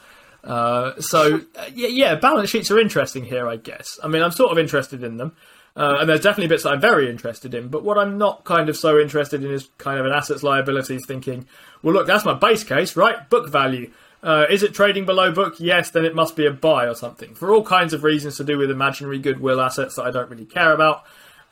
Uh, 0.43 0.99
so 0.99 1.41
uh, 1.55 1.65
yeah, 1.73 1.87
yeah, 1.87 2.15
balance 2.15 2.49
sheets 2.49 2.71
are 2.71 2.79
interesting 2.79 3.23
here, 3.23 3.47
I 3.47 3.57
guess. 3.57 3.99
I 4.03 4.07
mean, 4.07 4.23
I'm 4.23 4.31
sort 4.31 4.51
of 4.51 4.57
interested 4.57 5.03
in 5.03 5.17
them, 5.17 5.35
uh, 5.75 5.97
and 5.99 6.09
there's 6.09 6.21
definitely 6.21 6.47
bits 6.47 6.63
that 6.63 6.73
I'm 6.73 6.81
very 6.81 7.09
interested 7.09 7.53
in. 7.53 7.67
But 7.67 7.83
what 7.83 7.97
I'm 7.97 8.17
not 8.17 8.43
kind 8.43 8.69
of 8.69 8.77
so 8.77 8.99
interested 8.99 9.43
in 9.43 9.51
is 9.51 9.69
kind 9.77 9.99
of 9.99 10.05
an 10.05 10.11
assets 10.11 10.43
liabilities 10.43 11.05
thinking. 11.05 11.47
Well, 11.83 11.93
look, 11.93 12.07
that's 12.07 12.25
my 12.25 12.33
base 12.33 12.63
case, 12.63 12.95
right? 12.95 13.29
Book 13.29 13.49
value. 13.49 13.91
Uh, 14.23 14.45
is 14.49 14.61
it 14.61 14.73
trading 14.73 15.05
below 15.05 15.31
book? 15.31 15.55
Yes, 15.57 15.89
then 15.89 16.05
it 16.05 16.13
must 16.13 16.35
be 16.35 16.45
a 16.45 16.51
buy 16.51 16.85
or 16.85 16.95
something. 16.95 17.33
For 17.33 17.53
all 17.53 17.63
kinds 17.63 17.93
of 17.93 18.03
reasons 18.03 18.37
to 18.37 18.43
do 18.43 18.57
with 18.57 18.69
imaginary 18.69 19.19
goodwill 19.19 19.59
assets 19.59 19.95
that 19.95 20.03
I 20.03 20.11
don't 20.11 20.29
really 20.29 20.45
care 20.45 20.73
about. 20.73 21.03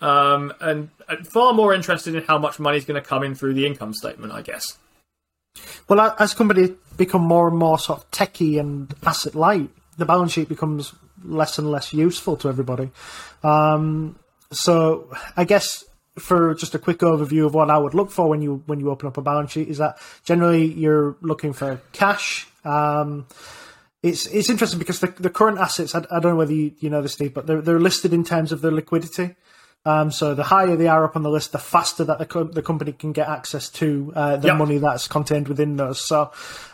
Um, 0.02 0.54
and, 0.62 0.90
far 1.26 1.54
more 1.54 1.74
interested 1.74 2.16
in 2.16 2.24
how 2.24 2.38
much 2.38 2.60
money 2.60 2.78
is 2.78 2.86
going 2.86 3.02
to 3.02 3.08
come 3.08 3.24
in 3.24 3.36
through 3.36 3.56
the 3.56 3.66
income 3.66 3.94
statement, 3.94 4.32
I 4.32 4.42
guess. 4.42 4.78
Well, 5.88 6.16
as 6.20 6.34
companies 6.34 6.72
become 6.96 7.22
more 7.22 7.48
and 7.48 7.58
more 7.58 7.80
sort 7.80 8.00
of 8.00 8.12
techy 8.12 8.60
and 8.60 8.94
asset 9.06 9.36
light, 9.36 9.70
the 9.98 10.06
balance 10.06 10.32
sheet 10.34 10.48
becomes 10.48 10.94
less 11.24 11.58
and 11.58 11.70
less 11.70 11.92
useful 11.92 12.38
to 12.38 12.50
everybody. 12.50 12.92
Um, 13.44 14.18
so, 14.52 15.12
I 15.36 15.44
guess 15.44 15.84
for 16.20 16.54
just 16.54 16.76
a 16.76 16.80
quick 16.80 17.00
overview 17.00 17.46
of 17.46 17.54
what 17.54 17.70
I 17.70 17.78
would 17.78 17.94
look 17.94 18.12
for 18.12 18.28
when 18.28 18.42
you 18.42 18.64
when 18.66 18.80
you 18.80 18.90
open 18.92 19.08
up 19.08 19.18
a 19.18 19.22
balance 19.22 19.52
sheet 19.52 19.70
is 19.70 19.78
that 19.78 19.98
generally 20.24 20.66
you're 20.66 21.16
looking 21.22 21.54
for 21.54 21.82
cash. 21.94 22.48
Um, 22.66 23.28
it's 24.02 24.26
it's 24.28 24.50
interesting 24.50 24.80
because 24.80 25.00
the, 25.00 25.08
the 25.08 25.30
current 25.30 25.60
assets 25.60 25.94
I, 25.94 26.00
I 26.10 26.20
don't 26.20 26.32
know 26.32 26.36
whether 26.38 26.54
you, 26.54 26.72
you 26.80 26.90
know 26.90 27.02
this 27.02 27.14
Steve, 27.14 27.34
but 27.34 27.48
they're 27.48 27.62
they're 27.62 27.80
listed 27.80 28.14
in 28.14 28.24
terms 28.24 28.52
of 28.52 28.62
their 28.62 28.72
liquidity. 28.72 29.36
Um, 29.86 30.12
so 30.12 30.36
the 30.36 30.44
higher 30.44 30.76
they 30.76 30.88
are 30.88 31.06
up 31.06 31.16
on 31.16 31.24
the 31.24 31.30
list, 31.30 31.54
the 31.54 31.58
faster 31.58 32.04
that 32.04 32.20
the, 32.20 32.26
co- 32.26 32.44
the 32.44 32.62
company 32.62 32.92
can 32.92 33.14
get 33.14 33.30
access 33.30 33.70
to 33.70 34.12
uh, 34.14 34.36
the 34.36 34.48
Yep. 34.48 34.58
money 34.58 34.78
that's 34.78 35.08
contained 35.08 35.48
within 35.48 35.78
those. 35.78 36.06
So 36.06 36.32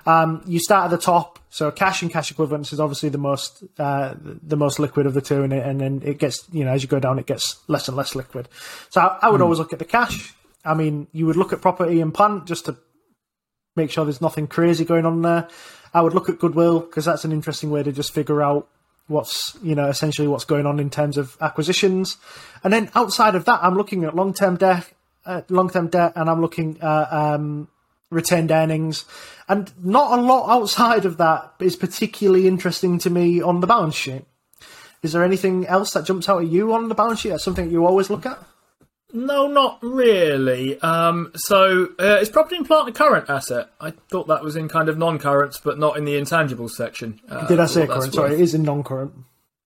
um, 0.08 0.42
you 0.48 0.60
start 0.60 0.86
at 0.86 0.90
the 0.90 0.98
top. 0.98 1.38
So 1.52 1.70
cash 1.70 2.02
and 2.02 2.12
cash 2.12 2.32
equivalents 2.32 2.74
is 2.74 2.80
obviously 2.80 3.10
the 3.10 3.20
most 3.20 3.64
uh, 3.80 4.16
the 4.22 4.58
most 4.58 4.80
liquid 4.80 5.06
of 5.06 5.14
the 5.14 5.22
two, 5.22 5.44
and, 5.44 5.54
it, 5.54 5.66
and 5.66 5.80
then 5.80 6.02
it 6.04 6.18
gets 6.18 6.46
you 6.52 6.66
know 6.66 6.72
as 6.72 6.82
you 6.84 6.90
go 6.90 7.00
down, 7.00 7.18
it 7.20 7.28
gets 7.28 7.58
less 7.68 7.88
and 7.88 7.96
less 7.96 8.16
liquid. 8.16 8.50
So 8.90 9.02
I, 9.02 9.20
I 9.22 9.30
would 9.30 9.42
always 9.42 9.60
look 9.60 9.72
at 9.72 9.80
the 9.80 9.86
cash. 9.86 10.34
I 10.66 10.74
mean, 10.74 11.08
you 11.12 11.28
would 11.28 11.38
look 11.38 11.54
at 11.54 11.62
property 11.62 12.02
and 12.02 12.12
plant 12.14 12.46
just 12.48 12.66
to 12.66 12.76
make 13.76 13.92
sure 13.92 14.06
there's 14.06 14.22
nothing 14.22 14.48
crazy 14.48 14.86
going 14.86 15.06
on 15.06 15.22
there. 15.22 15.48
I 15.94 16.02
would 16.02 16.14
look 16.14 16.30
at 16.30 16.40
goodwill 16.40 16.82
because 16.82 17.06
that's 17.06 17.26
an 17.26 17.32
interesting 17.32 17.72
way 17.72 17.84
to 17.84 17.92
just 17.92 18.14
figure 18.14 18.42
out 18.42 18.68
what's 19.08 19.56
you 19.62 19.76
know 19.76 19.88
essentially 19.88 20.28
what's 20.28 20.46
going 20.46 20.66
on 20.66 20.80
in 20.80 20.90
terms 20.90 21.18
of 21.18 21.38
acquisitions. 21.42 22.18
And 22.64 22.74
then 22.74 22.90
outside 22.96 23.36
of 23.36 23.46
that, 23.46 23.64
I'm 23.64 23.76
looking 23.76 24.04
at 24.04 24.16
long 24.16 24.34
term 24.34 24.58
debt, 24.58 24.92
uh, 25.26 25.42
long 25.50 25.70
term 25.70 25.88
debt, 25.88 26.14
and 26.16 26.30
I'm 26.30 26.42
looking 26.42 26.80
at 26.82 27.14
um, 27.14 27.68
retained 28.10 28.52
earnings. 28.52 29.06
And 29.48 29.72
not 29.84 30.18
a 30.18 30.22
lot 30.22 30.50
outside 30.50 31.06
of 31.06 31.18
that 31.18 31.54
is 31.60 31.76
particularly 31.76 32.48
interesting 32.48 32.98
to 33.00 33.10
me 33.10 33.42
on 33.42 33.60
the 33.60 33.68
balance 33.68 33.96
sheet. 33.96 34.26
Is 35.04 35.14
there 35.14 35.24
anything 35.24 35.68
else 35.68 35.92
that 35.94 36.06
jumps 36.06 36.28
out 36.28 36.42
at 36.42 36.48
you 36.48 36.74
on 36.74 36.90
the 36.90 36.96
balance 36.96 37.20
sheet? 37.20 37.30
That's 37.30 37.44
something 37.44 37.70
you 37.70 37.86
always 37.86 38.10
look 38.10 38.26
at. 38.26 38.44
No, 39.16 39.47
not 39.47 39.80
really. 39.82 40.80
Um, 40.82 41.32
so, 41.36 41.89
uh, 41.99 42.18
is 42.22 42.30
property 42.30 42.57
and 42.57 42.66
plant 42.68 42.89
a 42.89 42.91
current 42.91 43.30
asset? 43.30 43.70
I 43.80 43.91
thought 43.91 44.28
that 44.28 44.43
was 44.43 44.55
in 44.55 44.68
kind 44.68 44.89
of 44.89 44.97
non-currents, 44.97 45.59
but 45.63 45.80
not 45.80 45.97
in 45.97 46.05
the 46.05 46.20
intangibles 46.20 46.72
section. 46.72 47.22
Uh, 47.30 47.47
Did 47.47 47.59
I 47.59 47.66
say 47.66 47.88
current? 47.88 48.13
Sorry, 48.13 48.34
it 48.34 48.41
is 48.41 48.53
in 48.53 48.63
non-current. 48.63 49.13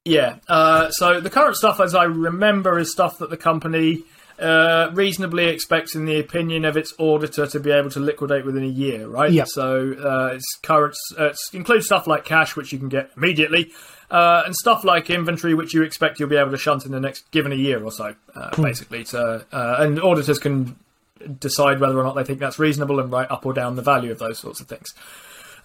Yeah. 0.06 0.38
Uh, 0.48 0.92
so 0.92 1.20
the 1.20 1.30
current 1.30 1.56
stuff, 1.56 1.80
as 1.80 1.96
I 1.96 2.04
remember, 2.04 2.80
is 2.80 2.92
stuff 2.92 3.18
that 3.18 3.30
the 3.30 3.38
company 3.38 4.04
uh, 4.40 4.92
reasonably 4.94 5.48
expects, 5.48 5.96
in 5.96 6.06
the 6.06 6.20
opinion 6.20 6.64
of 6.66 6.78
its 6.78 6.94
auditor, 6.98 7.48
to 7.48 7.60
be 7.60 7.72
able 7.72 7.90
to 7.92 8.00
liquidate 8.00 8.46
within 8.46 8.64
a 8.64 8.68
year, 8.68 9.08
right? 9.08 9.32
Yeah. 9.32 9.46
So 9.48 9.94
uh, 9.94 10.36
it's 10.36 10.46
current. 10.64 10.96
Uh, 11.18 11.30
it 11.30 11.38
includes 11.54 11.88
stuff 11.88 12.08
like 12.08 12.24
cash, 12.24 12.56
which 12.56 12.72
you 12.72 12.80
can 12.80 12.90
get 12.90 13.12
immediately. 13.18 13.72
Uh, 14.12 14.42
and 14.44 14.56
stuff 14.56 14.84
like 14.84 15.10
inventory, 15.12 15.54
which 15.54 15.72
you 15.74 15.84
expect 15.84 16.20
you'll 16.20 16.30
be 16.30 16.36
able 16.36 16.50
to 16.50 16.58
shunt 16.58 16.84
in 16.84 16.92
the 16.92 17.00
next 17.00 17.30
given 17.30 17.52
a 17.52 17.56
year 17.56 17.84
or 17.84 17.92
so, 17.92 18.16
uh, 18.36 18.62
basically. 18.62 19.04
To, 19.04 19.46
uh, 19.52 19.76
and 19.80 20.02
auditors 20.02 20.40
can 20.40 20.76
decide 21.40 21.80
whether 21.80 22.00
or 22.00 22.04
not 22.04 22.16
they 22.16 22.24
think 22.24 22.40
that's 22.40 22.58
reasonable 22.58 23.00
and 23.00 23.12
write 23.12 23.30
up 23.30 23.46
or 23.46 23.54
down 23.54 23.76
the 23.76 23.82
value 23.82 24.12
of 24.12 24.18
those 24.18 24.40
sorts 24.40 24.62
of 24.62 24.68
things. 24.68 24.96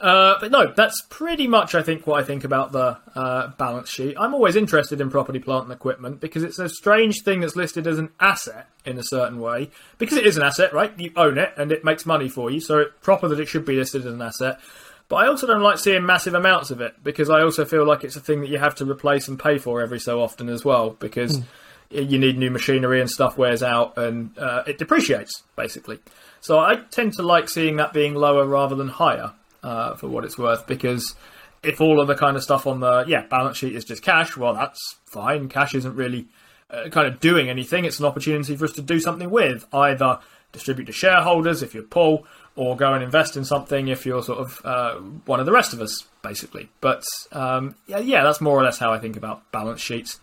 Uh, 0.00 0.34
but 0.40 0.50
no, 0.50 0.72
that's 0.72 1.00
pretty 1.08 1.46
much, 1.46 1.74
I 1.74 1.82
think, 1.82 2.06
what 2.06 2.20
I 2.20 2.24
think 2.24 2.44
about 2.44 2.72
the 2.72 2.98
uh, 3.14 3.48
balance 3.56 3.88
sheet. 3.88 4.16
I'm 4.18 4.34
always 4.34 4.56
interested 4.56 5.00
in 5.00 5.10
property, 5.10 5.38
plant, 5.38 5.64
and 5.64 5.72
equipment 5.72 6.20
because 6.20 6.42
it's 6.42 6.58
a 6.58 6.68
strange 6.68 7.22
thing 7.22 7.40
that's 7.40 7.56
listed 7.56 7.86
as 7.86 7.98
an 7.98 8.10
asset 8.20 8.68
in 8.84 8.98
a 8.98 9.02
certain 9.02 9.40
way. 9.40 9.70
Because 9.98 10.18
it 10.18 10.26
is 10.26 10.36
an 10.36 10.42
asset, 10.42 10.74
right? 10.74 10.92
You 10.98 11.12
own 11.16 11.38
it 11.38 11.54
and 11.56 11.72
it 11.72 11.84
makes 11.84 12.04
money 12.04 12.28
for 12.28 12.50
you, 12.50 12.60
so 12.60 12.78
it's 12.80 12.92
proper 13.00 13.28
that 13.28 13.40
it 13.40 13.48
should 13.48 13.64
be 13.64 13.76
listed 13.76 14.04
as 14.04 14.12
an 14.12 14.20
asset. 14.20 14.60
But 15.08 15.16
I 15.16 15.26
also 15.26 15.46
don't 15.46 15.62
like 15.62 15.78
seeing 15.78 16.06
massive 16.06 16.34
amounts 16.34 16.70
of 16.70 16.80
it 16.80 17.02
because 17.02 17.28
I 17.28 17.42
also 17.42 17.64
feel 17.64 17.86
like 17.86 18.04
it's 18.04 18.16
a 18.16 18.20
thing 18.20 18.40
that 18.40 18.48
you 18.48 18.58
have 18.58 18.74
to 18.76 18.90
replace 18.90 19.28
and 19.28 19.38
pay 19.38 19.58
for 19.58 19.82
every 19.82 20.00
so 20.00 20.20
often 20.22 20.48
as 20.48 20.64
well 20.64 20.90
because 20.90 21.42
you 21.90 22.18
need 22.18 22.38
new 22.38 22.50
machinery 22.50 23.00
and 23.00 23.10
stuff 23.10 23.36
wears 23.36 23.62
out 23.62 23.96
and 23.98 24.36
uh, 24.38 24.62
it 24.66 24.78
depreciates 24.78 25.42
basically. 25.56 25.98
So 26.40 26.58
I 26.58 26.76
tend 26.90 27.14
to 27.14 27.22
like 27.22 27.48
seeing 27.48 27.76
that 27.76 27.92
being 27.92 28.14
lower 28.14 28.46
rather 28.46 28.74
than 28.74 28.88
higher 28.88 29.32
uh, 29.62 29.94
for 29.94 30.08
what 30.08 30.24
it's 30.24 30.38
worth 30.38 30.66
because 30.66 31.14
if 31.62 31.80
all 31.80 32.00
of 32.00 32.06
the 32.06 32.14
kind 32.14 32.36
of 32.36 32.42
stuff 32.42 32.66
on 32.66 32.80
the 32.80 33.04
yeah 33.06 33.26
balance 33.26 33.58
sheet 33.58 33.74
is 33.74 33.84
just 33.84 34.02
cash, 34.02 34.36
well, 34.36 34.54
that's 34.54 34.96
fine. 35.06 35.48
Cash 35.48 35.74
isn't 35.74 35.94
really 35.94 36.26
uh, 36.70 36.88
kind 36.90 37.06
of 37.06 37.20
doing 37.20 37.48
anything. 37.48 37.84
It's 37.84 37.98
an 37.98 38.06
opportunity 38.06 38.56
for 38.56 38.64
us 38.64 38.72
to 38.72 38.82
do 38.82 39.00
something 39.00 39.30
with 39.30 39.66
either 39.72 40.18
distribute 40.52 40.86
to 40.86 40.92
shareholders 40.92 41.62
if 41.62 41.74
you're 41.74 41.82
Paul, 41.82 42.26
or 42.56 42.76
go 42.76 42.92
and 42.94 43.02
invest 43.02 43.36
in 43.36 43.44
something 43.44 43.88
if 43.88 44.06
you're 44.06 44.22
sort 44.22 44.38
of 44.38 44.60
uh, 44.64 44.94
one 45.26 45.40
of 45.40 45.46
the 45.46 45.52
rest 45.52 45.72
of 45.72 45.80
us, 45.80 46.04
basically. 46.22 46.68
But 46.80 47.04
um, 47.32 47.74
yeah, 47.86 47.98
yeah, 47.98 48.22
that's 48.22 48.40
more 48.40 48.58
or 48.58 48.62
less 48.62 48.78
how 48.78 48.92
I 48.92 48.98
think 48.98 49.16
about 49.16 49.50
balance 49.52 49.80
sheets. 49.80 50.20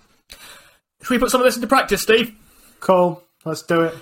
Should 1.02 1.10
we 1.10 1.20
put 1.20 1.32
some 1.32 1.42
of 1.42 1.46
this 1.46 1.56
into 1.56 1.68
practice, 1.68 2.02
Steve? 2.02 2.36
Cool. 2.80 3.24
Let's 3.44 3.64
do 3.64 3.82
it. 3.82 3.96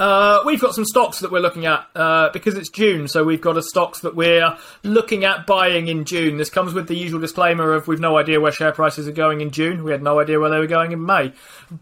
Uh, 0.00 0.42
we've 0.46 0.62
got 0.62 0.74
some 0.74 0.86
stocks 0.86 1.18
that 1.18 1.30
we're 1.30 1.40
looking 1.40 1.66
at 1.66 1.86
uh, 1.94 2.30
because 2.32 2.54
it's 2.54 2.70
June, 2.70 3.06
so 3.06 3.22
we've 3.22 3.42
got 3.42 3.58
a 3.58 3.62
stocks 3.62 4.00
that 4.00 4.16
we're 4.16 4.56
looking 4.82 5.26
at 5.26 5.46
buying 5.46 5.88
in 5.88 6.06
June. 6.06 6.38
This 6.38 6.48
comes 6.48 6.72
with 6.72 6.88
the 6.88 6.96
usual 6.96 7.20
disclaimer 7.20 7.74
of 7.74 7.86
we've 7.86 8.00
no 8.00 8.16
idea 8.16 8.40
where 8.40 8.50
share 8.50 8.72
prices 8.72 9.06
are 9.06 9.12
going 9.12 9.42
in 9.42 9.50
June. 9.50 9.84
We 9.84 9.92
had 9.92 10.02
no 10.02 10.18
idea 10.18 10.40
where 10.40 10.48
they 10.48 10.58
were 10.58 10.66
going 10.66 10.92
in 10.92 11.04
May. 11.04 11.34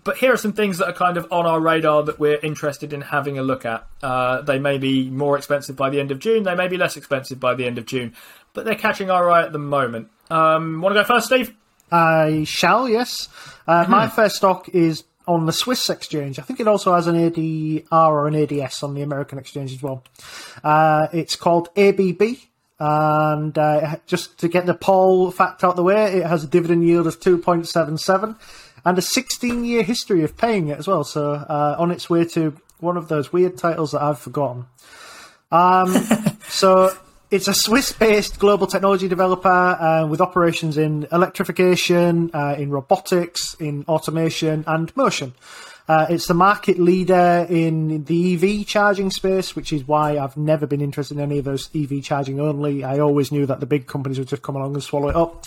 But 0.03 0.17
here 0.17 0.33
are 0.33 0.37
some 0.37 0.53
things 0.53 0.79
that 0.79 0.89
are 0.89 0.93
kind 0.93 1.17
of 1.17 1.31
on 1.31 1.47
our 1.47 1.61
radar 1.61 2.03
that 2.03 2.19
we're 2.19 2.41
interested 2.41 2.93
in 2.93 3.03
having 3.03 3.39
a 3.39 3.43
look 3.43 3.65
at. 3.65 3.87
Uh, 4.03 4.43
they 4.43 4.59
may 4.59 4.79
be 4.79 5.09
more 5.11 5.37
expensive 5.37 5.77
by 5.77 5.89
the 5.89 6.01
end 6.01 6.11
of 6.11 6.19
June. 6.19 6.43
They 6.43 6.57
may 6.57 6.67
be 6.67 6.77
less 6.77 6.97
expensive 6.97 7.39
by 7.39 7.55
the 7.55 7.67
end 7.67 7.79
of 7.79 7.87
June, 7.87 8.17
but 8.53 8.65
they're 8.65 8.75
catching 8.75 9.13
our 9.13 9.31
eye 9.31 9.45
at 9.45 9.53
the 9.53 9.61
moment. 9.61 10.09
Um, 10.29 10.81
Want 10.81 10.93
to 10.97 11.03
go 11.03 11.07
first, 11.07 11.27
Steve? 11.27 11.55
I 11.93 12.43
shall, 12.45 12.89
yes. 12.89 13.29
Uh, 13.69 13.87
My 13.89 14.09
first 14.09 14.37
stock 14.37 14.69
is 14.71 15.05
on 15.29 15.45
the 15.45 15.53
Swiss 15.53 15.91
exchange. 15.91 16.39
I 16.39 16.43
think 16.43 16.59
it 16.59 16.67
also 16.67 16.95
has 16.95 17.07
an 17.07 17.15
ADR 17.15 17.85
or 17.91 18.27
an 18.27 18.35
ADS 18.35 18.83
on 18.83 18.95
the 18.95 19.03
American 19.03 19.39
exchange 19.39 19.73
as 19.73 19.83
well. 19.83 20.03
Uh, 20.65 21.09
it's 21.13 21.37
called 21.37 21.69
ABB. 21.77 22.23
And 22.81 23.59
uh, 23.59 23.97
just 24.07 24.39
to 24.39 24.49
get 24.49 24.67
the 24.67 24.75
Paul 24.75 25.31
fact 25.31 25.63
out 25.65 25.71
of 25.71 25.77
the 25.77 25.83
way, 25.83 26.15
it 26.15 26.27
has 26.27 26.45
a 26.45 26.47
dividend 26.47 26.85
yield 26.85 27.07
of 27.07 27.21
2.77 27.21 28.37
and 28.85 28.99
a 28.99 29.03
16 29.03 29.65
year 29.65 29.83
history 29.83 30.23
of 30.25 30.37
paying 30.37 30.69
it 30.69 30.79
as 30.79 30.89
well. 30.89 31.05
So 31.05 31.33
uh, 31.33 31.77
on 31.79 31.91
its 31.91 32.09
way 32.09 32.25
to 32.25 32.57
one 32.81 32.97
of 32.97 33.09
those 33.09 33.33
weird 33.33 33.59
titles 33.59 33.93
that 33.93 34.03
I've 34.03 34.19
forgotten. 34.19 34.67
Um, 35.51 35.93
so 36.49 36.97
it's 37.31 37.47
a 37.47 37.55
Swiss-based 37.55 38.39
global 38.39 38.67
technology 38.67 39.07
developer 39.07 39.49
uh, 39.49 40.07
with 40.07 40.21
operations 40.21 40.79
in 40.79 41.07
electrification, 41.13 42.31
uh, 42.33 42.57
in 42.59 42.71
robotics, 42.71 43.55
in 43.55 43.85
automation, 43.87 44.65
and 44.67 44.97
motion. 44.97 45.35
Uh, 45.89 46.07
it's 46.09 46.27
the 46.27 46.35
market 46.35 46.79
leader 46.79 47.47
in 47.49 48.05
the 48.05 48.35
EV 48.35 48.67
charging 48.67 49.11
space, 49.11 49.55
which 49.55 49.73
is 49.73 49.87
why 49.87 50.19
I've 50.19 50.37
never 50.37 50.67
been 50.67 50.81
interested 50.81 51.17
in 51.17 51.23
any 51.23 51.39
of 51.39 51.45
those 51.45 51.69
EV 51.75 52.03
charging 52.03 52.41
only. 52.41 52.85
I 52.85 52.99
always 52.99 53.31
knew 53.31 53.47
that 53.47 53.61
the 53.61 53.67
big 53.67 53.87
companies 53.87 54.19
would 54.19 54.29
just 54.29 54.43
come 54.43 54.57
along 54.57 54.75
and 54.75 54.83
swallow 54.83 55.09
it 55.09 55.17
up. 55.17 55.45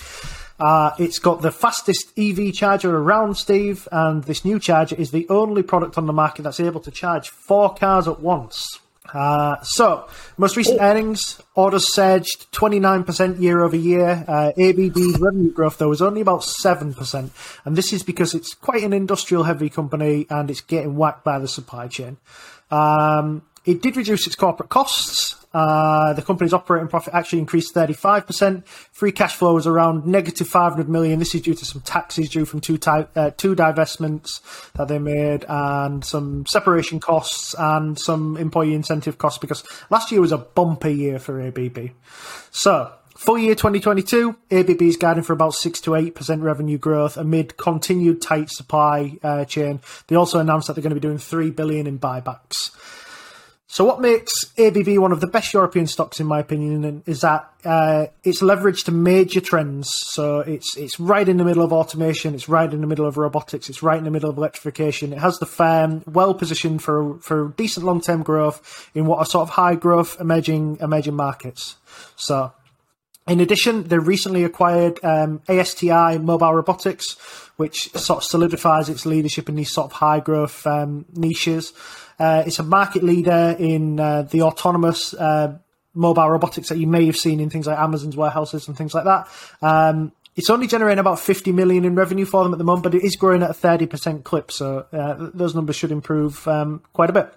Uh, 0.59 0.91
it's 0.99 1.17
got 1.17 1.41
the 1.41 1.51
fastest 1.51 2.11
EV 2.17 2.53
charger 2.53 2.95
around, 2.95 3.35
Steve, 3.35 3.87
and 3.91 4.23
this 4.25 4.45
new 4.45 4.59
charger 4.59 4.95
is 4.95 5.09
the 5.09 5.27
only 5.29 5.63
product 5.63 5.97
on 5.97 6.05
the 6.05 6.13
market 6.13 6.43
that's 6.43 6.59
able 6.59 6.81
to 6.81 6.91
charge 6.91 7.29
four 7.29 7.73
cars 7.73 8.07
at 8.07 8.19
once. 8.19 8.79
Uh, 9.13 9.61
so, 9.61 10.07
most 10.37 10.55
recent 10.55 10.79
earnings, 10.81 11.41
orders 11.55 11.93
surged 11.93 12.51
29% 12.51 13.39
year 13.39 13.61
over 13.61 13.75
year. 13.75 14.23
Uh, 14.27 14.51
ABB's 14.57 15.19
revenue 15.19 15.51
growth, 15.51 15.77
though, 15.77 15.89
was 15.89 16.01
only 16.01 16.21
about 16.21 16.41
7%. 16.41 17.29
And 17.65 17.75
this 17.75 17.93
is 17.93 18.03
because 18.03 18.33
it's 18.33 18.53
quite 18.53 18.83
an 18.83 18.93
industrial 18.93 19.43
heavy 19.43 19.69
company 19.69 20.27
and 20.29 20.49
it's 20.49 20.61
getting 20.61 20.95
whacked 20.95 21.23
by 21.23 21.39
the 21.39 21.47
supply 21.47 21.87
chain. 21.87 22.17
Um, 22.69 23.43
it 23.65 23.81
did 23.81 23.97
reduce 23.97 24.25
its 24.27 24.35
corporate 24.35 24.69
costs. 24.69 25.40
Uh, 25.53 26.13
the 26.13 26.21
company's 26.21 26.53
operating 26.53 26.87
profit 26.87 27.13
actually 27.13 27.39
increased 27.39 27.73
35%. 27.75 28.65
Free 28.65 29.11
cash 29.11 29.35
flow 29.35 29.53
was 29.53 29.67
around 29.67 30.05
negative 30.05 30.47
500 30.47 30.87
million. 30.87 31.19
This 31.19 31.35
is 31.35 31.41
due 31.41 31.53
to 31.53 31.65
some 31.65 31.81
taxes 31.81 32.29
due 32.29 32.45
from 32.45 32.61
two, 32.61 32.77
ty- 32.77 33.07
uh, 33.15 33.31
two 33.31 33.55
divestments 33.55 34.41
that 34.73 34.87
they 34.87 34.99
made 34.99 35.45
and 35.47 36.03
some 36.05 36.45
separation 36.45 36.99
costs 36.99 37.53
and 37.57 37.99
some 37.99 38.37
employee 38.37 38.73
incentive 38.73 39.17
costs 39.17 39.39
because 39.39 39.63
last 39.89 40.11
year 40.11 40.21
was 40.21 40.31
a 40.31 40.37
bumper 40.37 40.89
year 40.89 41.19
for 41.19 41.41
ABB. 41.41 41.91
So, 42.51 42.93
Full 43.21 43.37
year 43.37 43.53
2022, 43.53 44.35
ABB 44.49 44.81
is 44.81 44.97
guiding 44.97 45.21
for 45.21 45.33
about 45.33 45.53
6 45.53 45.79
to 45.81 45.91
8% 45.91 46.41
revenue 46.41 46.79
growth 46.79 47.17
amid 47.17 47.55
continued 47.55 48.19
tight 48.19 48.49
supply 48.49 49.19
uh, 49.21 49.45
chain. 49.45 49.79
They 50.07 50.15
also 50.15 50.39
announced 50.39 50.65
that 50.65 50.73
they're 50.73 50.81
going 50.81 50.95
to 50.95 50.99
be 50.99 51.01
doing 51.01 51.19
3 51.19 51.51
billion 51.51 51.85
in 51.85 51.99
buybacks. 51.99 52.71
So, 53.71 53.85
what 53.85 54.01
makes 54.01 54.33
ABB 54.57 54.97
one 54.97 55.13
of 55.13 55.21
the 55.21 55.27
best 55.27 55.53
European 55.53 55.87
stocks, 55.87 56.19
in 56.19 56.27
my 56.27 56.39
opinion, 56.39 57.03
is 57.05 57.21
that 57.21 57.49
uh, 57.63 58.07
it's 58.21 58.41
leveraged 58.41 58.83
to 58.85 58.91
major 58.91 59.39
trends. 59.39 59.89
So, 59.95 60.41
it's 60.41 60.75
it's 60.75 60.99
right 60.99 61.27
in 61.27 61.37
the 61.37 61.45
middle 61.45 61.63
of 61.63 61.71
automation, 61.71 62.35
it's 62.35 62.49
right 62.49 62.69
in 62.69 62.81
the 62.81 62.87
middle 62.87 63.05
of 63.05 63.15
robotics, 63.15 63.69
it's 63.69 63.81
right 63.81 63.97
in 63.97 64.03
the 64.03 64.11
middle 64.11 64.29
of 64.29 64.37
electrification. 64.37 65.13
It 65.13 65.19
has 65.19 65.39
the 65.39 65.45
firm 65.45 66.03
well 66.05 66.33
positioned 66.33 66.83
for 66.83 67.17
for 67.19 67.53
decent 67.55 67.85
long 67.85 68.01
term 68.01 68.23
growth 68.23 68.89
in 68.93 69.05
what 69.05 69.19
are 69.19 69.25
sort 69.25 69.43
of 69.43 69.51
high 69.51 69.75
growth 69.75 70.19
emerging 70.19 70.79
emerging 70.81 71.15
markets. 71.15 71.77
So, 72.17 72.51
in 73.25 73.39
addition, 73.39 73.83
they 73.83 73.99
recently 73.99 74.43
acquired 74.43 74.99
um, 75.01 75.43
ASTI 75.47 76.17
Mobile 76.17 76.55
Robotics, 76.55 77.15
which 77.61 77.91
sort 77.93 78.17
of 78.17 78.23
solidifies 78.23 78.89
its 78.89 79.05
leadership 79.05 79.47
in 79.47 79.53
these 79.53 79.71
sort 79.71 79.85
of 79.85 79.91
high 79.91 80.19
growth 80.19 80.65
um, 80.65 81.05
niches. 81.13 81.73
Uh, 82.17 82.41
it's 82.47 82.57
a 82.57 82.63
market 82.63 83.03
leader 83.03 83.55
in 83.59 83.99
uh, 83.99 84.23
the 84.23 84.41
autonomous 84.41 85.13
uh, 85.13 85.55
mobile 85.93 86.27
robotics 86.27 86.69
that 86.69 86.79
you 86.79 86.87
may 86.87 87.05
have 87.05 87.15
seen 87.15 87.39
in 87.39 87.51
things 87.51 87.67
like 87.67 87.77
Amazon's 87.77 88.17
warehouses 88.17 88.67
and 88.67 88.75
things 88.75 88.95
like 88.95 89.03
that. 89.03 89.27
Um, 89.61 90.11
it's 90.35 90.49
only 90.49 90.65
generating 90.65 90.97
about 90.97 91.19
50 91.19 91.51
million 91.51 91.85
in 91.85 91.93
revenue 91.93 92.25
for 92.25 92.43
them 92.43 92.51
at 92.51 92.57
the 92.57 92.63
moment, 92.63 92.83
but 92.83 92.95
it 92.95 93.03
is 93.03 93.15
growing 93.15 93.43
at 93.43 93.51
a 93.51 93.53
30% 93.53 94.23
clip, 94.23 94.51
so 94.51 94.87
uh, 94.91 95.29
those 95.35 95.53
numbers 95.53 95.75
should 95.75 95.91
improve 95.91 96.47
um, 96.47 96.81
quite 96.93 97.11
a 97.11 97.13
bit. 97.13 97.31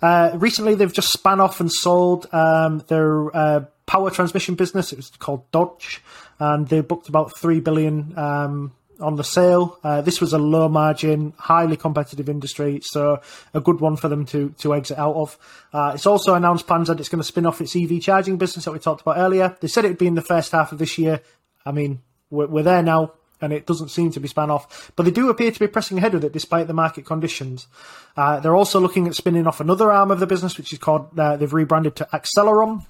Uh, 0.00 0.30
recently, 0.34 0.76
they've 0.76 0.92
just 0.92 1.10
spun 1.10 1.40
off 1.40 1.58
and 1.58 1.72
sold 1.72 2.32
um, 2.32 2.84
their 2.86 3.36
uh, 3.36 3.64
power 3.86 4.10
transmission 4.10 4.54
business. 4.54 4.92
It 4.92 4.96
was 4.96 5.10
called 5.18 5.50
Dodge, 5.50 6.00
and 6.38 6.68
they 6.68 6.80
booked 6.82 7.08
about 7.08 7.36
three 7.36 7.60
billion 7.60 8.16
um, 8.16 8.72
on 9.00 9.16
the 9.16 9.24
sale. 9.24 9.78
Uh, 9.82 10.00
this 10.00 10.20
was 10.20 10.32
a 10.32 10.38
low 10.38 10.68
margin, 10.68 11.32
highly 11.38 11.76
competitive 11.76 12.28
industry, 12.28 12.80
so 12.82 13.20
a 13.54 13.60
good 13.60 13.80
one 13.80 13.96
for 13.96 14.08
them 14.08 14.24
to 14.26 14.50
to 14.58 14.74
exit 14.74 14.98
out 14.98 15.14
of. 15.14 15.38
Uh, 15.72 15.92
it's 15.94 16.06
also 16.06 16.34
announced 16.34 16.66
plans 16.66 16.88
that 16.88 17.00
it's 17.00 17.08
going 17.08 17.20
to 17.20 17.26
spin 17.26 17.46
off 17.46 17.60
its 17.60 17.76
EV 17.76 18.00
charging 18.00 18.36
business 18.36 18.64
that 18.64 18.72
we 18.72 18.78
talked 18.78 19.02
about 19.02 19.18
earlier. 19.18 19.56
They 19.60 19.68
said 19.68 19.84
it 19.84 19.88
would 19.88 19.98
be 19.98 20.06
in 20.06 20.14
the 20.14 20.22
first 20.22 20.52
half 20.52 20.72
of 20.72 20.78
this 20.78 20.98
year. 20.98 21.20
I 21.64 21.72
mean, 21.72 22.00
we're, 22.30 22.46
we're 22.46 22.62
there 22.62 22.82
now. 22.82 23.12
And 23.40 23.52
it 23.52 23.66
doesn't 23.66 23.90
seem 23.90 24.10
to 24.10 24.18
be 24.18 24.26
spun 24.26 24.50
off, 24.50 24.90
but 24.96 25.04
they 25.04 25.12
do 25.12 25.30
appear 25.30 25.52
to 25.52 25.60
be 25.60 25.68
pressing 25.68 25.96
ahead 25.96 26.12
with 26.12 26.24
it 26.24 26.32
despite 26.32 26.66
the 26.66 26.74
market 26.74 27.06
conditions. 27.06 27.68
Uh, 28.16 28.40
they're 28.40 28.56
also 28.56 28.80
looking 28.80 29.06
at 29.06 29.14
spinning 29.14 29.46
off 29.46 29.60
another 29.60 29.92
arm 29.92 30.10
of 30.10 30.18
the 30.18 30.26
business, 30.26 30.58
which 30.58 30.72
is 30.72 30.80
called 30.80 31.16
uh, 31.16 31.36
they've 31.36 31.52
rebranded 31.52 31.94
to 31.94 32.08
Accelleron, 32.12 32.84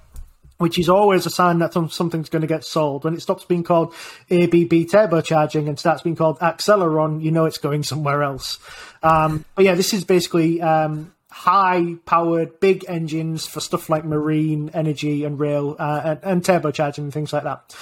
which 0.58 0.78
is 0.78 0.88
always 0.88 1.24
a 1.24 1.30
sign 1.30 1.58
that 1.60 1.72
something's 1.72 2.28
going 2.28 2.42
to 2.42 2.48
get 2.48 2.64
sold. 2.64 3.04
When 3.04 3.14
it 3.14 3.22
stops 3.22 3.44
being 3.44 3.62
called 3.62 3.94
ABB 4.30 4.86
turbocharging 4.90 5.68
and 5.68 5.78
starts 5.78 6.02
being 6.02 6.16
called 6.16 6.38
Accelleron, 6.40 7.22
you 7.22 7.30
know 7.30 7.46
it's 7.46 7.58
going 7.58 7.84
somewhere 7.84 8.22
else. 8.22 8.58
Um, 9.02 9.44
but 9.54 9.64
yeah, 9.64 9.74
this 9.74 9.94
is 9.94 10.04
basically 10.04 10.60
um, 10.60 11.14
high 11.30 11.94
powered, 12.04 12.58
big 12.58 12.84
engines 12.88 13.46
for 13.46 13.60
stuff 13.60 13.88
like 13.88 14.04
marine, 14.04 14.70
energy, 14.74 15.24
and 15.24 15.38
rail, 15.38 15.76
uh, 15.78 16.00
and, 16.04 16.20
and 16.24 16.42
turbocharging 16.42 16.98
and 16.98 17.12
things 17.12 17.32
like 17.32 17.44
that. 17.44 17.74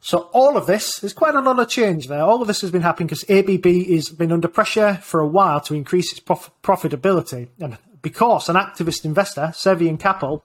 So 0.00 0.30
all 0.32 0.56
of 0.56 0.66
this 0.66 1.02
is 1.02 1.12
quite 1.12 1.34
a 1.34 1.40
lot 1.40 1.58
of 1.58 1.68
change 1.68 2.06
there. 2.06 2.22
All 2.22 2.40
of 2.40 2.46
this 2.46 2.60
has 2.60 2.70
been 2.70 2.82
happening 2.82 3.08
because 3.08 3.28
ABB 3.28 3.66
has 3.90 4.08
been 4.10 4.30
under 4.30 4.48
pressure 4.48 4.94
for 5.02 5.20
a 5.20 5.26
while 5.26 5.60
to 5.62 5.74
increase 5.74 6.12
its 6.12 6.20
prof- 6.20 6.52
profitability, 6.62 7.48
and 7.58 7.76
because 8.00 8.48
an 8.48 8.54
activist 8.54 9.04
investor, 9.04 9.50
Cevian 9.52 9.98
Capital, 9.98 10.44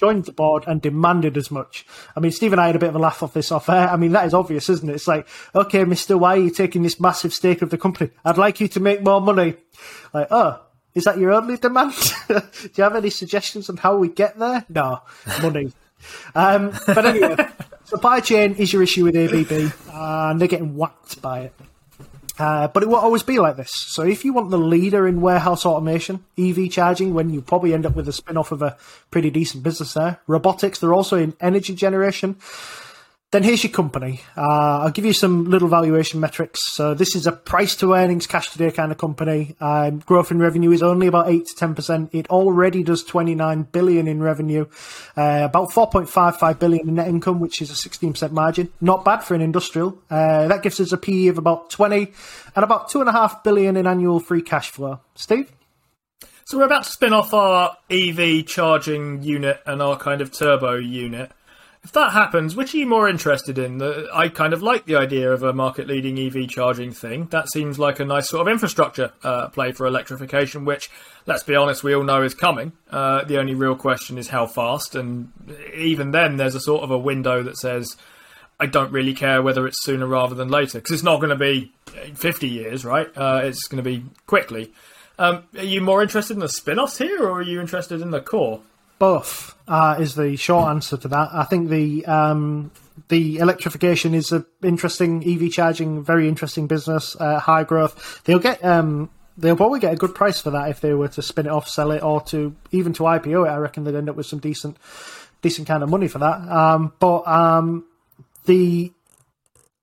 joined 0.00 0.24
the 0.24 0.32
board 0.32 0.64
and 0.66 0.80
demanded 0.80 1.36
as 1.36 1.50
much. 1.50 1.86
I 2.16 2.20
mean, 2.20 2.32
Steve 2.32 2.52
and 2.52 2.60
I 2.60 2.66
had 2.66 2.76
a 2.76 2.78
bit 2.78 2.88
of 2.88 2.96
a 2.96 2.98
laugh 2.98 3.22
off 3.22 3.34
this 3.34 3.52
off 3.52 3.68
air. 3.68 3.88
I 3.88 3.96
mean, 3.96 4.12
that 4.12 4.26
is 4.26 4.32
obvious, 4.32 4.70
isn't 4.70 4.88
it? 4.88 4.94
It's 4.94 5.06
like, 5.06 5.28
okay, 5.54 5.84
Mister, 5.84 6.16
why 6.16 6.36
are 6.36 6.40
you 6.40 6.50
taking 6.50 6.82
this 6.82 6.98
massive 6.98 7.34
stake 7.34 7.60
of 7.60 7.68
the 7.68 7.78
company? 7.78 8.10
I'd 8.24 8.38
like 8.38 8.60
you 8.60 8.68
to 8.68 8.80
make 8.80 9.02
more 9.02 9.20
money. 9.20 9.56
Like, 10.12 10.28
oh. 10.30 10.60
Is 10.92 11.04
that 11.04 11.18
your 11.18 11.30
only 11.32 11.56
demand? 11.56 11.94
Do 12.28 12.42
you 12.74 12.82
have 12.82 12.96
any 12.96 13.10
suggestions 13.10 13.70
on 13.70 13.76
how 13.76 13.96
we 13.96 14.08
get 14.08 14.36
there? 14.40 14.64
No, 14.68 15.02
money. 15.40 15.72
Um, 16.34 16.72
but 16.86 17.04
anyway, 17.04 17.36
supply 17.84 18.20
chain 18.20 18.54
is 18.54 18.72
your 18.72 18.82
issue 18.82 19.04
with 19.04 19.14
ABB, 19.14 19.70
and 19.92 20.40
they're 20.40 20.48
getting 20.48 20.74
whacked 20.74 21.20
by 21.20 21.40
it. 21.40 21.54
Uh, 22.40 22.68
but 22.68 22.82
it 22.82 22.88
won't 22.88 23.04
always 23.04 23.22
be 23.22 23.38
like 23.38 23.56
this. 23.56 23.70
So 23.70 24.02
if 24.02 24.24
you 24.24 24.32
want 24.32 24.50
the 24.50 24.56
leader 24.56 25.06
in 25.06 25.20
warehouse 25.20 25.66
automation, 25.66 26.24
EV 26.38 26.70
charging, 26.70 27.12
when 27.12 27.28
you 27.28 27.42
probably 27.42 27.74
end 27.74 27.84
up 27.84 27.94
with 27.94 28.08
a 28.08 28.14
spin 28.14 28.38
off 28.38 28.50
of 28.50 28.62
a 28.62 28.78
pretty 29.10 29.28
decent 29.28 29.62
business 29.62 29.92
there, 29.92 30.20
robotics, 30.26 30.78
they're 30.78 30.94
also 30.94 31.18
in 31.18 31.34
energy 31.38 31.74
generation. 31.74 32.36
Then 33.32 33.44
here's 33.44 33.62
your 33.62 33.72
company. 33.72 34.22
Uh, 34.36 34.80
I'll 34.80 34.90
give 34.90 35.04
you 35.04 35.12
some 35.12 35.44
little 35.44 35.68
valuation 35.68 36.18
metrics. 36.18 36.66
So 36.72 36.94
this 36.94 37.14
is 37.14 37.28
a 37.28 37.32
price 37.32 37.76
to 37.76 37.94
earnings, 37.94 38.26
cash 38.26 38.50
today 38.50 38.72
kind 38.72 38.90
of 38.90 38.98
company. 38.98 39.54
Um, 39.60 40.00
growth 40.00 40.32
in 40.32 40.40
revenue 40.40 40.72
is 40.72 40.82
only 40.82 41.06
about 41.06 41.28
eight 41.28 41.46
to 41.46 41.54
ten 41.54 41.76
percent. 41.76 42.10
It 42.12 42.28
already 42.28 42.82
does 42.82 43.04
29 43.04 43.68
billion 43.70 44.08
in 44.08 44.20
revenue, 44.20 44.66
uh, 45.16 45.42
about 45.44 45.70
4.55 45.70 46.58
billion 46.58 46.88
in 46.88 46.96
net 46.96 47.06
income, 47.06 47.38
which 47.38 47.62
is 47.62 47.70
a 47.70 47.76
16 47.76 48.14
percent 48.14 48.32
margin. 48.32 48.72
Not 48.80 49.04
bad 49.04 49.20
for 49.20 49.36
an 49.36 49.42
industrial. 49.42 49.96
Uh, 50.10 50.48
that 50.48 50.64
gives 50.64 50.80
us 50.80 50.90
a 50.90 50.96
PE 50.96 51.28
of 51.28 51.38
about 51.38 51.70
20 51.70 52.12
and 52.56 52.64
about 52.64 52.90
two 52.90 52.98
and 52.98 53.08
a 53.08 53.12
half 53.12 53.44
billion 53.44 53.76
in 53.76 53.86
annual 53.86 54.18
free 54.18 54.42
cash 54.42 54.70
flow. 54.70 54.98
Steve. 55.14 55.52
So 56.46 56.58
we're 56.58 56.64
about 56.64 56.82
to 56.82 56.90
spin 56.90 57.12
off 57.12 57.32
our 57.32 57.76
EV 57.90 58.44
charging 58.44 59.22
unit 59.22 59.60
and 59.66 59.80
our 59.80 59.96
kind 59.96 60.20
of 60.20 60.32
turbo 60.32 60.74
unit. 60.74 61.30
If 61.82 61.92
that 61.92 62.12
happens, 62.12 62.54
which 62.54 62.74
are 62.74 62.78
you 62.78 62.86
more 62.86 63.08
interested 63.08 63.56
in? 63.56 63.78
The, 63.78 64.08
I 64.12 64.28
kind 64.28 64.52
of 64.52 64.62
like 64.62 64.84
the 64.84 64.96
idea 64.96 65.32
of 65.32 65.42
a 65.42 65.54
market 65.54 65.86
leading 65.86 66.18
EV 66.18 66.46
charging 66.48 66.92
thing. 66.92 67.26
That 67.30 67.50
seems 67.50 67.78
like 67.78 67.98
a 68.00 68.04
nice 68.04 68.28
sort 68.28 68.46
of 68.46 68.52
infrastructure 68.52 69.12
uh, 69.24 69.48
play 69.48 69.72
for 69.72 69.86
electrification, 69.86 70.66
which, 70.66 70.90
let's 71.24 71.42
be 71.42 71.56
honest, 71.56 71.82
we 71.82 71.94
all 71.94 72.04
know 72.04 72.22
is 72.22 72.34
coming. 72.34 72.72
Uh, 72.90 73.24
the 73.24 73.38
only 73.38 73.54
real 73.54 73.74
question 73.74 74.18
is 74.18 74.28
how 74.28 74.46
fast, 74.46 74.94
and 74.94 75.32
even 75.74 76.10
then, 76.10 76.36
there's 76.36 76.54
a 76.54 76.60
sort 76.60 76.82
of 76.82 76.90
a 76.90 76.98
window 76.98 77.42
that 77.42 77.56
says, 77.56 77.96
I 78.60 78.66
don't 78.66 78.92
really 78.92 79.14
care 79.14 79.40
whether 79.40 79.66
it's 79.66 79.82
sooner 79.82 80.06
rather 80.06 80.34
than 80.34 80.50
later, 80.50 80.78
because 80.78 80.92
it's 80.92 81.02
not 81.02 81.16
going 81.16 81.30
to 81.30 81.36
be 81.36 81.72
50 82.14 82.46
years, 82.46 82.84
right? 82.84 83.08
Uh, 83.16 83.40
it's 83.44 83.66
going 83.68 83.82
to 83.82 83.90
be 83.90 84.04
quickly. 84.26 84.70
Um, 85.18 85.44
are 85.56 85.64
you 85.64 85.80
more 85.80 86.02
interested 86.02 86.34
in 86.34 86.40
the 86.40 86.48
spin 86.48 86.78
offs 86.78 86.98
here, 86.98 87.22
or 87.22 87.38
are 87.38 87.42
you 87.42 87.58
interested 87.58 88.02
in 88.02 88.10
the 88.10 88.20
core? 88.20 88.60
Both 89.00 89.56
uh, 89.66 89.96
is 89.98 90.14
the 90.14 90.36
short 90.36 90.68
answer 90.68 90.96
to 90.98 91.08
that. 91.08 91.30
I 91.32 91.42
think 91.44 91.70
the 91.70 92.06
um, 92.06 92.70
the 93.08 93.38
electrification 93.38 94.14
is 94.14 94.30
an 94.30 94.44
interesting 94.62 95.24
EV 95.26 95.50
charging, 95.50 96.04
very 96.04 96.28
interesting 96.28 96.68
business, 96.68 97.16
uh, 97.18 97.40
high 97.40 97.64
growth. 97.64 98.22
They'll 98.24 98.38
get 98.38 98.64
um, 98.64 99.10
they'll 99.36 99.56
probably 99.56 99.80
get 99.80 99.94
a 99.94 99.96
good 99.96 100.14
price 100.14 100.40
for 100.40 100.50
that 100.50 100.68
if 100.68 100.80
they 100.80 100.92
were 100.92 101.08
to 101.08 101.22
spin 101.22 101.46
it 101.46 101.50
off, 101.50 101.66
sell 101.66 101.90
it, 101.90 102.02
or 102.02 102.20
to 102.24 102.54
even 102.70 102.92
to 102.92 103.04
IPO 103.04 103.46
it. 103.46 103.50
I 103.50 103.56
reckon 103.56 103.82
they'd 103.82 103.96
end 103.96 104.10
up 104.10 104.16
with 104.16 104.26
some 104.26 104.38
decent 104.38 104.76
decent 105.42 105.66
kind 105.66 105.82
of 105.82 105.88
money 105.88 106.06
for 106.06 106.18
that. 106.18 106.40
Um, 106.48 106.92
but 107.00 107.26
um, 107.26 107.86
the 108.44 108.92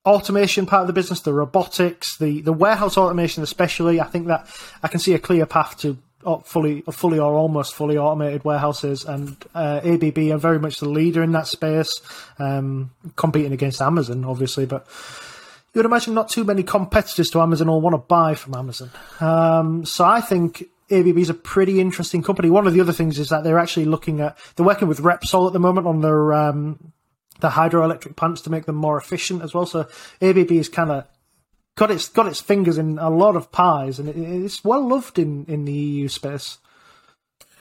automation 0.05 0.67
part 0.67 0.81
of 0.81 0.87
the 0.87 0.93
business, 0.93 1.21
the 1.21 1.33
robotics, 1.33 2.17
the 2.17 2.41
the 2.41 2.53
warehouse 2.53 2.97
automation, 2.97 3.41
especially, 3.41 3.99
I 3.99 4.05
think 4.05 4.27
that 4.27 4.47
I 4.83 4.87
can 4.87 4.99
see 4.99 5.15
a 5.15 5.19
clear 5.19 5.47
path 5.47 5.79
to 5.79 5.97
fully, 6.45 6.81
fully 6.91 7.19
or 7.19 7.33
almost 7.33 7.73
fully 7.73 7.97
automated 7.97 8.43
warehouses, 8.43 9.05
and 9.05 9.37
uh, 9.55 9.81
ABB 9.83 10.17
are 10.31 10.37
very 10.37 10.59
much 10.59 10.79
the 10.79 10.89
leader 10.89 11.23
in 11.23 11.31
that 11.31 11.47
space, 11.47 12.01
um, 12.39 12.91
competing 13.15 13.53
against 13.53 13.81
Amazon, 13.81 14.25
obviously. 14.25 14.65
But 14.65 14.85
you 15.73 15.79
would 15.79 15.85
imagine 15.85 16.13
not 16.13 16.29
too 16.29 16.43
many 16.43 16.63
competitors 16.63 17.29
to 17.31 17.41
Amazon 17.41 17.67
will 17.67 17.81
want 17.81 17.93
to 17.93 17.99
buy 17.99 18.35
from 18.35 18.55
Amazon. 18.55 18.91
Um, 19.19 19.85
so 19.85 20.05
I 20.05 20.21
think 20.21 20.63
ABB 20.91 21.17
is 21.17 21.29
a 21.29 21.33
pretty 21.33 21.79
interesting 21.79 22.23
company. 22.23 22.49
One 22.49 22.67
of 22.67 22.73
the 22.73 22.81
other 22.81 22.93
things 22.93 23.19
is 23.19 23.29
that 23.29 23.43
they're 23.43 23.59
actually 23.59 23.85
looking 23.85 24.21
at 24.21 24.37
they're 24.55 24.65
working 24.65 24.87
with 24.87 24.99
Repsol 24.99 25.47
at 25.47 25.53
the 25.53 25.59
moment 25.59 25.87
on 25.87 26.01
their 26.01 26.33
um, 26.33 26.93
the 27.39 27.49
hydroelectric 27.49 28.15
plants 28.15 28.41
to 28.41 28.49
make 28.49 28.65
them 28.65 28.75
more 28.75 28.97
efficient 28.97 29.43
as 29.43 29.53
well. 29.53 29.65
So 29.65 29.87
ABB 30.21 30.51
is 30.51 30.69
kind 30.69 30.91
of 30.91 31.05
got 31.77 31.91
its 31.91 32.09
got 32.09 32.27
its 32.27 32.41
fingers 32.41 32.77
in 32.77 32.99
a 32.99 33.09
lot 33.09 33.37
of 33.37 33.51
pies, 33.53 33.99
and 33.99 34.09
it, 34.09 34.17
it's 34.17 34.65
well 34.65 34.85
loved 34.85 35.17
in 35.17 35.45
in 35.45 35.63
the 35.63 35.71
EU 35.71 36.09
space. 36.09 36.57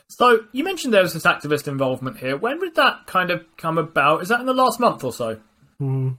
So 0.08 0.46
you 0.52 0.64
mentioned 0.64 0.92
there 0.92 1.02
was 1.02 1.14
this 1.14 1.24
activist 1.24 1.68
involvement 1.68 2.18
here. 2.18 2.36
When 2.36 2.58
did 2.58 2.74
that 2.74 3.06
kind 3.06 3.30
of 3.30 3.44
come 3.56 3.78
about? 3.78 4.22
Is 4.22 4.28
that 4.28 4.40
in 4.40 4.46
the 4.46 4.54
last 4.54 4.80
month 4.80 5.04
or 5.04 5.12
so? 5.12 5.40
Mm. 5.80 6.16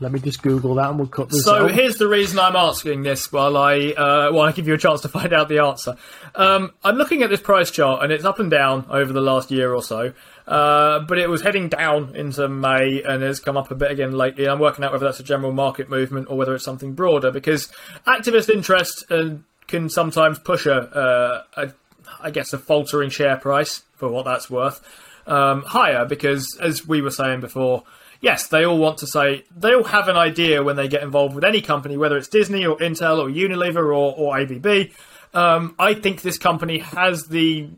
Let 0.00 0.12
me 0.12 0.18
just 0.20 0.42
Google 0.42 0.74
that 0.76 0.88
and 0.88 0.98
we'll 0.98 1.08
cut 1.08 1.28
this 1.28 1.44
So 1.44 1.64
out. 1.64 1.70
here's 1.72 1.96
the 1.96 2.08
reason 2.08 2.38
I'm 2.38 2.56
asking 2.56 3.02
this 3.02 3.30
while 3.30 3.56
I 3.58 3.90
uh, 3.90 4.32
while 4.32 4.48
I 4.48 4.52
give 4.52 4.66
you 4.66 4.72
a 4.74 4.78
chance 4.78 5.02
to 5.02 5.08
find 5.08 5.32
out 5.34 5.48
the 5.48 5.58
answer. 5.58 5.96
Um, 6.34 6.72
I'm 6.82 6.96
looking 6.96 7.22
at 7.22 7.28
this 7.28 7.40
price 7.40 7.70
chart 7.70 8.02
and 8.02 8.10
it's 8.10 8.24
up 8.24 8.38
and 8.38 8.50
down 8.50 8.86
over 8.88 9.12
the 9.12 9.20
last 9.20 9.50
year 9.50 9.74
or 9.74 9.82
so. 9.82 10.12
Uh, 10.46 11.00
but 11.00 11.18
it 11.18 11.28
was 11.28 11.42
heading 11.42 11.68
down 11.68 12.16
into 12.16 12.48
May 12.48 13.02
and 13.02 13.22
has 13.22 13.40
come 13.40 13.56
up 13.56 13.70
a 13.70 13.74
bit 13.74 13.90
again 13.90 14.12
lately. 14.12 14.48
I'm 14.48 14.58
working 14.58 14.84
out 14.84 14.92
whether 14.92 15.04
that's 15.04 15.20
a 15.20 15.24
general 15.24 15.52
market 15.52 15.88
movement 15.90 16.28
or 16.30 16.36
whether 16.36 16.54
it's 16.54 16.64
something 16.64 16.94
broader 16.94 17.30
because 17.30 17.68
activist 18.06 18.48
interest 18.48 19.04
uh, 19.10 19.34
can 19.68 19.88
sometimes 19.90 20.38
push 20.38 20.66
a, 20.66 20.74
uh, 20.74 21.42
a, 21.56 21.72
I 22.20 22.30
guess, 22.30 22.52
a 22.52 22.58
faltering 22.58 23.10
share 23.10 23.36
price 23.36 23.82
for 23.94 24.08
what 24.08 24.24
that's 24.24 24.50
worth 24.50 24.80
um, 25.26 25.62
higher 25.62 26.04
because, 26.06 26.46
as 26.60 26.86
we 26.88 27.00
were 27.02 27.10
saying 27.12 27.40
before, 27.40 27.84
yes, 28.20 28.48
they 28.48 28.64
all 28.64 28.78
want 28.78 28.98
to 28.98 29.06
say 29.06 29.44
they 29.54 29.74
all 29.74 29.84
have 29.84 30.08
an 30.08 30.16
idea 30.16 30.62
when 30.62 30.76
they 30.76 30.88
get 30.88 31.02
involved 31.02 31.34
with 31.34 31.44
any 31.44 31.60
company, 31.60 31.96
whether 31.96 32.16
it's 32.16 32.28
Disney 32.28 32.64
or 32.66 32.76
Intel 32.78 33.18
or 33.18 33.28
Unilever 33.28 33.86
or, 33.86 34.14
or 34.16 34.38
ABB. 34.38 34.90
Um, 35.32 35.74
I 35.78 35.94
think 35.94 36.22
this 36.22 36.38
company 36.38 36.78
has 36.78 37.24
the 37.26 37.70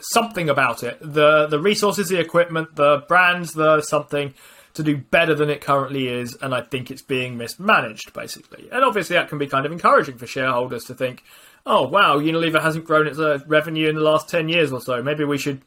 something 0.00 0.50
about 0.50 0.82
it 0.82 0.98
the 1.00 1.46
the 1.46 1.58
resources, 1.58 2.08
the 2.08 2.20
equipment, 2.20 2.76
the 2.76 3.04
brands, 3.08 3.52
the 3.52 3.80
something 3.82 4.34
to 4.74 4.82
do 4.82 4.96
better 4.96 5.34
than 5.36 5.50
it 5.50 5.60
currently 5.60 6.08
is, 6.08 6.36
and 6.42 6.52
I 6.52 6.60
think 6.60 6.90
it's 6.90 7.02
being 7.02 7.38
mismanaged 7.38 8.12
basically. 8.12 8.68
And 8.72 8.84
obviously, 8.84 9.14
that 9.14 9.28
can 9.28 9.38
be 9.38 9.46
kind 9.46 9.64
of 9.64 9.72
encouraging 9.72 10.18
for 10.18 10.26
shareholders 10.26 10.84
to 10.84 10.94
think, 10.94 11.22
oh 11.64 11.86
wow, 11.88 12.18
Unilever 12.18 12.60
hasn't 12.60 12.84
grown 12.84 13.06
its 13.06 13.18
uh, 13.18 13.38
revenue 13.46 13.88
in 13.88 13.94
the 13.94 14.02
last 14.02 14.28
ten 14.28 14.48
years 14.48 14.72
or 14.72 14.80
so. 14.80 15.02
Maybe 15.02 15.24
we 15.24 15.38
should 15.38 15.62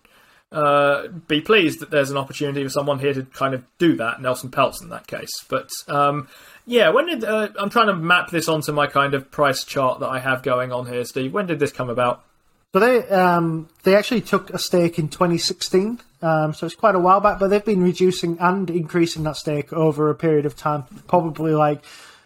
uh, 0.51 1.07
be 1.27 1.41
pleased 1.41 1.79
that 1.79 1.89
there's 1.89 2.11
an 2.11 2.17
opportunity 2.17 2.63
for 2.63 2.69
someone 2.69 2.99
here 2.99 3.13
to 3.13 3.23
kind 3.23 3.53
of 3.53 3.63
do 3.77 3.95
that. 3.97 4.21
Nelson 4.21 4.49
Peltz 4.49 4.81
in 4.81 4.89
that 4.89 5.07
case, 5.07 5.43
but. 5.47 5.69
Um, 5.87 6.27
yeah, 6.69 6.89
when 6.89 7.05
did 7.05 7.23
uh, 7.23 7.47
I'm 7.57 7.69
trying 7.69 7.87
to 7.87 7.95
map 7.95 8.29
this 8.29 8.49
onto 8.49 8.73
my 8.73 8.87
kind 8.87 9.13
of 9.13 9.31
price 9.31 9.63
chart 9.63 10.01
that 10.01 10.09
I 10.09 10.19
have 10.19 10.43
going 10.43 10.73
on 10.73 10.85
here, 10.85 11.05
Steve? 11.05 11.33
When 11.33 11.47
did 11.47 11.59
this 11.59 11.71
come 11.71 11.89
about? 11.89 12.25
So 12.73 12.81
they 12.81 13.07
um, 13.07 13.69
they 13.83 13.95
actually 13.95 14.19
took 14.19 14.49
a 14.49 14.59
stake 14.59 14.99
in 14.99 15.07
2016, 15.07 16.01
um, 16.21 16.53
so 16.53 16.65
it's 16.65 16.75
quite 16.75 16.95
a 16.95 16.99
while 16.99 17.21
back. 17.21 17.39
But 17.39 17.47
they've 17.47 17.63
been 17.63 17.81
reducing 17.81 18.37
and 18.39 18.69
increasing 18.69 19.23
that 19.23 19.37
stake 19.37 19.71
over 19.71 20.09
a 20.09 20.15
period 20.15 20.45
of 20.45 20.57
time, 20.57 20.83
probably 21.07 21.53
like 21.53 21.85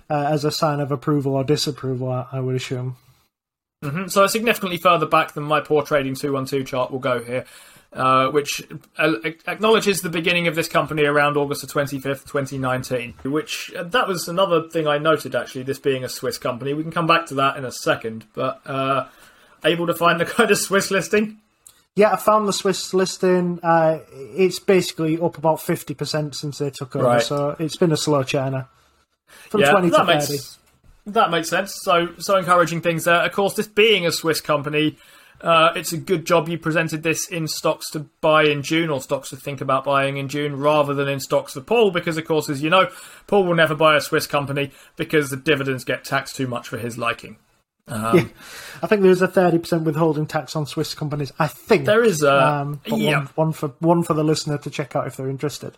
uh, 0.10 0.30
as 0.32 0.44
a 0.44 0.52
sign 0.52 0.80
of 0.80 0.92
approval 0.92 1.36
or 1.36 1.44
disapproval. 1.44 2.12
I, 2.12 2.26
I 2.32 2.40
would 2.40 2.56
assume. 2.56 2.98
Mm-hmm. 3.84 4.08
So 4.08 4.26
significantly 4.26 4.78
further 4.78 5.06
back 5.06 5.34
than 5.34 5.44
my 5.44 5.62
poor 5.62 5.84
trading 5.84 6.16
two 6.16 6.34
one 6.34 6.46
two 6.48 6.64
chart 6.64 6.90
will 6.90 7.00
go 7.00 7.24
here 7.24 7.46
uh, 7.94 8.30
which 8.30 8.64
uh, 8.98 9.14
acknowledges 9.48 10.02
the 10.02 10.10
beginning 10.10 10.48
of 10.48 10.56
this 10.56 10.68
company 10.68 11.04
around 11.04 11.36
August 11.38 11.62
the 11.62 11.68
25th, 11.68 12.26
2019. 12.26 13.16
Which 13.24 13.72
uh, 13.76 13.84
that 13.84 14.08
was 14.08 14.28
another 14.28 14.70
thing 14.70 14.88
I 14.88 14.98
noted 14.98 15.36
actually, 15.36 15.64
this 15.64 15.80
being 15.80 16.04
a 16.04 16.10
Swiss 16.10 16.38
company. 16.38 16.74
We 16.74 16.84
can 16.84 16.92
come 16.92 17.08
back 17.08 17.26
to 17.28 17.36
that 17.36 17.58
in 17.58 17.66
a 17.66 17.72
second, 17.72 18.26
but 18.34 18.62
uh, 18.66 19.08
able 19.64 19.88
to 19.88 19.94
find 19.94 20.20
the 20.20 20.26
kind 20.38 20.52
of 20.52 20.58
Swiss 20.58 20.92
listing? 20.92 21.40
Yeah, 21.96 22.14
I 22.14 22.16
found 22.16 22.48
the 22.48 22.54
Swiss 22.54 22.94
listing. 22.94 23.60
Uh, 23.62 24.00
it's 24.14 24.60
basically 24.60 25.20
up 25.20 25.38
about 25.38 25.60
50% 25.60 26.34
since 26.34 26.58
they 26.58 26.70
took 26.70 26.96
over, 26.96 27.06
right. 27.06 27.22
so 27.22 27.56
it's 27.60 27.76
been 27.76 27.92
a 27.92 27.98
slow 27.98 28.24
China. 28.24 28.70
From 29.50 29.62
yeah, 29.62 29.72
20 29.72 29.90
to 29.90 29.98
30. 29.98 30.08
Makes, 30.08 30.58
that 31.08 31.32
makes 31.32 31.50
sense. 31.50 31.78
So, 31.82 32.14
so 32.18 32.38
encouraging 32.38 32.82
things 32.82 33.04
there. 33.04 33.22
Of 33.26 33.34
course, 33.34 33.56
this 33.56 33.68
being 33.68 34.06
a 34.06 34.12
Swiss 34.12 34.40
company, 34.40 34.98
uh, 35.42 35.74
it's 35.76 35.92
a 35.92 35.98
good 35.98 36.26
job 36.26 36.48
you 36.48 36.58
presented 36.58 37.04
this 37.04 37.28
in 37.28 37.48
stocks 37.48 37.90
to 37.92 38.02
buy 38.22 38.44
in 38.44 38.62
June 38.62 38.90
or 38.90 39.02
stocks 39.02 39.30
to 39.30 39.36
think 39.36 39.62
about 39.62 39.84
buying 39.84 40.18
in 40.18 40.28
June 40.28 40.58
rather 40.58 40.94
than 40.94 41.08
in 41.08 41.20
stocks 41.20 41.54
for 41.54 41.62
Paul 41.62 41.92
because, 41.92 42.18
of 42.18 42.26
course, 42.26 42.50
as 42.50 42.62
you 42.62 42.70
know, 42.70 42.90
Paul 43.28 43.46
will 43.46 43.56
never 43.56 43.76
buy 43.76 43.96
a 43.96 44.02
Swiss 44.02 44.28
company 44.28 44.72
because 44.96 45.30
the 45.30 45.38
dividends 45.38 45.84
get 45.84 46.04
taxed 46.04 46.36
too 46.36 46.48
much 46.48 46.68
for 46.68 46.78
his 46.78 46.98
liking. 46.98 47.38
Um, 47.88 48.18
yeah, 48.18 48.24
I 48.84 48.88
think 48.88 49.02
there's 49.02 49.22
a 49.22 49.28
thirty 49.28 49.58
percent 49.58 49.84
withholding 49.84 50.28
tax 50.28 50.56
on 50.56 50.66
Swiss 50.66 50.94
companies. 50.94 51.34
I 51.40 51.48
think 51.48 51.86
there 51.86 52.04
is 52.04 52.22
a 52.22 52.48
um, 52.48 52.82
yeah. 52.86 53.18
one, 53.18 53.26
one 53.36 53.52
for 53.54 53.70
one 53.80 54.04
for 54.04 54.14
the 54.14 54.24
listener 54.24 54.60
to 54.60 54.70
check 54.70 54.96
out 54.96 55.08
if 55.08 55.18
they're 55.18 55.30
interested. 55.30 55.78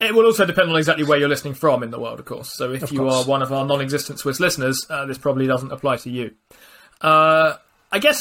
It 0.00 0.14
will 0.14 0.26
also 0.26 0.44
depend 0.44 0.70
on 0.70 0.76
exactly 0.76 1.04
where 1.04 1.18
you're 1.18 1.28
listening 1.28 1.54
from 1.54 1.82
in 1.82 1.90
the 1.90 1.98
world, 1.98 2.18
of 2.18 2.24
course. 2.24 2.56
So 2.56 2.72
if 2.72 2.82
of 2.82 2.92
you 2.92 3.00
course. 3.00 3.14
are 3.14 3.28
one 3.28 3.42
of 3.42 3.52
our 3.52 3.64
non-existent 3.64 4.18
Swiss 4.18 4.40
listeners, 4.40 4.84
uh, 4.90 5.06
this 5.06 5.18
probably 5.18 5.46
doesn't 5.46 5.70
apply 5.70 5.96
to 5.98 6.10
you. 6.10 6.34
Uh, 7.00 7.54
I 7.92 7.98
guess 8.00 8.20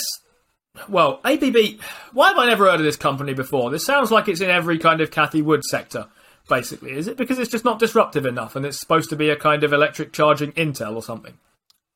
well, 0.89 1.19
ABB. 1.23 1.79
Why 2.13 2.29
have 2.29 2.37
I 2.37 2.47
never 2.47 2.69
heard 2.69 2.79
of 2.79 2.85
this 2.85 2.95
company 2.95 3.33
before? 3.33 3.69
This 3.69 3.85
sounds 3.85 4.11
like 4.11 4.27
it's 4.27 4.41
in 4.41 4.49
every 4.49 4.77
kind 4.77 5.01
of 5.01 5.11
Cathie 5.11 5.41
Wood 5.41 5.63
sector. 5.63 6.07
Basically, 6.49 6.91
is 6.91 7.07
it 7.07 7.17
because 7.17 7.39
it's 7.39 7.51
just 7.51 7.63
not 7.63 7.79
disruptive 7.79 8.25
enough, 8.25 8.55
and 8.55 8.65
it's 8.65 8.79
supposed 8.79 9.09
to 9.11 9.15
be 9.15 9.29
a 9.29 9.35
kind 9.35 9.63
of 9.63 9.73
electric 9.73 10.11
charging 10.11 10.51
Intel 10.53 10.95
or 10.95 11.03
something? 11.03 11.37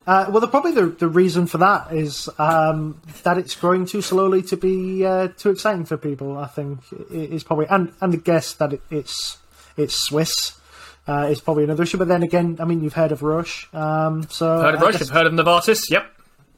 Uh, 0.08 0.28
well, 0.30 0.40
the, 0.40 0.48
probably 0.48 0.72
the, 0.72 0.86
the 0.86 1.08
reason 1.08 1.48
for 1.48 1.58
that 1.58 1.92
is 1.92 2.30
um, 2.38 3.02
that 3.24 3.40
it's 3.40 3.56
growing 3.56 3.86
too 3.88 4.04
slowly 4.04 4.44
to 4.44 4.56
be 4.56 5.04
uh, 5.04 5.30
too 5.30 5.50
exciting 5.50 5.84
for 5.84 5.98
people. 5.98 6.38
I 6.38 6.46
think 6.46 6.80
is 7.10 7.44
probably 7.44 7.66
and 7.70 7.92
and 8.02 8.14
the 8.14 8.18
guess 8.18 8.54
that 8.54 8.74
it, 8.74 8.82
it's 8.92 9.38
it's 9.78 9.96
Swiss 9.96 10.60
uh, 11.08 11.28
is 11.30 11.42
probably 11.42 11.64
another 11.64 11.84
issue. 11.84 11.98
But 11.98 12.08
then 12.08 12.22
again, 12.22 12.58
I 12.60 12.66
mean, 12.66 12.84
you've 12.84 12.94
heard 12.94 13.12
of 13.12 13.24
Roche, 13.24 13.68
um, 13.74 14.28
so 14.30 14.62
heard 14.62 14.76
of 14.76 14.82
Roche, 14.82 15.02
I've 15.02 15.10
heard 15.10 15.26
of 15.26 15.34
Novartis. 15.34 15.90
Yep. 15.90 16.15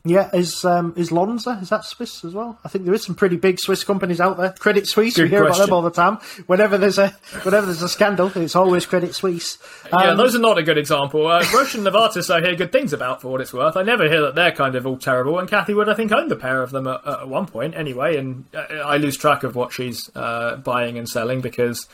Yeah, 0.08 0.30
is 0.34 0.64
um, 0.66 0.94
is 0.96 1.12
Lonza 1.12 1.60
is 1.62 1.70
that 1.70 1.86
Swiss 1.86 2.24
as 2.24 2.34
well? 2.34 2.58
I 2.64 2.70
think 2.70 2.86
there 2.86 2.94
is 2.94 3.04
some 3.04 3.16
pretty 3.16 3.36
big 3.38 3.60
Swiss 3.60 3.84
companies 3.84 4.20
out 4.20 4.38
there. 4.38 4.54
Credit 4.54 4.88
Suisse, 4.88 5.16
Good 5.16 5.24
we 5.24 5.30
hear 5.30 5.46
about 5.46 5.58
them 5.58 5.74
all 5.74 5.82
the 5.82 5.92
time. 5.92 6.18
Whenever 6.48 6.78
there's 6.78 6.98
a 6.98 7.10
whenever 7.44 7.66
there's 7.66 7.82
a 7.82 7.90
scandal, 7.90 8.32
it's 8.36 8.56
always 8.56 8.86
Credit 8.86 9.14
Suisse. 9.14 9.58
yeah, 9.92 10.12
Um, 10.12 10.18
those 10.18 10.36
are 10.36 10.40
not 10.40 10.58
a 10.58 10.64
good 10.64 10.78
example. 10.78 11.28
Uh, 11.28 11.44
Roche 11.54 11.76
and 11.76 11.86
Novartis 11.86 12.34
I 12.34 12.42
hear 12.42 12.56
good 12.56 12.72
things 12.72 12.94
about 12.94 13.22
for 13.22 13.32
what 13.32 13.42
it's 13.42 13.54
worth. 13.54 13.76
I 13.78 13.84
never 13.84 14.08
hear 14.10 14.22
that 14.22 14.36
they're 14.36 14.52
kind 14.52 14.76
of 14.76 14.86
all 14.88 14.98
terrible. 14.98 15.40
And 15.40 15.50
Cathie 15.50 15.74
Wood, 15.74 15.90
I 15.90 15.94
think, 15.94 16.12
owned 16.12 16.32
a 16.32 16.36
pair 16.36 16.62
of 16.62 16.72
them 16.72 16.88
at, 16.88 17.06
at 17.06 17.28
one 17.28 17.46
point 17.46 17.76
anyway. 17.76 18.18
And 18.18 18.46
uh, 18.56 18.62
I 18.86 18.98
lose 18.98 19.18
track 19.18 19.44
of 19.44 19.56
what 19.56 19.74
she's 19.74 20.10
uh, 20.16 20.58
buying 20.58 20.98
and 20.98 21.08
selling 21.08 21.42
because 21.42 21.88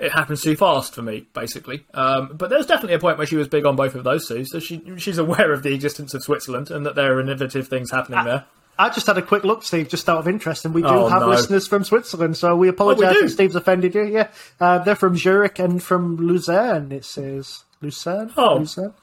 it 0.00 0.12
happens 0.12 0.42
too 0.42 0.56
fast 0.56 0.94
for 0.94 1.02
me, 1.02 1.26
basically. 1.34 1.84
Um, 1.94 2.30
but 2.34 2.50
there's 2.50 2.66
definitely 2.66 2.94
a 2.94 2.98
point 2.98 3.18
where 3.18 3.26
she 3.26 3.36
was 3.36 3.48
big 3.48 3.66
on 3.66 3.76
both 3.76 3.94
of 3.94 4.02
those 4.04 4.26
two. 4.26 4.44
So 4.44 4.58
she 4.58 4.82
she's 4.96 5.18
aware 5.18 5.52
of 5.52 5.62
the 5.62 5.74
existence 5.74 6.14
of 6.14 6.22
Switzerland 6.22 6.70
and 6.70 6.84
that 6.86 6.94
there 6.94 7.14
are 7.14 7.20
innovative 7.20 7.68
things 7.68 7.90
happening 7.90 8.24
there. 8.24 8.44
I 8.78 8.88
just 8.88 9.06
had 9.06 9.18
a 9.18 9.22
quick 9.22 9.44
look, 9.44 9.62
Steve, 9.62 9.90
just 9.90 10.08
out 10.08 10.16
of 10.18 10.26
interest, 10.26 10.64
and 10.64 10.72
we 10.72 10.80
do 10.80 10.88
Oh, 10.88 11.06
have 11.08 11.20
no. 11.20 11.28
listeners 11.28 11.66
from 11.66 11.84
Switzerland, 11.84 12.38
so 12.38 12.56
we 12.56 12.68
apologise 12.68 13.12
do? 13.12 13.24
if 13.26 13.32
Steve's 13.32 13.54
offended 13.54 13.94
you. 13.94 14.04
Yeah, 14.04 14.28
uh, 14.58 14.78
they're 14.78 14.96
from 14.96 15.18
Zurich 15.18 15.58
and 15.58 15.82
from 15.82 16.16
Lucerne. 16.16 16.90
It 16.90 17.04
says 17.04 17.64
Lucerne. 17.82 18.32
Oh, 18.38 18.56
Lucerne. 18.56 18.94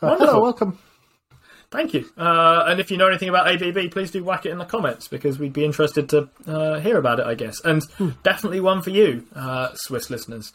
Uh, 0.00 0.16
hello, 0.16 0.42
welcome. 0.42 0.78
Thank 1.70 1.94
you. 1.94 2.08
Uh, 2.16 2.64
and 2.68 2.80
if 2.80 2.90
you 2.90 2.96
know 2.96 3.08
anything 3.08 3.28
about 3.28 3.48
ABB, 3.50 3.90
please 3.90 4.10
do 4.10 4.22
whack 4.22 4.46
it 4.46 4.50
in 4.50 4.58
the 4.58 4.64
comments 4.64 5.08
because 5.08 5.38
we'd 5.38 5.52
be 5.52 5.64
interested 5.64 6.08
to 6.10 6.28
uh, 6.46 6.78
hear 6.80 6.96
about 6.96 7.18
it, 7.18 7.26
I 7.26 7.34
guess. 7.34 7.60
And 7.64 7.82
definitely 8.22 8.60
one 8.60 8.82
for 8.82 8.90
you, 8.90 9.26
uh, 9.34 9.74
Swiss 9.74 10.08
listeners. 10.08 10.52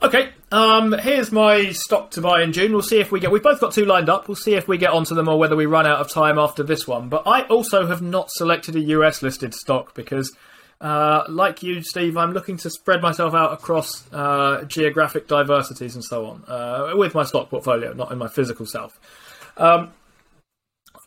Okay, 0.00 0.30
um, 0.52 0.92
here's 0.92 1.32
my 1.32 1.70
stock 1.70 2.12
to 2.12 2.20
buy 2.20 2.42
in 2.42 2.52
June. 2.52 2.72
We'll 2.72 2.82
see 2.82 3.00
if 3.00 3.10
we 3.10 3.18
get. 3.18 3.32
We've 3.32 3.42
both 3.42 3.60
got 3.60 3.72
two 3.72 3.84
lined 3.84 4.08
up. 4.08 4.28
We'll 4.28 4.36
see 4.36 4.54
if 4.54 4.68
we 4.68 4.78
get 4.78 4.90
onto 4.90 5.14
them 5.14 5.28
or 5.28 5.38
whether 5.38 5.56
we 5.56 5.66
run 5.66 5.86
out 5.86 5.98
of 5.98 6.08
time 6.08 6.38
after 6.38 6.62
this 6.62 6.86
one. 6.86 7.08
But 7.08 7.24
I 7.26 7.42
also 7.42 7.86
have 7.86 8.00
not 8.00 8.30
selected 8.30 8.76
a 8.76 8.80
US 8.80 9.22
listed 9.22 9.54
stock 9.54 9.94
because, 9.94 10.32
uh, 10.80 11.24
like 11.28 11.64
you, 11.64 11.82
Steve, 11.82 12.16
I'm 12.16 12.32
looking 12.32 12.56
to 12.58 12.70
spread 12.70 13.02
myself 13.02 13.34
out 13.34 13.52
across 13.52 14.12
uh, 14.12 14.62
geographic 14.68 15.26
diversities 15.26 15.96
and 15.96 16.04
so 16.04 16.26
on 16.26 16.44
uh, 16.46 16.92
with 16.96 17.14
my 17.16 17.24
stock 17.24 17.50
portfolio, 17.50 17.92
not 17.92 18.12
in 18.12 18.18
my 18.18 18.28
physical 18.28 18.66
self. 18.66 19.00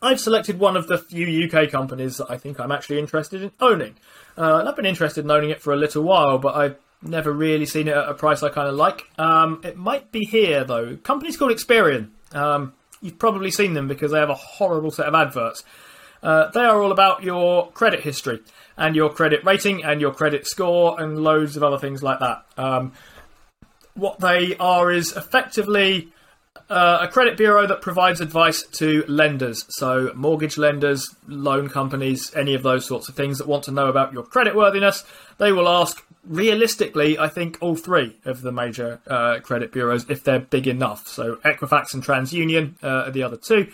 I've 0.02 0.20
selected 0.20 0.58
one 0.58 0.76
of 0.76 0.88
the 0.88 0.98
few 0.98 1.48
UK 1.48 1.70
companies 1.70 2.16
that 2.16 2.26
I 2.28 2.36
think 2.36 2.58
I'm 2.58 2.72
actually 2.72 2.98
interested 2.98 3.42
in 3.42 3.52
owning. 3.60 3.94
Uh, 4.36 4.58
and 4.58 4.68
I've 4.68 4.76
been 4.76 4.86
interested 4.86 5.24
in 5.24 5.30
owning 5.30 5.50
it 5.50 5.62
for 5.62 5.72
a 5.72 5.76
little 5.76 6.02
while, 6.02 6.38
but 6.38 6.56
I've 6.56 6.76
never 7.02 7.32
really 7.32 7.66
seen 7.66 7.88
it 7.88 7.96
at 7.96 8.08
a 8.08 8.14
price 8.14 8.42
I 8.42 8.48
kind 8.48 8.68
of 8.68 8.74
like. 8.74 9.04
Um, 9.18 9.60
it 9.64 9.76
might 9.76 10.10
be 10.10 10.24
here 10.24 10.64
though. 10.64 10.96
Company's 10.96 11.36
called 11.36 11.52
Experian. 11.52 12.08
Um, 12.32 12.72
you've 13.00 13.18
probably 13.18 13.50
seen 13.50 13.74
them 13.74 13.86
because 13.88 14.10
they 14.10 14.18
have 14.18 14.30
a 14.30 14.34
horrible 14.34 14.90
set 14.90 15.06
of 15.06 15.14
adverts. 15.14 15.62
Uh, 16.22 16.50
they 16.50 16.60
are 16.60 16.80
all 16.82 16.92
about 16.92 17.22
your 17.22 17.70
credit 17.72 18.00
history 18.00 18.40
and 18.76 18.94
your 18.94 19.10
credit 19.10 19.44
rating 19.44 19.84
and 19.84 20.00
your 20.00 20.12
credit 20.12 20.46
score 20.46 21.00
and 21.00 21.18
loads 21.22 21.56
of 21.56 21.62
other 21.62 21.78
things 21.78 22.02
like 22.02 22.20
that. 22.20 22.44
Um, 22.56 22.92
what 23.94 24.20
they 24.20 24.56
are 24.56 24.90
is 24.90 25.12
effectively 25.16 26.12
uh, 26.72 27.06
a 27.06 27.08
credit 27.08 27.36
bureau 27.36 27.66
that 27.66 27.82
provides 27.82 28.20
advice 28.20 28.62
to 28.78 29.04
lenders, 29.06 29.64
so 29.68 30.10
mortgage 30.14 30.56
lenders, 30.56 31.14
loan 31.28 31.68
companies, 31.68 32.32
any 32.34 32.54
of 32.54 32.62
those 32.62 32.86
sorts 32.86 33.08
of 33.08 33.14
things 33.14 33.38
that 33.38 33.46
want 33.46 33.64
to 33.64 33.70
know 33.70 33.88
about 33.88 34.12
your 34.12 34.24
credit 34.24 34.54
worthiness. 34.56 35.04
They 35.38 35.52
will 35.52 35.68
ask, 35.68 36.02
realistically, 36.24 37.18
I 37.18 37.28
think 37.28 37.58
all 37.60 37.76
three 37.76 38.16
of 38.24 38.42
the 38.42 38.52
major 38.52 39.00
uh, 39.06 39.40
credit 39.40 39.72
bureaus 39.72 40.06
if 40.08 40.24
they're 40.24 40.40
big 40.40 40.66
enough. 40.66 41.06
So 41.06 41.36
Equifax 41.44 41.94
and 41.94 42.02
TransUnion 42.02 42.82
uh, 42.82 43.06
are 43.06 43.10
the 43.10 43.22
other 43.22 43.36
two. 43.36 43.70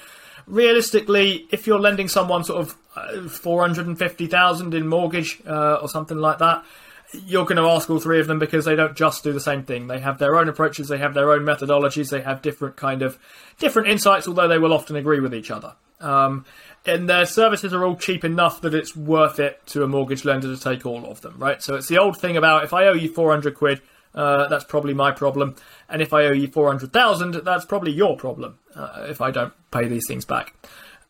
Realistically, 0.46 1.46
if 1.50 1.66
you're 1.66 1.80
lending 1.80 2.08
someone 2.08 2.42
sort 2.42 2.60
of 2.62 2.76
uh, 2.96 3.28
four 3.28 3.60
hundred 3.60 3.86
and 3.86 3.98
fifty 3.98 4.26
thousand 4.26 4.74
in 4.74 4.88
mortgage 4.88 5.40
uh, 5.46 5.74
or 5.82 5.88
something 5.88 6.18
like 6.18 6.38
that, 6.38 6.64
you're 7.12 7.44
going 7.44 7.56
to 7.56 7.68
ask 7.68 7.88
all 7.88 7.98
three 7.98 8.20
of 8.20 8.26
them 8.26 8.38
because 8.38 8.64
they 8.64 8.76
don't 8.76 8.96
just 8.96 9.24
do 9.24 9.32
the 9.32 9.40
same 9.40 9.64
thing. 9.64 9.86
They 9.86 10.00
have 10.00 10.18
their 10.18 10.36
own 10.36 10.48
approaches, 10.48 10.88
they 10.88 10.98
have 10.98 11.14
their 11.14 11.32
own 11.32 11.40
methodologies, 11.40 12.10
they 12.10 12.20
have 12.20 12.42
different 12.42 12.76
kind 12.76 13.02
of 13.02 13.18
different 13.58 13.88
insights, 13.88 14.28
although 14.28 14.48
they 14.48 14.58
will 14.58 14.72
often 14.72 14.96
agree 14.96 15.20
with 15.20 15.34
each 15.34 15.50
other. 15.50 15.74
Um, 16.00 16.44
and 16.86 17.08
their 17.08 17.26
services 17.26 17.72
are 17.72 17.84
all 17.84 17.96
cheap 17.96 18.24
enough 18.24 18.60
that 18.60 18.74
it's 18.74 18.94
worth 18.94 19.40
it 19.40 19.60
to 19.68 19.82
a 19.82 19.88
mortgage 19.88 20.24
lender 20.24 20.54
to 20.54 20.60
take 20.60 20.86
all 20.86 21.04
of 21.06 21.20
them, 21.22 21.36
right? 21.38 21.62
So 21.62 21.74
it's 21.74 21.88
the 21.88 21.98
old 21.98 22.20
thing 22.20 22.36
about 22.36 22.64
if 22.64 22.72
I 22.72 22.86
owe 22.86 22.92
you 22.92 23.12
400 23.12 23.54
quid, 23.54 23.80
uh, 24.14 24.48
that's 24.48 24.64
probably 24.64 24.94
my 24.94 25.10
problem, 25.12 25.56
and 25.88 26.00
if 26.00 26.12
I 26.12 26.26
owe 26.26 26.32
you 26.32 26.48
400,000, 26.48 27.34
that's 27.44 27.64
probably 27.64 27.92
your 27.92 28.16
problem 28.16 28.58
uh, 28.74 29.06
if 29.08 29.20
I 29.20 29.30
don't 29.30 29.52
pay 29.70 29.86
these 29.88 30.06
things 30.06 30.24
back 30.24 30.54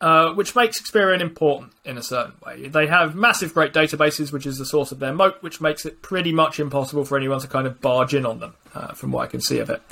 uh, 0.00 0.32
which 0.34 0.54
makes 0.54 0.80
Experian 0.80 1.20
important 1.20 1.72
in 1.84 1.98
a 1.98 2.02
certain 2.02 2.34
way. 2.44 2.68
They 2.68 2.86
have 2.86 3.14
massive, 3.14 3.52
great 3.54 3.72
databases, 3.72 4.32
which 4.32 4.46
is 4.46 4.58
the 4.58 4.66
source 4.66 4.92
of 4.92 5.00
their 5.00 5.12
moat, 5.12 5.42
which 5.42 5.60
makes 5.60 5.84
it 5.84 6.02
pretty 6.02 6.32
much 6.32 6.60
impossible 6.60 7.04
for 7.04 7.16
anyone 7.16 7.40
to 7.40 7.48
kind 7.48 7.66
of 7.66 7.80
barge 7.80 8.14
in 8.14 8.24
on 8.24 8.38
them, 8.38 8.54
uh, 8.74 8.92
from 8.94 9.10
what 9.10 9.24
I 9.24 9.26
can 9.26 9.40
see 9.40 9.58
of 9.58 9.70
it. 9.70 9.82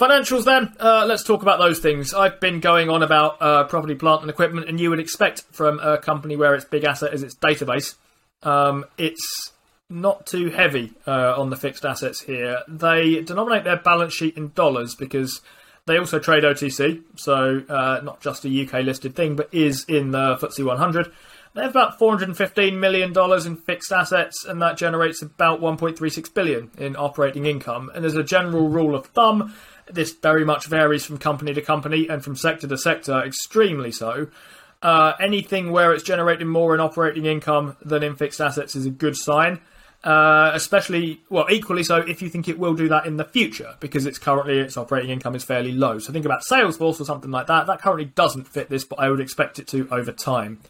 Financials, 0.00 0.44
then, 0.44 0.74
uh, 0.80 1.04
let's 1.06 1.22
talk 1.22 1.42
about 1.42 1.58
those 1.58 1.78
things. 1.78 2.12
I've 2.12 2.40
been 2.40 2.58
going 2.58 2.90
on 2.90 3.02
about 3.02 3.40
uh, 3.40 3.64
property, 3.64 3.94
plant, 3.94 4.22
and 4.22 4.30
equipment, 4.30 4.68
and 4.68 4.80
you 4.80 4.90
would 4.90 4.98
expect 4.98 5.42
from 5.52 5.78
a 5.78 5.98
company 5.98 6.34
where 6.34 6.54
its 6.54 6.64
big 6.64 6.82
asset 6.82 7.14
is 7.14 7.22
its 7.22 7.36
database, 7.36 7.94
um, 8.42 8.84
it's 8.98 9.52
not 9.90 10.26
too 10.26 10.50
heavy 10.50 10.92
uh, 11.06 11.34
on 11.40 11.50
the 11.50 11.56
fixed 11.56 11.84
assets 11.84 12.22
here. 12.22 12.62
They 12.66 13.20
denominate 13.22 13.64
their 13.64 13.76
balance 13.76 14.14
sheet 14.14 14.36
in 14.36 14.50
dollars 14.54 14.94
because 14.94 15.40
they 15.86 15.98
also 15.98 16.18
trade 16.18 16.44
OTC, 16.44 17.02
so 17.16 17.62
uh, 17.68 18.00
not 18.02 18.20
just 18.20 18.44
a 18.46 18.64
UK 18.64 18.84
listed 18.84 19.14
thing, 19.14 19.36
but 19.36 19.52
is 19.52 19.84
in 19.86 20.12
the 20.12 20.36
FTSE 20.36 20.64
100. 20.64 21.12
They 21.54 21.62
have 21.62 21.70
about 21.70 21.98
415 21.98 22.80
million 22.80 23.12
dollars 23.12 23.44
in 23.46 23.56
fixed 23.56 23.92
assets, 23.92 24.44
and 24.44 24.62
that 24.62 24.76
generates 24.76 25.20
about 25.22 25.60
1.36 25.60 26.32
billion 26.32 26.70
in 26.78 26.96
operating 26.96 27.46
income. 27.46 27.92
And 27.94 28.04
as 28.04 28.16
a 28.16 28.24
general 28.24 28.68
rule 28.68 28.94
of 28.94 29.06
thumb, 29.06 29.54
this 29.86 30.12
very 30.12 30.44
much 30.44 30.66
varies 30.66 31.04
from 31.04 31.18
company 31.18 31.52
to 31.52 31.60
company 31.60 32.08
and 32.08 32.24
from 32.24 32.34
sector 32.34 32.66
to 32.66 32.78
sector, 32.78 33.22
extremely 33.22 33.92
so. 33.92 34.28
Uh, 34.82 35.12
anything 35.20 35.70
where 35.70 35.92
it's 35.92 36.02
generating 36.02 36.48
more 36.48 36.74
in 36.74 36.80
operating 36.80 37.26
income 37.26 37.76
than 37.84 38.02
in 38.02 38.16
fixed 38.16 38.40
assets 38.40 38.74
is 38.74 38.86
a 38.86 38.90
good 38.90 39.16
sign. 39.16 39.60
Uh, 40.04 40.50
especially, 40.52 41.22
well, 41.30 41.46
equally 41.50 41.82
so 41.82 41.96
if 41.96 42.20
you 42.20 42.28
think 42.28 42.46
it 42.46 42.58
will 42.58 42.74
do 42.74 42.88
that 42.88 43.06
in 43.06 43.16
the 43.16 43.24
future, 43.24 43.74
because 43.80 44.04
it's 44.04 44.18
currently 44.18 44.58
its 44.58 44.76
operating 44.76 45.08
income 45.08 45.34
is 45.34 45.42
fairly 45.42 45.72
low. 45.72 45.98
So 45.98 46.12
think 46.12 46.26
about 46.26 46.42
Salesforce 46.42 47.00
or 47.00 47.04
something 47.04 47.30
like 47.30 47.46
that. 47.46 47.66
That 47.66 47.80
currently 47.80 48.04
doesn't 48.04 48.46
fit 48.46 48.68
this, 48.68 48.84
but 48.84 49.00
I 49.00 49.08
would 49.08 49.20
expect 49.20 49.58
it 49.58 49.66
to 49.68 49.88
over 49.90 50.12
time. 50.12 50.60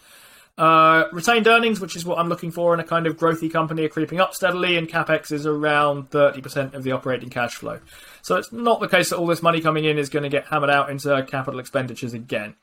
Uh, 0.57 1.09
retained 1.11 1.49
earnings, 1.49 1.81
which 1.81 1.97
is 1.97 2.05
what 2.05 2.19
I'm 2.19 2.29
looking 2.29 2.53
for 2.53 2.75
in 2.75 2.81
a 2.81 2.85
kind 2.85 3.09
of 3.09 3.17
growthy 3.17 3.53
company, 3.53 3.85
are 3.85 3.89
creeping 3.89 4.21
up 4.21 4.35
steadily, 4.35 4.77
and 4.77 4.89
capex 4.89 5.33
is 5.33 5.47
around 5.47 6.11
30% 6.11 6.75
of 6.75 6.85
the 6.85 6.93
operating 6.93 7.29
cash 7.29 7.57
flow. 7.57 7.81
So 8.23 8.37
it's 8.37 8.53
not 8.53 8.79
the 8.79 8.87
case 8.87 9.11
that 9.11 9.17
all 9.17 9.27
this 9.27 9.43
money 9.43 9.61
coming 9.61 9.85
in 9.85 9.99
is 9.99 10.09
going 10.11 10.23
to 10.23 10.29
get 10.29 10.47
hammered 10.47 10.71
out 10.71 10.91
into 10.91 11.27
capital 11.29 11.59
expenditures 11.59 12.15
again. 12.15 12.55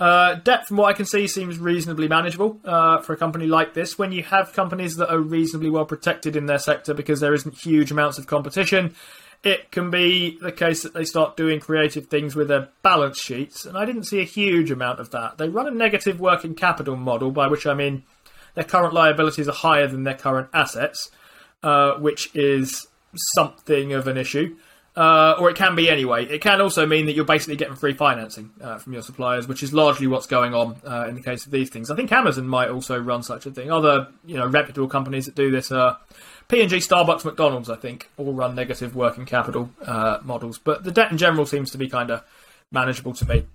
Uh, 0.00 0.34
debt, 0.34 0.66
from 0.66 0.78
what 0.78 0.86
I 0.86 0.94
can 0.94 1.06
see, 1.06 1.26
seems 1.28 1.58
reasonably 1.58 2.08
manageable 2.08 2.60
uh, 2.64 3.00
for 3.00 3.12
a 3.12 3.16
company 3.16 3.46
like 3.46 3.74
this. 3.74 3.98
When 3.98 4.12
you 4.12 4.22
have 4.24 4.52
companies 4.52 4.96
that 4.96 5.12
are 5.12 5.18
reasonably 5.18 5.70
well 5.70 5.84
protected 5.84 6.34
in 6.34 6.46
their 6.46 6.58
sector 6.58 6.94
because 6.94 7.20
there 7.20 7.34
isn't 7.34 7.58
huge 7.58 7.92
amounts 7.92 8.18
of 8.18 8.26
competition, 8.26 8.94
it 9.44 9.70
can 9.70 9.90
be 9.90 10.38
the 10.40 10.52
case 10.52 10.82
that 10.82 10.94
they 10.94 11.04
start 11.04 11.36
doing 11.36 11.60
creative 11.60 12.06
things 12.06 12.34
with 12.34 12.48
their 12.48 12.68
balance 12.82 13.20
sheets. 13.20 13.64
And 13.64 13.76
I 13.76 13.84
didn't 13.84 14.04
see 14.04 14.20
a 14.20 14.24
huge 14.24 14.70
amount 14.70 15.00
of 15.00 15.10
that. 15.10 15.38
They 15.38 15.48
run 15.48 15.66
a 15.66 15.72
negative 15.72 16.20
working 16.20 16.54
capital 16.54 16.96
model, 16.96 17.30
by 17.30 17.48
which 17.48 17.66
I 17.66 17.74
mean 17.74 18.04
their 18.54 18.64
current 18.64 18.94
liabilities 18.94 19.48
are 19.48 19.54
higher 19.54 19.86
than 19.86 20.04
their 20.04 20.14
current 20.14 20.48
assets, 20.52 21.10
uh, 21.62 21.94
which 21.94 22.34
is 22.34 22.86
something 23.34 23.92
of 23.92 24.06
an 24.06 24.16
issue. 24.16 24.56
Uh, 24.94 25.36
or 25.38 25.48
it 25.48 25.56
can 25.56 25.74
be 25.74 25.88
anyway. 25.88 26.26
It 26.26 26.42
can 26.42 26.60
also 26.60 26.84
mean 26.84 27.06
that 27.06 27.14
you're 27.14 27.24
basically 27.24 27.56
getting 27.56 27.76
free 27.76 27.94
financing 27.94 28.50
uh, 28.60 28.76
from 28.76 28.92
your 28.92 29.00
suppliers, 29.00 29.48
which 29.48 29.62
is 29.62 29.72
largely 29.72 30.06
what's 30.06 30.26
going 30.26 30.52
on 30.52 30.76
uh, 30.86 31.06
in 31.08 31.14
the 31.14 31.22
case 31.22 31.46
of 31.46 31.50
these 31.50 31.70
things. 31.70 31.90
I 31.90 31.96
think 31.96 32.12
Amazon 32.12 32.46
might 32.46 32.68
also 32.68 32.98
run 32.98 33.22
such 33.22 33.46
a 33.46 33.50
thing. 33.50 33.70
Other, 33.70 34.08
you 34.26 34.36
know, 34.36 34.46
reputable 34.46 34.88
companies 34.88 35.24
that 35.24 35.34
do 35.34 35.50
this 35.50 35.72
are 35.72 35.98
P&G, 36.48 36.76
Starbucks, 36.76 37.24
McDonald's. 37.24 37.70
I 37.70 37.76
think 37.76 38.10
all 38.18 38.34
run 38.34 38.54
negative 38.54 38.94
working 38.94 39.24
capital 39.24 39.70
uh, 39.86 40.18
models, 40.22 40.58
but 40.58 40.84
the 40.84 40.92
debt 40.92 41.10
in 41.10 41.16
general 41.16 41.46
seems 41.46 41.70
to 41.70 41.78
be 41.78 41.88
kind 41.88 42.10
of 42.10 42.22
manageable 42.70 43.14
to 43.14 43.26
me. 43.26 43.46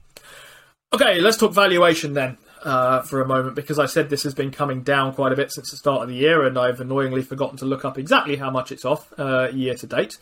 Okay, 0.92 1.20
let's 1.20 1.38
talk 1.38 1.54
valuation 1.54 2.14
then. 2.14 2.38
Uh, 2.64 3.04
for 3.04 3.22
a 3.22 3.26
moment, 3.26 3.56
because 3.56 3.78
I 3.78 3.86
said 3.86 4.10
this 4.10 4.24
has 4.24 4.34
been 4.34 4.50
coming 4.50 4.82
down 4.82 5.14
quite 5.14 5.32
a 5.32 5.36
bit 5.36 5.54
since 5.54 5.70
the 5.70 5.78
start 5.78 6.02
of 6.02 6.10
the 6.10 6.16
year, 6.16 6.44
and 6.44 6.58
I've 6.58 6.82
annoyingly 6.82 7.22
forgotten 7.22 7.56
to 7.60 7.66
look 7.66 7.86
up 7.86 8.00
exactly 8.00 8.36
how 8.36 8.50
much 8.50 8.72
it's 8.72 8.84
off 8.84 9.14
uh, 9.18 9.50
year 9.54 9.76
to 9.76 9.86
date 9.86 10.18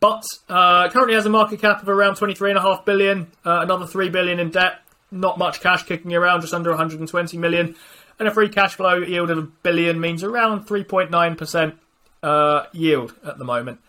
but 0.00 0.24
uh, 0.48 0.88
currently 0.90 1.14
has 1.14 1.26
a 1.26 1.30
market 1.30 1.60
cap 1.60 1.82
of 1.82 1.88
around 1.88 2.14
23.5 2.14 2.84
billion, 2.84 3.30
uh, 3.44 3.60
another 3.62 3.86
3 3.86 4.08
billion 4.10 4.38
in 4.38 4.50
debt, 4.50 4.80
not 5.10 5.38
much 5.38 5.60
cash 5.60 5.84
kicking 5.84 6.14
around, 6.14 6.42
just 6.42 6.54
under 6.54 6.70
120 6.70 7.38
million, 7.38 7.74
and 8.18 8.28
a 8.28 8.30
free 8.30 8.48
cash 8.48 8.74
flow 8.74 8.98
yield 8.98 9.30
of 9.30 9.38
a 9.38 9.42
billion 9.62 10.00
means 10.00 10.22
around 10.22 10.66
3.9% 10.66 11.74
uh, 12.22 12.66
yield 12.72 13.14
at 13.24 13.38
the 13.38 13.44
moment. 13.44 13.80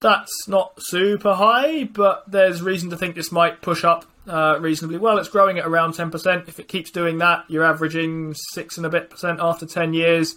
That's 0.00 0.48
not 0.48 0.82
super 0.82 1.34
high, 1.34 1.84
but 1.84 2.24
there's 2.26 2.62
reason 2.62 2.90
to 2.90 2.96
think 2.96 3.14
this 3.14 3.30
might 3.30 3.60
push 3.60 3.84
up 3.84 4.06
uh, 4.26 4.58
reasonably 4.58 4.98
well. 4.98 5.18
It's 5.18 5.28
growing 5.28 5.58
at 5.58 5.66
around 5.66 5.92
10%. 5.92 6.48
If 6.48 6.58
it 6.58 6.68
keeps 6.68 6.90
doing 6.90 7.18
that, 7.18 7.44
you're 7.48 7.64
averaging 7.64 8.34
six 8.34 8.76
and 8.78 8.86
a 8.86 8.90
bit 8.90 9.10
percent 9.10 9.40
after 9.40 9.66
10 9.66 9.92
years. 9.92 10.36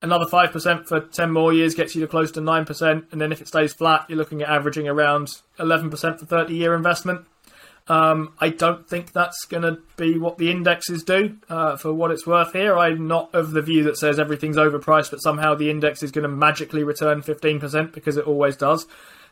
Another 0.00 0.26
5% 0.26 0.86
for 0.86 1.00
10 1.00 1.30
more 1.30 1.52
years 1.52 1.74
gets 1.74 1.94
you 1.94 2.00
to 2.02 2.06
close 2.06 2.30
to 2.32 2.40
9%. 2.40 3.12
And 3.12 3.20
then 3.20 3.32
if 3.32 3.40
it 3.40 3.48
stays 3.48 3.72
flat, 3.72 4.06
you're 4.08 4.18
looking 4.18 4.42
at 4.42 4.48
averaging 4.48 4.86
around 4.86 5.28
11% 5.58 5.90
for 6.18 6.26
30 6.26 6.54
year 6.54 6.74
investment. 6.74 7.26
Um, 7.88 8.34
I 8.38 8.50
don't 8.50 8.86
think 8.86 9.12
that's 9.12 9.46
going 9.46 9.62
to 9.62 9.78
be 9.96 10.18
what 10.18 10.36
the 10.36 10.50
indexes 10.50 11.02
do 11.02 11.38
uh, 11.48 11.76
for 11.76 11.92
what 11.92 12.10
it's 12.10 12.26
worth 12.26 12.52
here. 12.52 12.76
I'm 12.78 13.08
not 13.08 13.34
of 13.34 13.52
the 13.52 13.62
view 13.62 13.84
that 13.84 13.96
says 13.96 14.20
everything's 14.20 14.56
overpriced, 14.56 15.10
but 15.10 15.22
somehow 15.22 15.54
the 15.54 15.70
index 15.70 16.02
is 16.02 16.12
going 16.12 16.24
to 16.24 16.28
magically 16.28 16.84
return 16.84 17.22
15% 17.22 17.92
because 17.92 18.18
it 18.18 18.26
always 18.26 18.56
does. 18.56 18.86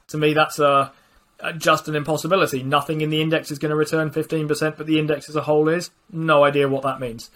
To 0.09 0.17
me, 0.17 0.33
that's 0.33 0.59
a, 0.59 0.91
a 1.39 1.53
just 1.53 1.87
an 1.87 1.95
impossibility. 1.95 2.63
Nothing 2.63 3.03
in 3.03 3.11
the 3.11 3.21
index 3.21 3.51
is 3.51 3.59
going 3.59 3.71
to 3.71 3.77
return 3.77 4.11
15%, 4.11 4.77
but 4.79 4.87
the 4.87 4.99
index 4.99 5.29
as 5.29 5.37
a 5.37 5.43
whole 5.43 5.69
is. 5.69 5.91
No 6.11 6.43
idea 6.43 6.67
what 6.67 6.83
that 6.83 6.99
means. 6.99 7.31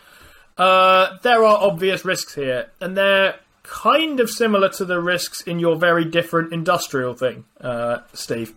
Uh, 0.57 1.17
there 1.23 1.45
are 1.45 1.59
obvious 1.59 2.05
risks 2.05 2.35
here, 2.35 2.71
and 2.81 2.97
they're 2.97 3.37
kind 3.63 4.21
of 4.21 4.29
similar 4.29 4.69
to 4.69 4.85
the 4.85 5.01
risks 5.01 5.41
in 5.43 5.59
your 5.59 5.77
very 5.77 6.05
different 6.05 6.53
industrial 6.53 7.15
thing, 7.15 7.45
uh, 7.61 7.99
Steve. 8.13 8.55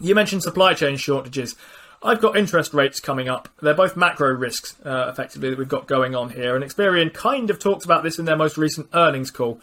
You 0.00 0.14
mentioned 0.14 0.42
supply 0.42 0.74
chain 0.74 0.96
shortages. 0.96 1.54
I've 2.02 2.20
got 2.20 2.36
interest 2.36 2.74
rates 2.74 3.00
coming 3.00 3.28
up. 3.28 3.48
They're 3.62 3.74
both 3.74 3.96
macro 3.96 4.30
risks, 4.30 4.76
uh, 4.84 5.08
effectively, 5.10 5.50
that 5.50 5.58
we've 5.58 5.68
got 5.68 5.86
going 5.86 6.14
on 6.14 6.30
here. 6.30 6.54
And 6.54 6.64
Experian 6.64 7.12
kind 7.12 7.50
of 7.50 7.58
talked 7.58 7.84
about 7.84 8.02
this 8.02 8.18
in 8.18 8.26
their 8.26 8.36
most 8.36 8.58
recent 8.58 8.88
earnings 8.94 9.30
call. 9.30 9.60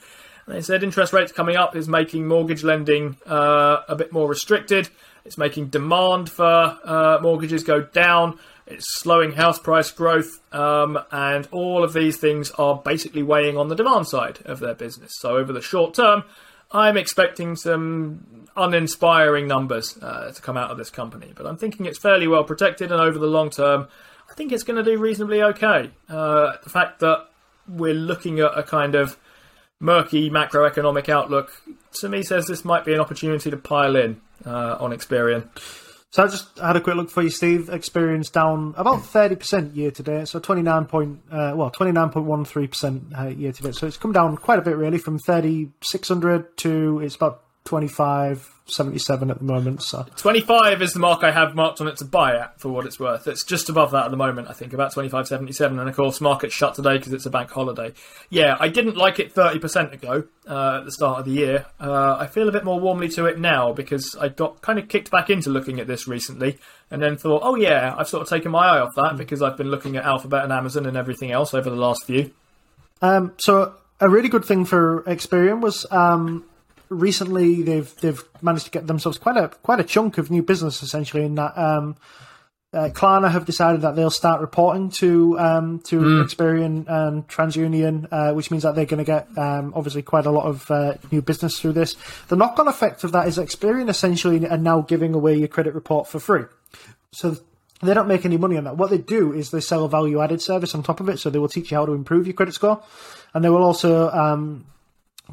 They 0.48 0.62
said 0.62 0.84
interest 0.84 1.14
rates 1.14 1.32
coming 1.32 1.56
up 1.56 1.76
is 1.76 1.88
making 1.88 2.28
mortgage 2.28 2.64
lending 2.64 3.18
uh, 3.26 3.84
a 3.88 3.96
bit 3.96 4.12
more 4.12 4.28
restricted. 4.28 4.90
It's 5.24 5.38
making 5.38 5.68
demand 5.68 6.30
for 6.30 6.78
uh, 6.84 7.20
mortgages 7.22 7.64
go 7.64 7.82
down. 7.82 8.40
It's 8.66 8.86
slowing 9.00 9.34
house 9.34 9.60
price 9.60 9.92
growth, 9.92 10.40
um, 10.54 11.00
and 11.12 11.48
all 11.52 11.84
of 11.84 11.94
these 11.94 12.18
things 12.18 12.52
are 12.52 12.78
basically 12.78 13.24
weighing 13.24 13.58
on 13.58 13.68
the 13.68 13.76
demand 13.76 14.08
side 14.08 14.40
of 14.46 14.60
their 14.60 14.74
business. 14.74 15.12
So, 15.20 15.38
over 15.38 15.52
the 15.52 15.62
short 15.62 15.94
term, 15.94 16.24
I'm 16.72 16.98
expecting 16.98 17.56
some 17.56 18.48
uninspiring 18.56 19.48
numbers 19.48 19.98
uh, 20.02 20.32
to 20.34 20.42
come 20.42 20.58
out 20.58 20.72
of 20.72 20.78
this 20.78 20.90
company, 20.90 21.34
but 21.36 21.46
I'm 21.46 21.58
thinking 21.58 21.86
it's 21.86 22.00
fairly 22.00 22.28
well 22.28 22.44
protected, 22.44 22.92
and 22.92 23.02
over 23.02 23.20
the 23.20 23.28
long 23.28 23.50
term, 23.50 23.88
I 24.30 24.34
think 24.34 24.52
it's 24.52 24.64
going 24.64 24.84
to 24.84 24.90
do 24.90 24.98
reasonably 24.98 25.44
okay. 25.44 25.92
Uh, 26.10 26.54
the 26.64 26.70
fact 26.70 27.00
that 27.02 27.28
we're 27.68 27.94
looking 27.94 28.40
at 28.40 28.58
a 28.58 28.64
kind 28.64 28.96
of 28.96 29.18
murky 29.80 30.30
macroeconomic 30.30 31.10
outlook 31.10 31.52
to 31.92 32.08
me 32.08 32.24
says 32.24 32.48
this 32.48 32.64
might 32.64 32.86
be 32.86 32.94
an 32.94 33.00
opportunity 33.00 33.52
to 33.52 33.58
pile 33.58 33.96
in 33.96 34.22
uh, 34.46 34.78
on 34.80 34.92
Experian. 34.92 35.48
So 36.14 36.24
I 36.24 36.28
just 36.28 36.60
had 36.60 36.76
a 36.76 36.80
quick 36.80 36.96
look 36.96 37.10
for 37.10 37.24
you, 37.24 37.32
Steve. 37.32 37.70
Experian's 37.72 38.30
down 38.30 38.76
about 38.78 39.04
thirty 39.04 39.36
percent 39.36 39.76
year 39.76 39.90
to 39.90 40.04
date, 40.04 40.28
so 40.28 40.38
twenty 40.38 40.62
nine 40.62 40.86
point 40.86 41.20
uh, 41.32 41.54
well 41.56 41.72
twenty 41.72 41.92
nine 41.92 42.12
point 42.12 42.28
one 42.28 42.46
three 42.46 42.68
percent 42.68 43.06
uh, 43.18 43.30
year 43.30 43.52
to 43.52 43.64
date. 43.64 43.74
So 43.74 43.88
it's 43.88 43.98
come 43.98 44.12
down 44.12 44.38
quite 44.38 44.60
a 44.60 44.62
bit, 44.62 44.78
really, 44.78 45.00
from 45.00 45.18
thirty 45.18 45.72
six 45.82 46.10
hundred 46.10 46.56
to 46.58 47.00
it's 47.00 47.16
about 47.16 47.42
25 47.66 48.54
77 48.66 49.30
at 49.30 49.40
the 49.40 49.44
moment. 49.44 49.82
So 49.82 50.06
25 50.16 50.82
is 50.82 50.94
the 50.94 51.00
mark 51.00 51.24
I 51.24 51.32
have 51.32 51.54
marked 51.54 51.82
on 51.82 51.88
it 51.88 51.98
to 51.98 52.06
buy 52.06 52.36
at 52.38 52.60
for 52.60 52.70
what 52.70 52.86
it's 52.86 53.00
worth. 53.00 53.28
It's 53.28 53.44
just 53.44 53.70
above 53.70 53.92
that 53.92 54.06
at 54.06 54.12
the 54.12 54.18
moment, 54.18 54.50
I 54.50 54.54
think, 54.54 54.74
about 54.74 54.94
25.77. 54.94 55.80
And 55.80 55.90
of 55.90 55.96
course, 55.96 56.22
market 56.22 56.52
shut 56.52 56.76
today 56.76 56.98
because 56.98 57.14
it's 57.14 57.26
a 57.26 57.30
bank 57.30 57.52
holiday. 57.52 57.94
Yeah, 58.30 58.56
I 58.60 58.70
didn't 58.70 58.96
like 58.96 59.20
it 59.20 59.34
30% 59.34 59.94
ago 59.94 60.24
uh, 60.48 60.78
at 60.80 60.86
the 60.86 60.92
start 60.92 61.20
of 61.20 61.26
the 61.26 61.32
year. 61.32 61.66
Uh, 61.80 62.16
I 62.18 62.28
feel 62.28 62.48
a 62.48 62.52
bit 62.52 62.64
more 62.64 62.80
warmly 62.80 63.10
to 63.10 63.26
it 63.26 63.38
now 63.38 63.74
because 63.74 64.16
I 64.20 64.30
got 64.30 64.62
kind 64.62 64.80
of 64.80 64.88
kicked 64.88 65.12
back 65.12 65.30
into 65.30 65.50
looking 65.50 65.80
at 65.80 65.88
this 65.88 66.08
recently 66.08 66.58
and 66.90 67.02
then 67.02 67.18
thought, 67.18 67.42
oh 67.44 67.56
yeah, 67.56 67.94
I've 67.98 68.08
sort 68.08 68.22
of 68.22 68.30
taken 68.30 68.52
my 68.52 68.66
eye 68.66 68.80
off 68.80 68.96
that 68.96 69.18
because 69.18 69.42
I've 69.42 69.58
been 69.58 69.70
looking 69.70 69.98
at 69.98 70.06
Alphabet 70.06 70.44
and 70.44 70.54
Amazon 70.54 70.86
and 70.86 70.96
everything 70.96 71.32
else 71.32 71.54
over 71.54 71.70
the 71.70 71.76
last 71.76 72.06
few. 72.06 72.32
Um, 73.02 73.34
so 73.38 73.76
a 74.00 74.08
really 74.08 74.30
good 74.30 74.46
thing 74.46 74.64
for 74.64 75.04
Experian 75.04 75.60
was 75.60 75.86
um, 75.92 76.46
recently 76.94 77.62
they've 77.62 77.96
they've 78.02 78.24
managed 78.42 78.66
to 78.66 78.72
get 78.72 78.88
themselves 78.88 79.18
quite 79.18 79.38
a 79.38 79.50
quite 79.50 79.80
a 79.80 79.84
chunk 79.84 80.18
of 80.18 80.32
new 80.32 80.44
business 80.44 80.84
essentially 80.84 81.26
in 81.26 81.36
that 81.36 81.58
um, 81.58 81.96
uh, 82.74 82.90
Klarna 82.90 83.32
have 83.32 83.46
decided 83.46 83.82
that 83.82 83.96
they'll 83.96 84.10
start 84.10 84.42
reporting 84.42 84.90
to 84.90 85.38
um, 85.40 85.80
to 85.82 86.00
mm. 86.00 86.24
Experian 86.24 86.86
and 86.88 87.28
TransUnion, 87.28 88.08
uh, 88.12 88.34
which 88.34 88.50
means 88.50 88.64
that 88.64 88.74
they're 88.74 88.86
going 88.86 88.98
to 88.98 89.04
get 89.04 89.28
um, 89.38 89.74
obviously 89.76 90.02
quite 90.02 90.26
a 90.26 90.32
lot 90.32 90.46
of 90.46 90.70
uh, 90.72 90.96
new 91.12 91.22
business 91.22 91.60
through 91.60 91.74
this. 91.74 91.96
The 92.30 92.36
knock-on 92.36 92.68
effect 92.68 93.04
of 93.04 93.12
that 93.12 93.28
is 93.28 93.38
Experian 93.38 93.90
essentially 93.90 94.48
are 94.48 94.58
now 94.58 94.82
giving 94.82 95.14
away 95.14 95.36
your 95.36 95.48
credit 95.50 95.76
report 95.76 96.08
for 96.08 96.20
free. 96.20 96.46
So 97.12 97.38
they 97.84 97.94
don't 97.94 98.08
make 98.08 98.26
any 98.26 98.38
money 98.38 98.58
on 98.58 98.64
that. 98.64 98.78
What 98.78 98.90
they 98.90 98.98
do 98.98 99.34
is 99.34 99.52
they 99.52 99.60
sell 99.60 99.86
a 99.86 99.90
value-added 99.90 100.42
service 100.42 100.74
on 100.74 100.82
top 100.82 101.00
of 101.00 101.10
it. 101.10 101.20
So 101.20 101.30
they 101.30 101.38
will 101.38 101.50
teach 101.50 101.70
you 101.70 101.78
how 101.78 101.86
to 101.86 101.94
improve 101.94 102.26
your 102.26 102.34
credit 102.34 102.56
score, 102.56 102.82
and 103.36 103.46
they 103.46 103.50
will 103.50 103.64
also 103.64 104.10
um, 104.10 104.66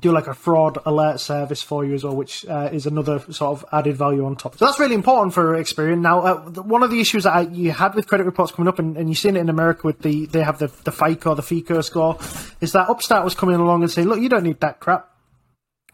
do 0.01 0.13
like 0.13 0.27
a 0.27 0.35
fraud 0.35 0.79
alert 0.85 1.21
service 1.21 1.63
for 1.63 1.85
you 1.85 1.95
as 1.95 2.05
well, 2.05 2.17
which 2.17 2.47
uh, 2.47 2.71
is 2.73 2.87
another 2.87 3.21
sort 3.31 3.59
of 3.59 3.65
added 3.73 3.97
value 3.97 4.25
on 4.25 4.37
top. 4.37 4.57
So 4.59 4.65
that's 4.65 4.79
really 4.79 4.95
important 4.95 5.35
for 5.35 5.55
Experian. 5.55 6.01
Now, 6.01 6.21
uh, 6.21 6.41
one 6.63 6.83
of 6.83 6.91
the 6.91 7.01
issues 7.01 7.25
that 7.25 7.35
I, 7.35 7.41
you 7.43 7.71
had 7.73 7.95
with 7.95 8.07
credit 8.07 8.25
reports 8.25 8.53
coming 8.53 8.69
up, 8.69 8.79
and, 8.79 8.97
and 8.97 9.09
you've 9.09 9.19
seen 9.19 9.37
it 9.37 9.41
in 9.41 9.49
America 9.49 9.87
with 9.87 10.01
the 10.01 10.27
they 10.27 10.43
have 10.43 10.59
the 10.59 10.69
the 10.85 10.93
FICO, 10.93 11.35
the 11.35 11.43
FICO 11.43 11.81
score, 11.81 12.19
is 12.61 12.73
that 12.73 12.89
Upstart 12.89 13.25
was 13.25 13.35
coming 13.35 13.57
along 13.57 13.83
and 13.83 13.91
saying, 13.91 14.09
look, 14.09 14.21
you 14.21 14.29
don't 14.29 14.45
need 14.45 14.61
that 14.61 14.81
crap 14.81 15.11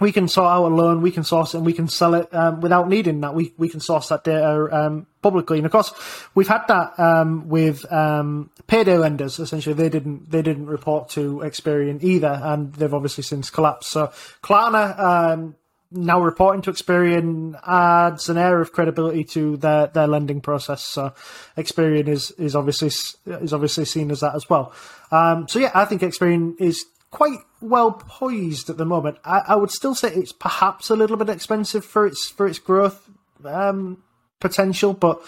we 0.01 0.13
can 0.13 0.29
sort 0.29 0.49
out 0.49 0.67
a 0.67 0.75
loan, 0.75 1.01
we 1.01 1.11
can 1.11 1.25
source 1.25 1.55
it, 1.55 1.59
and 1.59 1.67
we 1.67 1.73
can 1.73 1.89
sell 1.89 2.15
it 2.15 2.33
um, 2.35 2.61
without 2.61 2.89
needing 2.89 3.21
that. 3.21 3.35
We 3.35 3.55
we 3.57 3.69
can 3.69 3.81
source 3.81 4.09
that 4.09 4.25
data 4.25 4.69
um, 4.71 5.07
publicly, 5.27 5.59
and 5.59 5.67
of 5.67 5.73
course, 5.73 5.93
we've 6.37 6.47
had 6.47 6.63
that 6.69 6.99
um, 7.01 7.49
with 7.49 7.91
um, 7.93 8.49
payday 8.69 8.97
lenders. 8.97 9.41
Essentially, 9.41 9.75
they 9.75 9.89
didn't 9.89 10.31
they 10.31 10.41
didn't 10.41 10.67
report 10.67 11.09
to 11.11 11.41
Experian 11.45 12.01
either, 12.03 12.41
and 12.43 12.73
they've 12.75 12.95
obviously 12.95 13.25
since 13.25 13.51
collapsed. 13.51 13.91
So 13.91 14.13
Klarna 14.43 14.97
um, 14.99 15.57
now 15.91 16.21
reporting 16.21 16.63
to 16.63 16.73
Experian 16.73 17.59
adds 17.67 18.29
an 18.29 18.39
air 18.39 18.61
of 18.61 18.73
credibility 18.73 19.25
to 19.25 19.57
their, 19.57 19.89
their 19.89 20.07
lending 20.07 20.41
process. 20.41 20.83
So 20.83 21.13
Experian 21.57 22.07
is 22.07 22.31
is 22.33 22.55
obviously 22.55 22.93
is 23.27 23.53
obviously 23.53 23.85
seen 23.85 24.13
as 24.13 24.21
that 24.21 24.37
as 24.37 24.49
well. 24.49 24.73
Um, 25.11 25.49
so 25.49 25.59
yeah, 25.59 25.73
I 25.75 25.87
think 25.87 26.03
Experian 26.03 26.55
is 26.61 26.87
quite 27.11 27.39
well 27.61 27.93
poised 27.93 28.71
at 28.71 28.77
the 28.77 28.85
moment. 28.85 29.19
I, 29.25 29.43
I, 29.49 29.57
would 29.57 29.71
still 29.71 29.95
say 29.95 30.13
it's 30.13 30.33
perhaps 30.33 30.91
a 30.91 30.97
little 30.97 31.17
bit 31.17 31.31
expensive 31.31 31.85
for 31.85 32.07
its 32.07 32.29
for 32.29 32.47
its 32.47 32.59
growth 32.59 33.09
um, 33.45 34.03
potential, 34.41 34.93
but 34.93 35.21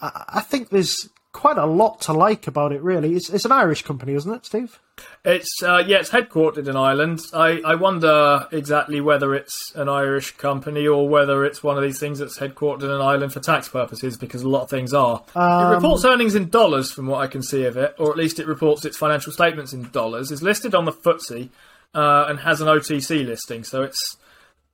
I, 0.00 0.24
I, 0.28 0.40
think 0.40 0.70
there's 0.70 1.08
quite 1.32 1.58
a 1.58 1.66
lot 1.66 2.00
to 2.02 2.12
like 2.12 2.46
about 2.46 2.72
it. 2.72 2.82
Really, 2.82 3.14
it's, 3.14 3.30
it's 3.30 3.44
an 3.44 3.52
Irish 3.52 3.82
company, 3.82 4.14
isn't 4.14 4.32
it, 4.32 4.46
Steve? 4.46 4.80
It's 5.24 5.62
uh, 5.62 5.82
yeah, 5.86 5.98
it's 5.98 6.10
headquartered 6.10 6.68
in 6.68 6.76
Ireland. 6.76 7.20
I, 7.32 7.60
I 7.64 7.74
wonder 7.74 8.46
exactly 8.52 9.00
whether 9.00 9.34
it's 9.34 9.72
an 9.74 9.88
Irish 9.88 10.32
company 10.32 10.86
or 10.86 11.08
whether 11.08 11.44
it's 11.44 11.62
one 11.62 11.76
of 11.76 11.82
these 11.82 11.98
things 11.98 12.18
that's 12.18 12.38
headquartered 12.38 12.82
in 12.82 13.00
Ireland 13.00 13.32
for 13.32 13.40
tax 13.40 13.68
purposes, 13.68 14.16
because 14.16 14.42
a 14.42 14.48
lot 14.48 14.62
of 14.62 14.70
things 14.70 14.92
are. 14.92 15.22
Um, 15.34 15.72
it 15.72 15.74
reports 15.76 16.04
earnings 16.04 16.34
in 16.34 16.48
dollars, 16.48 16.90
from 16.90 17.06
what 17.06 17.20
I 17.20 17.26
can 17.26 17.42
see 17.42 17.64
of 17.64 17.76
it, 17.76 17.94
or 17.98 18.10
at 18.10 18.16
least 18.16 18.38
it 18.38 18.46
reports 18.46 18.84
its 18.84 18.96
financial 18.96 19.32
statements 19.32 19.72
in 19.72 19.90
dollars. 19.90 20.30
Is 20.30 20.42
listed 20.42 20.74
on 20.74 20.84
the 20.84 20.92
FTSE 20.92 21.50
uh, 21.94 22.26
and 22.28 22.40
has 22.40 22.60
an 22.60 22.68
OTC 22.68 23.26
listing, 23.26 23.64
so 23.64 23.82
it's 23.82 24.16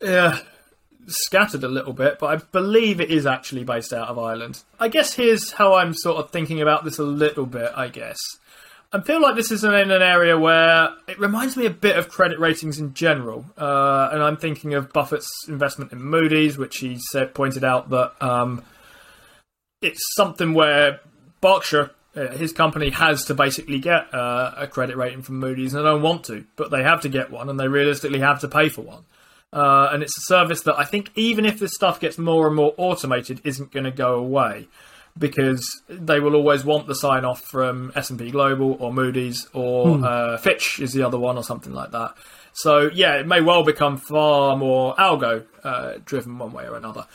uh, 0.07 0.39
scattered 1.07 1.65
a 1.65 1.69
little 1.69 1.93
bit, 1.93 2.19
but 2.19 2.27
I 2.27 2.37
believe 2.53 3.01
it 3.01 3.11
is 3.11 3.27
actually 3.27 3.65
based 3.65 3.93
out 3.93 4.09
of 4.09 4.19
Ireland. 4.19 4.63
I 4.81 4.89
guess 4.89 5.15
here's 5.15 5.53
how 5.53 5.75
I'm 5.75 5.95
sort 5.95 6.19
of 6.19 6.31
thinking 6.31 6.61
about 6.61 6.85
this 6.85 6.99
a 6.99 7.05
little 7.05 7.47
bit. 7.47 7.71
I 7.77 7.89
guess 7.89 8.19
I 8.93 9.01
feel 9.01 9.21
like 9.21 9.35
this 9.35 9.51
is 9.51 9.65
in 9.65 9.75
an 9.75 9.91
area 9.91 10.39
where 10.39 10.91
it 11.09 11.19
reminds 11.19 11.57
me 11.57 11.67
a 11.67 11.71
bit 11.71 11.99
of 11.99 12.09
credit 12.09 12.39
ratings 12.39 12.79
in 12.79 12.95
general, 12.95 13.45
uh, 13.59 14.11
and 14.13 14.23
I'm 14.23 14.37
thinking 14.37 14.75
of 14.75 14.93
Buffett's 14.93 15.29
investment 15.49 15.93
in 15.93 16.03
Moody's, 16.03 16.57
which 16.57 16.79
he 16.79 16.99
said 17.11 17.35
pointed 17.35 17.65
out 17.65 17.91
that 17.91 18.13
um, 18.23 18.63
it's 19.83 20.01
something 20.15 20.55
where 20.55 21.01
Berkshire, 21.41 21.91
uh, 22.15 22.29
his 22.29 22.53
company, 22.53 22.91
has 22.91 23.25
to 23.25 23.35
basically 23.35 23.81
get 23.81 24.15
uh, 24.15 24.55
a 24.57 24.67
credit 24.69 24.97
rating 24.97 25.23
from 25.23 25.41
Moody's, 25.41 25.75
and 25.75 25.85
they 25.85 25.89
don't 25.89 26.03
want 26.03 26.25
to, 26.27 26.45
but 26.55 26.71
they 26.71 26.85
have 26.85 27.01
to 27.03 27.09
get 27.09 27.31
one, 27.31 27.49
and 27.49 27.59
they 27.59 27.69
realistically 27.69 28.21
have 28.21 28.41
to 28.41 28.49
pay 28.49 28.69
for 28.69 28.83
one. 28.83 29.05
Uh, 29.53 29.91
and 29.93 30.03
it's 30.03 30.17
a 30.19 30.23
service 30.23 30.63
that 30.63 30.79
I 30.79 30.85
think, 30.85 31.11
even 31.15 31.47
if 31.47 31.59
this 31.59 31.75
stuff 31.75 32.01
gets 32.01 32.19
more 32.19 32.47
and 32.47 32.57
more 32.57 32.75
automated, 32.77 33.41
isn't 33.45 33.73
going 33.73 33.85
to 33.85 33.91
go 33.91 34.15
away 34.15 34.69
because 35.19 35.67
they 35.89 36.21
will 36.21 36.35
always 36.35 36.65
want 36.65 36.87
the 36.87 36.95
sign 36.95 37.25
off 37.25 37.43
from 37.43 37.91
S&P 37.95 38.31
Global 38.31 38.77
or 38.81 38.93
Moody's 38.93 39.47
or 39.55 39.97
hmm. 39.97 40.05
uh, 40.05 40.37
Fitch 40.37 40.79
is 40.81 40.93
the 40.93 41.03
other 41.03 41.19
one 41.19 41.37
or 41.37 41.43
something 41.43 41.73
like 41.73 41.93
that. 41.93 42.15
So 42.57 42.91
yeah, 42.95 43.17
it 43.17 43.27
may 43.27 43.43
well 43.43 43.63
become 43.65 43.99
far 43.99 44.57
more 44.57 44.95
algo 44.97 45.45
uh, 45.63 45.99
driven 46.07 46.39
one 46.39 46.53
way 46.53 46.67
or 46.67 46.75
another, 46.75 47.07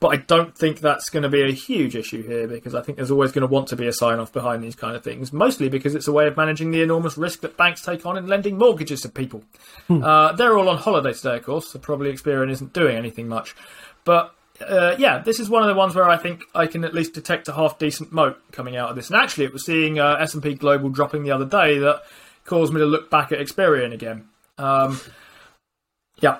but 0.00 0.08
I 0.08 0.16
don't 0.16 0.54
think 0.54 0.80
that's 0.80 1.08
going 1.08 1.22
to 1.22 1.30
be 1.30 1.40
a 1.40 1.50
huge 1.50 1.96
issue 1.96 2.22
here 2.22 2.46
because 2.46 2.74
I 2.74 2.82
think 2.82 2.96
there's 2.96 3.10
always 3.10 3.32
going 3.32 3.40
to 3.40 3.50
want 3.50 3.68
to 3.68 3.76
be 3.76 3.86
a 3.86 3.92
sign 3.94 4.18
off 4.18 4.34
behind 4.34 4.62
these 4.62 4.76
kind 4.76 4.94
of 4.94 5.02
things, 5.02 5.32
mostly 5.32 5.70
because 5.70 5.94
it's 5.94 6.08
a 6.08 6.12
way 6.12 6.26
of 6.26 6.36
managing 6.36 6.72
the 6.72 6.82
enormous 6.82 7.16
risk 7.16 7.40
that 7.40 7.56
banks 7.56 7.80
take 7.80 8.04
on 8.04 8.18
in 8.18 8.26
lending 8.26 8.58
mortgages 8.58 9.00
to 9.00 9.08
people. 9.08 9.42
Hmm. 9.88 10.04
Uh, 10.04 10.32
they're 10.32 10.58
all 10.58 10.68
on 10.68 10.76
holiday 10.76 11.14
today, 11.14 11.36
of 11.38 11.44
course, 11.44 11.68
so 11.68 11.78
probably 11.78 12.12
Experian 12.12 12.50
isn't 12.50 12.74
doing 12.74 12.94
anything 12.94 13.28
much, 13.28 13.56
but 14.04 14.34
uh, 14.60 14.94
yeah, 14.98 15.20
this 15.20 15.40
is 15.40 15.48
one 15.48 15.62
of 15.62 15.68
the 15.68 15.74
ones 15.74 15.94
where 15.94 16.10
I 16.10 16.18
think 16.18 16.42
I 16.54 16.66
can 16.66 16.84
at 16.84 16.92
least 16.92 17.14
detect 17.14 17.48
a 17.48 17.54
half 17.54 17.78
decent 17.78 18.12
moat 18.12 18.38
coming 18.52 18.76
out 18.76 18.90
of 18.90 18.96
this. 18.96 19.08
And 19.08 19.16
actually, 19.16 19.46
it 19.46 19.54
was 19.54 19.64
seeing 19.64 19.98
uh, 19.98 20.16
S 20.20 20.34
and 20.34 20.42
P 20.42 20.52
Global 20.52 20.90
dropping 20.90 21.22
the 21.22 21.30
other 21.30 21.46
day 21.46 21.78
that 21.78 22.02
caused 22.44 22.74
me 22.74 22.80
to 22.80 22.86
look 22.86 23.10
back 23.10 23.32
at 23.32 23.38
Experian 23.38 23.94
again. 23.94 24.28
Um, 24.62 25.00
yeah, 26.20 26.38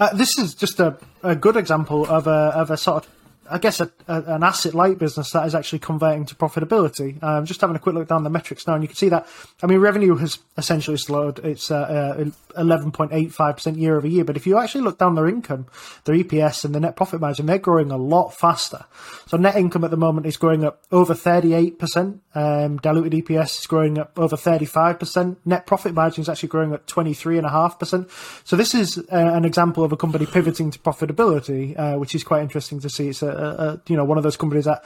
Uh, 0.00 0.08
this 0.14 0.38
is 0.38 0.54
just 0.54 0.80
a, 0.80 0.96
a 1.22 1.36
good 1.36 1.56
example 1.56 2.06
of 2.06 2.26
a 2.26 2.56
of 2.56 2.70
a 2.70 2.76
sort 2.76 3.04
of 3.04 3.10
I 3.48 3.58
guess 3.58 3.80
a, 3.80 3.90
a, 4.08 4.22
an 4.22 4.42
asset 4.42 4.74
light 4.74 4.98
business 4.98 5.30
that 5.32 5.46
is 5.46 5.54
actually 5.54 5.80
converting 5.80 6.24
to 6.26 6.34
profitability. 6.34 7.22
Um, 7.22 7.46
just 7.46 7.60
having 7.60 7.76
a 7.76 7.78
quick 7.78 7.94
look 7.94 8.08
down 8.08 8.24
the 8.24 8.30
metrics 8.30 8.66
now, 8.66 8.74
and 8.74 8.82
you 8.82 8.88
can 8.88 8.96
see 8.96 9.08
that. 9.08 9.26
I 9.62 9.66
mean, 9.66 9.78
revenue 9.78 10.16
has 10.16 10.38
essentially 10.56 10.96
slowed. 10.96 11.38
It's 11.40 11.70
uh, 11.70 12.30
eleven 12.56 12.92
point 12.92 13.12
eight 13.12 13.32
five 13.32 13.56
percent 13.56 13.76
year 13.76 13.96
over 13.96 14.06
year. 14.06 14.24
But 14.24 14.36
if 14.36 14.46
you 14.46 14.58
actually 14.58 14.82
look 14.82 14.98
down 14.98 15.14
their 15.14 15.28
income, 15.28 15.66
their 16.04 16.16
EPS 16.16 16.64
and 16.64 16.74
the 16.74 16.80
net 16.80 16.96
profit 16.96 17.20
margin, 17.20 17.46
they're 17.46 17.58
growing 17.58 17.90
a 17.90 17.96
lot 17.96 18.30
faster. 18.30 18.84
So 19.26 19.36
net 19.36 19.56
income 19.56 19.84
at 19.84 19.90
the 19.90 19.96
moment 19.96 20.26
is 20.26 20.36
growing 20.36 20.64
up 20.64 20.82
over 20.92 21.14
thirty 21.14 21.54
eight 21.54 21.78
percent. 21.78 22.22
Um, 22.34 22.78
diluted 22.78 23.12
EPS 23.24 23.60
is 23.60 23.66
growing 23.66 23.98
up 23.98 24.18
over 24.18 24.36
thirty 24.36 24.66
five 24.66 24.98
percent. 24.98 25.38
Net 25.44 25.66
profit 25.66 25.94
margin 25.94 26.22
is 26.22 26.28
actually 26.28 26.50
growing 26.50 26.72
at 26.72 26.86
twenty 26.86 27.14
three 27.14 27.36
and 27.36 27.46
a 27.46 27.50
half 27.50 27.78
percent. 27.78 28.08
So 28.44 28.56
this 28.56 28.74
is 28.74 28.98
uh, 28.98 29.02
an 29.10 29.44
example 29.44 29.84
of 29.84 29.92
a 29.92 29.96
company 29.96 30.26
pivoting 30.26 30.70
to 30.70 30.78
profitability, 30.78 31.78
uh, 31.78 31.98
which 31.98 32.14
is 32.14 32.22
quite 32.22 32.42
interesting 32.42 32.80
to 32.80 32.90
see. 32.90 33.08
It's 33.08 33.22
a, 33.22 33.29
a, 33.30 33.82
you 33.88 33.96
know 33.96 34.04
one 34.04 34.18
of 34.18 34.24
those 34.24 34.36
companies 34.36 34.64
that 34.64 34.84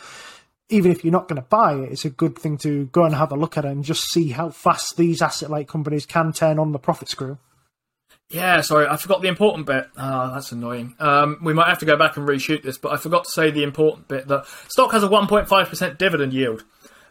even 0.68 0.90
if 0.90 1.04
you're 1.04 1.12
not 1.12 1.28
going 1.28 1.40
to 1.40 1.48
buy 1.48 1.74
it, 1.74 1.92
it's 1.92 2.04
a 2.04 2.10
good 2.10 2.38
thing 2.38 2.56
to 2.58 2.86
go 2.86 3.04
and 3.04 3.14
have 3.14 3.32
a 3.32 3.36
look 3.36 3.58
at 3.58 3.64
it 3.64 3.70
and 3.70 3.84
just 3.84 4.10
see 4.10 4.30
how 4.30 4.48
fast 4.48 4.96
these 4.96 5.20
asset 5.20 5.50
light 5.50 5.68
companies 5.68 6.06
can 6.06 6.32
turn 6.32 6.58
on 6.58 6.72
the 6.72 6.78
profit 6.78 7.08
screw. 7.08 7.38
Yeah, 8.30 8.62
sorry, 8.62 8.86
I 8.86 8.96
forgot 8.96 9.20
the 9.20 9.28
important 9.28 9.66
bit. 9.66 9.86
Ah, 9.96 10.32
that's 10.32 10.50
annoying. 10.50 10.96
Um, 10.98 11.38
we 11.42 11.52
might 11.52 11.68
have 11.68 11.80
to 11.80 11.86
go 11.86 11.96
back 11.96 12.16
and 12.16 12.26
reshoot 12.26 12.62
this, 12.62 12.78
but 12.78 12.92
I 12.92 12.96
forgot 12.96 13.24
to 13.24 13.30
say 13.30 13.50
the 13.50 13.62
important 13.62 14.08
bit 14.08 14.26
that 14.28 14.46
stock 14.68 14.92
has 14.92 15.04
a 15.04 15.08
1.5% 15.08 15.98
dividend 15.98 16.32
yield. 16.32 16.64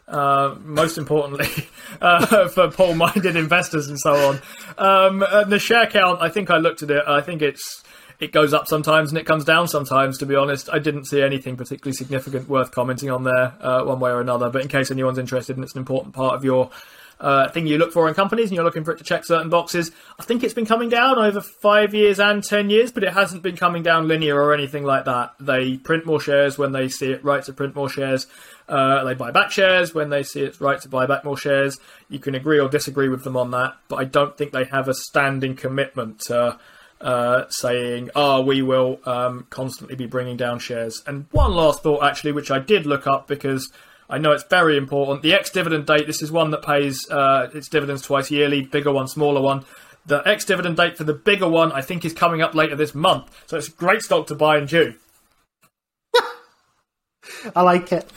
Uh, 0.06 0.56
most 0.60 0.98
importantly, 0.98 1.48
uh, 2.02 2.48
for 2.48 2.70
Paul-minded 2.70 3.36
investors 3.36 3.88
and 3.88 3.98
so 3.98 4.14
on. 4.14 4.40
Um, 4.76 5.24
and 5.26 5.50
the 5.50 5.58
share 5.58 5.86
count, 5.86 6.20
I 6.20 6.28
think 6.28 6.50
I 6.50 6.58
looked 6.58 6.82
at 6.82 6.90
it. 6.90 7.04
I 7.06 7.22
think 7.22 7.40
it's 7.40 7.82
it 8.24 8.32
goes 8.32 8.52
up 8.52 8.66
sometimes 8.66 9.10
and 9.10 9.18
it 9.18 9.26
comes 9.26 9.44
down 9.44 9.68
sometimes. 9.68 10.18
To 10.18 10.26
be 10.26 10.34
honest, 10.34 10.68
I 10.72 10.78
didn't 10.78 11.04
see 11.04 11.22
anything 11.22 11.56
particularly 11.56 11.94
significant 11.94 12.48
worth 12.48 12.70
commenting 12.72 13.10
on 13.10 13.24
there, 13.24 13.54
uh, 13.60 13.84
one 13.84 14.00
way 14.00 14.10
or 14.10 14.20
another. 14.20 14.50
But 14.50 14.62
in 14.62 14.68
case 14.68 14.90
anyone's 14.90 15.18
interested, 15.18 15.56
and 15.56 15.64
it's 15.64 15.74
an 15.74 15.80
important 15.80 16.14
part 16.14 16.34
of 16.34 16.44
your 16.44 16.70
uh, 17.20 17.48
thing 17.50 17.66
you 17.66 17.78
look 17.78 17.92
for 17.92 18.08
in 18.08 18.14
companies, 18.14 18.48
and 18.48 18.56
you're 18.56 18.64
looking 18.64 18.84
for 18.84 18.92
it 18.92 18.98
to 18.98 19.04
check 19.04 19.24
certain 19.24 19.50
boxes. 19.50 19.92
I 20.18 20.24
think 20.24 20.42
it's 20.42 20.54
been 20.54 20.66
coming 20.66 20.88
down 20.88 21.18
over 21.18 21.40
five 21.40 21.94
years 21.94 22.18
and 22.18 22.42
ten 22.42 22.70
years, 22.70 22.90
but 22.90 23.04
it 23.04 23.12
hasn't 23.12 23.42
been 23.42 23.56
coming 23.56 23.82
down 23.82 24.08
linear 24.08 24.40
or 24.40 24.52
anything 24.54 24.84
like 24.84 25.04
that. 25.04 25.34
They 25.38 25.76
print 25.76 26.06
more 26.06 26.20
shares 26.20 26.58
when 26.58 26.72
they 26.72 26.88
see 26.88 27.12
it 27.12 27.24
right 27.24 27.44
to 27.44 27.52
print 27.52 27.74
more 27.74 27.88
shares. 27.88 28.26
Uh, 28.68 29.04
they 29.04 29.14
buy 29.14 29.30
back 29.30 29.50
shares 29.50 29.94
when 29.94 30.08
they 30.08 30.22
see 30.22 30.40
it's 30.40 30.60
right 30.60 30.80
to 30.80 30.88
buy 30.88 31.04
back 31.06 31.24
more 31.24 31.36
shares. 31.36 31.78
You 32.08 32.18
can 32.18 32.34
agree 32.34 32.58
or 32.58 32.68
disagree 32.68 33.10
with 33.10 33.22
them 33.22 33.36
on 33.36 33.50
that, 33.50 33.76
but 33.88 33.96
I 33.96 34.04
don't 34.04 34.36
think 34.36 34.52
they 34.52 34.64
have 34.64 34.88
a 34.88 34.94
standing 34.94 35.54
commitment 35.54 36.20
to 36.26 36.58
uh, 37.00 37.44
saying, 37.48 38.10
"Oh, 38.14 38.42
we 38.42 38.62
will 38.62 39.00
um, 39.04 39.46
constantly 39.50 39.96
be 39.96 40.06
bringing 40.06 40.36
down 40.36 40.58
shares." 40.58 41.02
And 41.06 41.26
one 41.30 41.52
last 41.52 41.82
thought, 41.82 42.04
actually, 42.04 42.32
which 42.32 42.50
I 42.50 42.58
did 42.58 42.86
look 42.86 43.06
up 43.06 43.28
because 43.28 43.70
I 44.08 44.18
know 44.18 44.32
it's 44.32 44.44
very 44.44 44.76
important. 44.76 45.22
The 45.22 45.34
ex-dividend 45.34 45.86
date. 45.86 46.06
This 46.06 46.22
is 46.22 46.30
one 46.30 46.50
that 46.50 46.62
pays 46.62 47.08
uh, 47.10 47.48
its 47.54 47.68
dividends 47.68 48.02
twice 48.02 48.30
yearly. 48.30 48.62
Bigger 48.62 48.92
one, 48.92 49.08
smaller 49.08 49.40
one. 49.40 49.64
The 50.06 50.22
ex-dividend 50.26 50.76
date 50.76 50.98
for 50.98 51.04
the 51.04 51.14
bigger 51.14 51.48
one, 51.48 51.72
I 51.72 51.80
think, 51.80 52.04
is 52.04 52.12
coming 52.12 52.42
up 52.42 52.54
later 52.54 52.76
this 52.76 52.94
month. 52.94 53.30
So 53.46 53.56
it's 53.56 53.68
a 53.68 53.72
great 53.72 54.02
stock 54.02 54.26
to 54.26 54.34
buy 54.34 54.58
in 54.58 54.66
June. 54.66 54.98
I 57.56 57.62
like 57.62 57.90
it. 57.90 58.10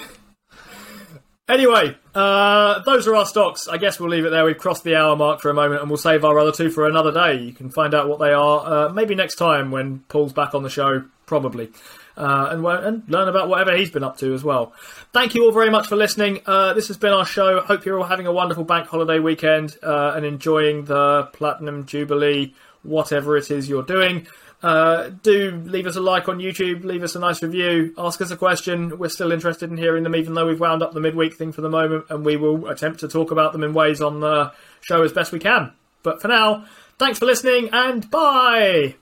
Anyway, 1.50 1.96
uh, 2.14 2.80
those 2.80 3.08
are 3.08 3.16
our 3.16 3.26
stocks. 3.26 3.70
I 3.70 3.78
guess 3.78 4.00
we'll 4.00 4.10
leave 4.10 4.26
it 4.26 4.32
there. 4.32 4.44
We've 4.44 4.58
crossed 4.58 4.84
the 4.84 4.96
hour 4.96 5.16
mark 5.16 5.40
for 5.40 5.50
a 5.50 5.54
moment, 5.54 5.80
and 5.80 5.90
we'll 5.90 5.98
save 5.98 6.26
our 6.26 6.38
other 6.38 6.52
two 6.52 6.70
for 6.70 6.88
another 6.88 7.12
day. 7.14 7.42
You 7.42 7.54
can 7.54 7.70
find 7.70 7.94
out 7.94 8.10
what 8.10 8.20
they 8.20 8.34
are 8.34 8.66
uh, 8.66 8.90
maybe 8.90 9.16
next 9.16 9.36
time 9.36 9.72
when 9.72 10.00
Paul's 10.10 10.34
back 10.34 10.54
on 10.54 10.64
the 10.64 10.70
show, 10.70 11.06
probably, 11.26 11.70
uh, 12.18 12.50
and, 12.52 12.66
and 12.66 13.04
learn 13.08 13.30
about 13.30 13.48
whatever 13.48 13.78
he's 13.78 13.90
been 13.90 14.04
up 14.04 14.18
to 14.18 14.34
as 14.34 14.44
well. 14.44 14.74
Thank 15.14 15.36
you 15.36 15.46
all 15.46 15.54
very 15.54 15.70
much 15.70 15.88
for 15.88 15.96
listening. 15.96 16.42
Uh, 16.46 16.74
this 16.74 16.90
has 16.90 16.98
been 16.98 17.14
our 17.14 17.26
show. 17.26 17.62
Hope 17.62 17.86
you're 17.86 17.98
all 17.98 18.06
having 18.06 18.28
a 18.28 18.34
wonderful 18.34 18.66
bank 18.66 18.90
holiday 18.90 19.20
weekend 19.20 19.78
uh, 19.82 20.14
and 20.18 20.26
enjoying 20.26 20.84
the 20.84 21.30
Platinum 21.32 21.86
Jubilee, 21.86 22.56
whatever 22.84 23.38
it 23.38 23.50
is 23.52 23.70
you're 23.70 23.84
doing. 23.84 24.28
Uh, 24.64 25.10
do 25.22 25.52
leave 25.66 25.86
us 25.86 25.96
a 25.96 26.02
like 26.02 26.28
on 26.28 26.40
YouTube, 26.40 26.84
leave 26.84 27.04
us 27.04 27.16
a 27.16 27.20
nice 27.20 27.44
review, 27.44 27.94
ask 27.98 28.20
us 28.22 28.32
a 28.32 28.38
question. 28.38 28.98
We're 28.98 29.10
still 29.10 29.32
interested 29.32 29.70
in 29.70 29.78
hearing 29.78 30.04
them, 30.04 30.16
even 30.16 30.34
though 30.34 30.48
we've 30.48 30.60
wound 30.60 30.82
up 30.82 30.94
the 30.94 31.00
midweek 31.00 31.36
thing 31.36 31.52
for 31.52 31.62
the 31.62 31.70
moment, 31.70 32.06
and 32.10 32.26
we 32.26 32.38
will 32.38 32.68
attempt 32.68 33.02
to 33.02 33.08
talk 33.08 33.32
about 33.32 33.54
them 33.54 33.64
in 33.64 33.74
ways 33.74 34.02
on 34.02 34.20
the 34.20 34.52
show 34.82 35.04
as 35.04 35.14
best 35.14 35.32
we 35.32 35.40
can. 35.40 35.74
But 36.02 36.22
for 36.22 36.28
now, 36.28 36.66
thanks 36.98 37.20
for 37.20 37.26
listening 37.26 37.70
and 37.72 38.10
bye! 38.10 38.96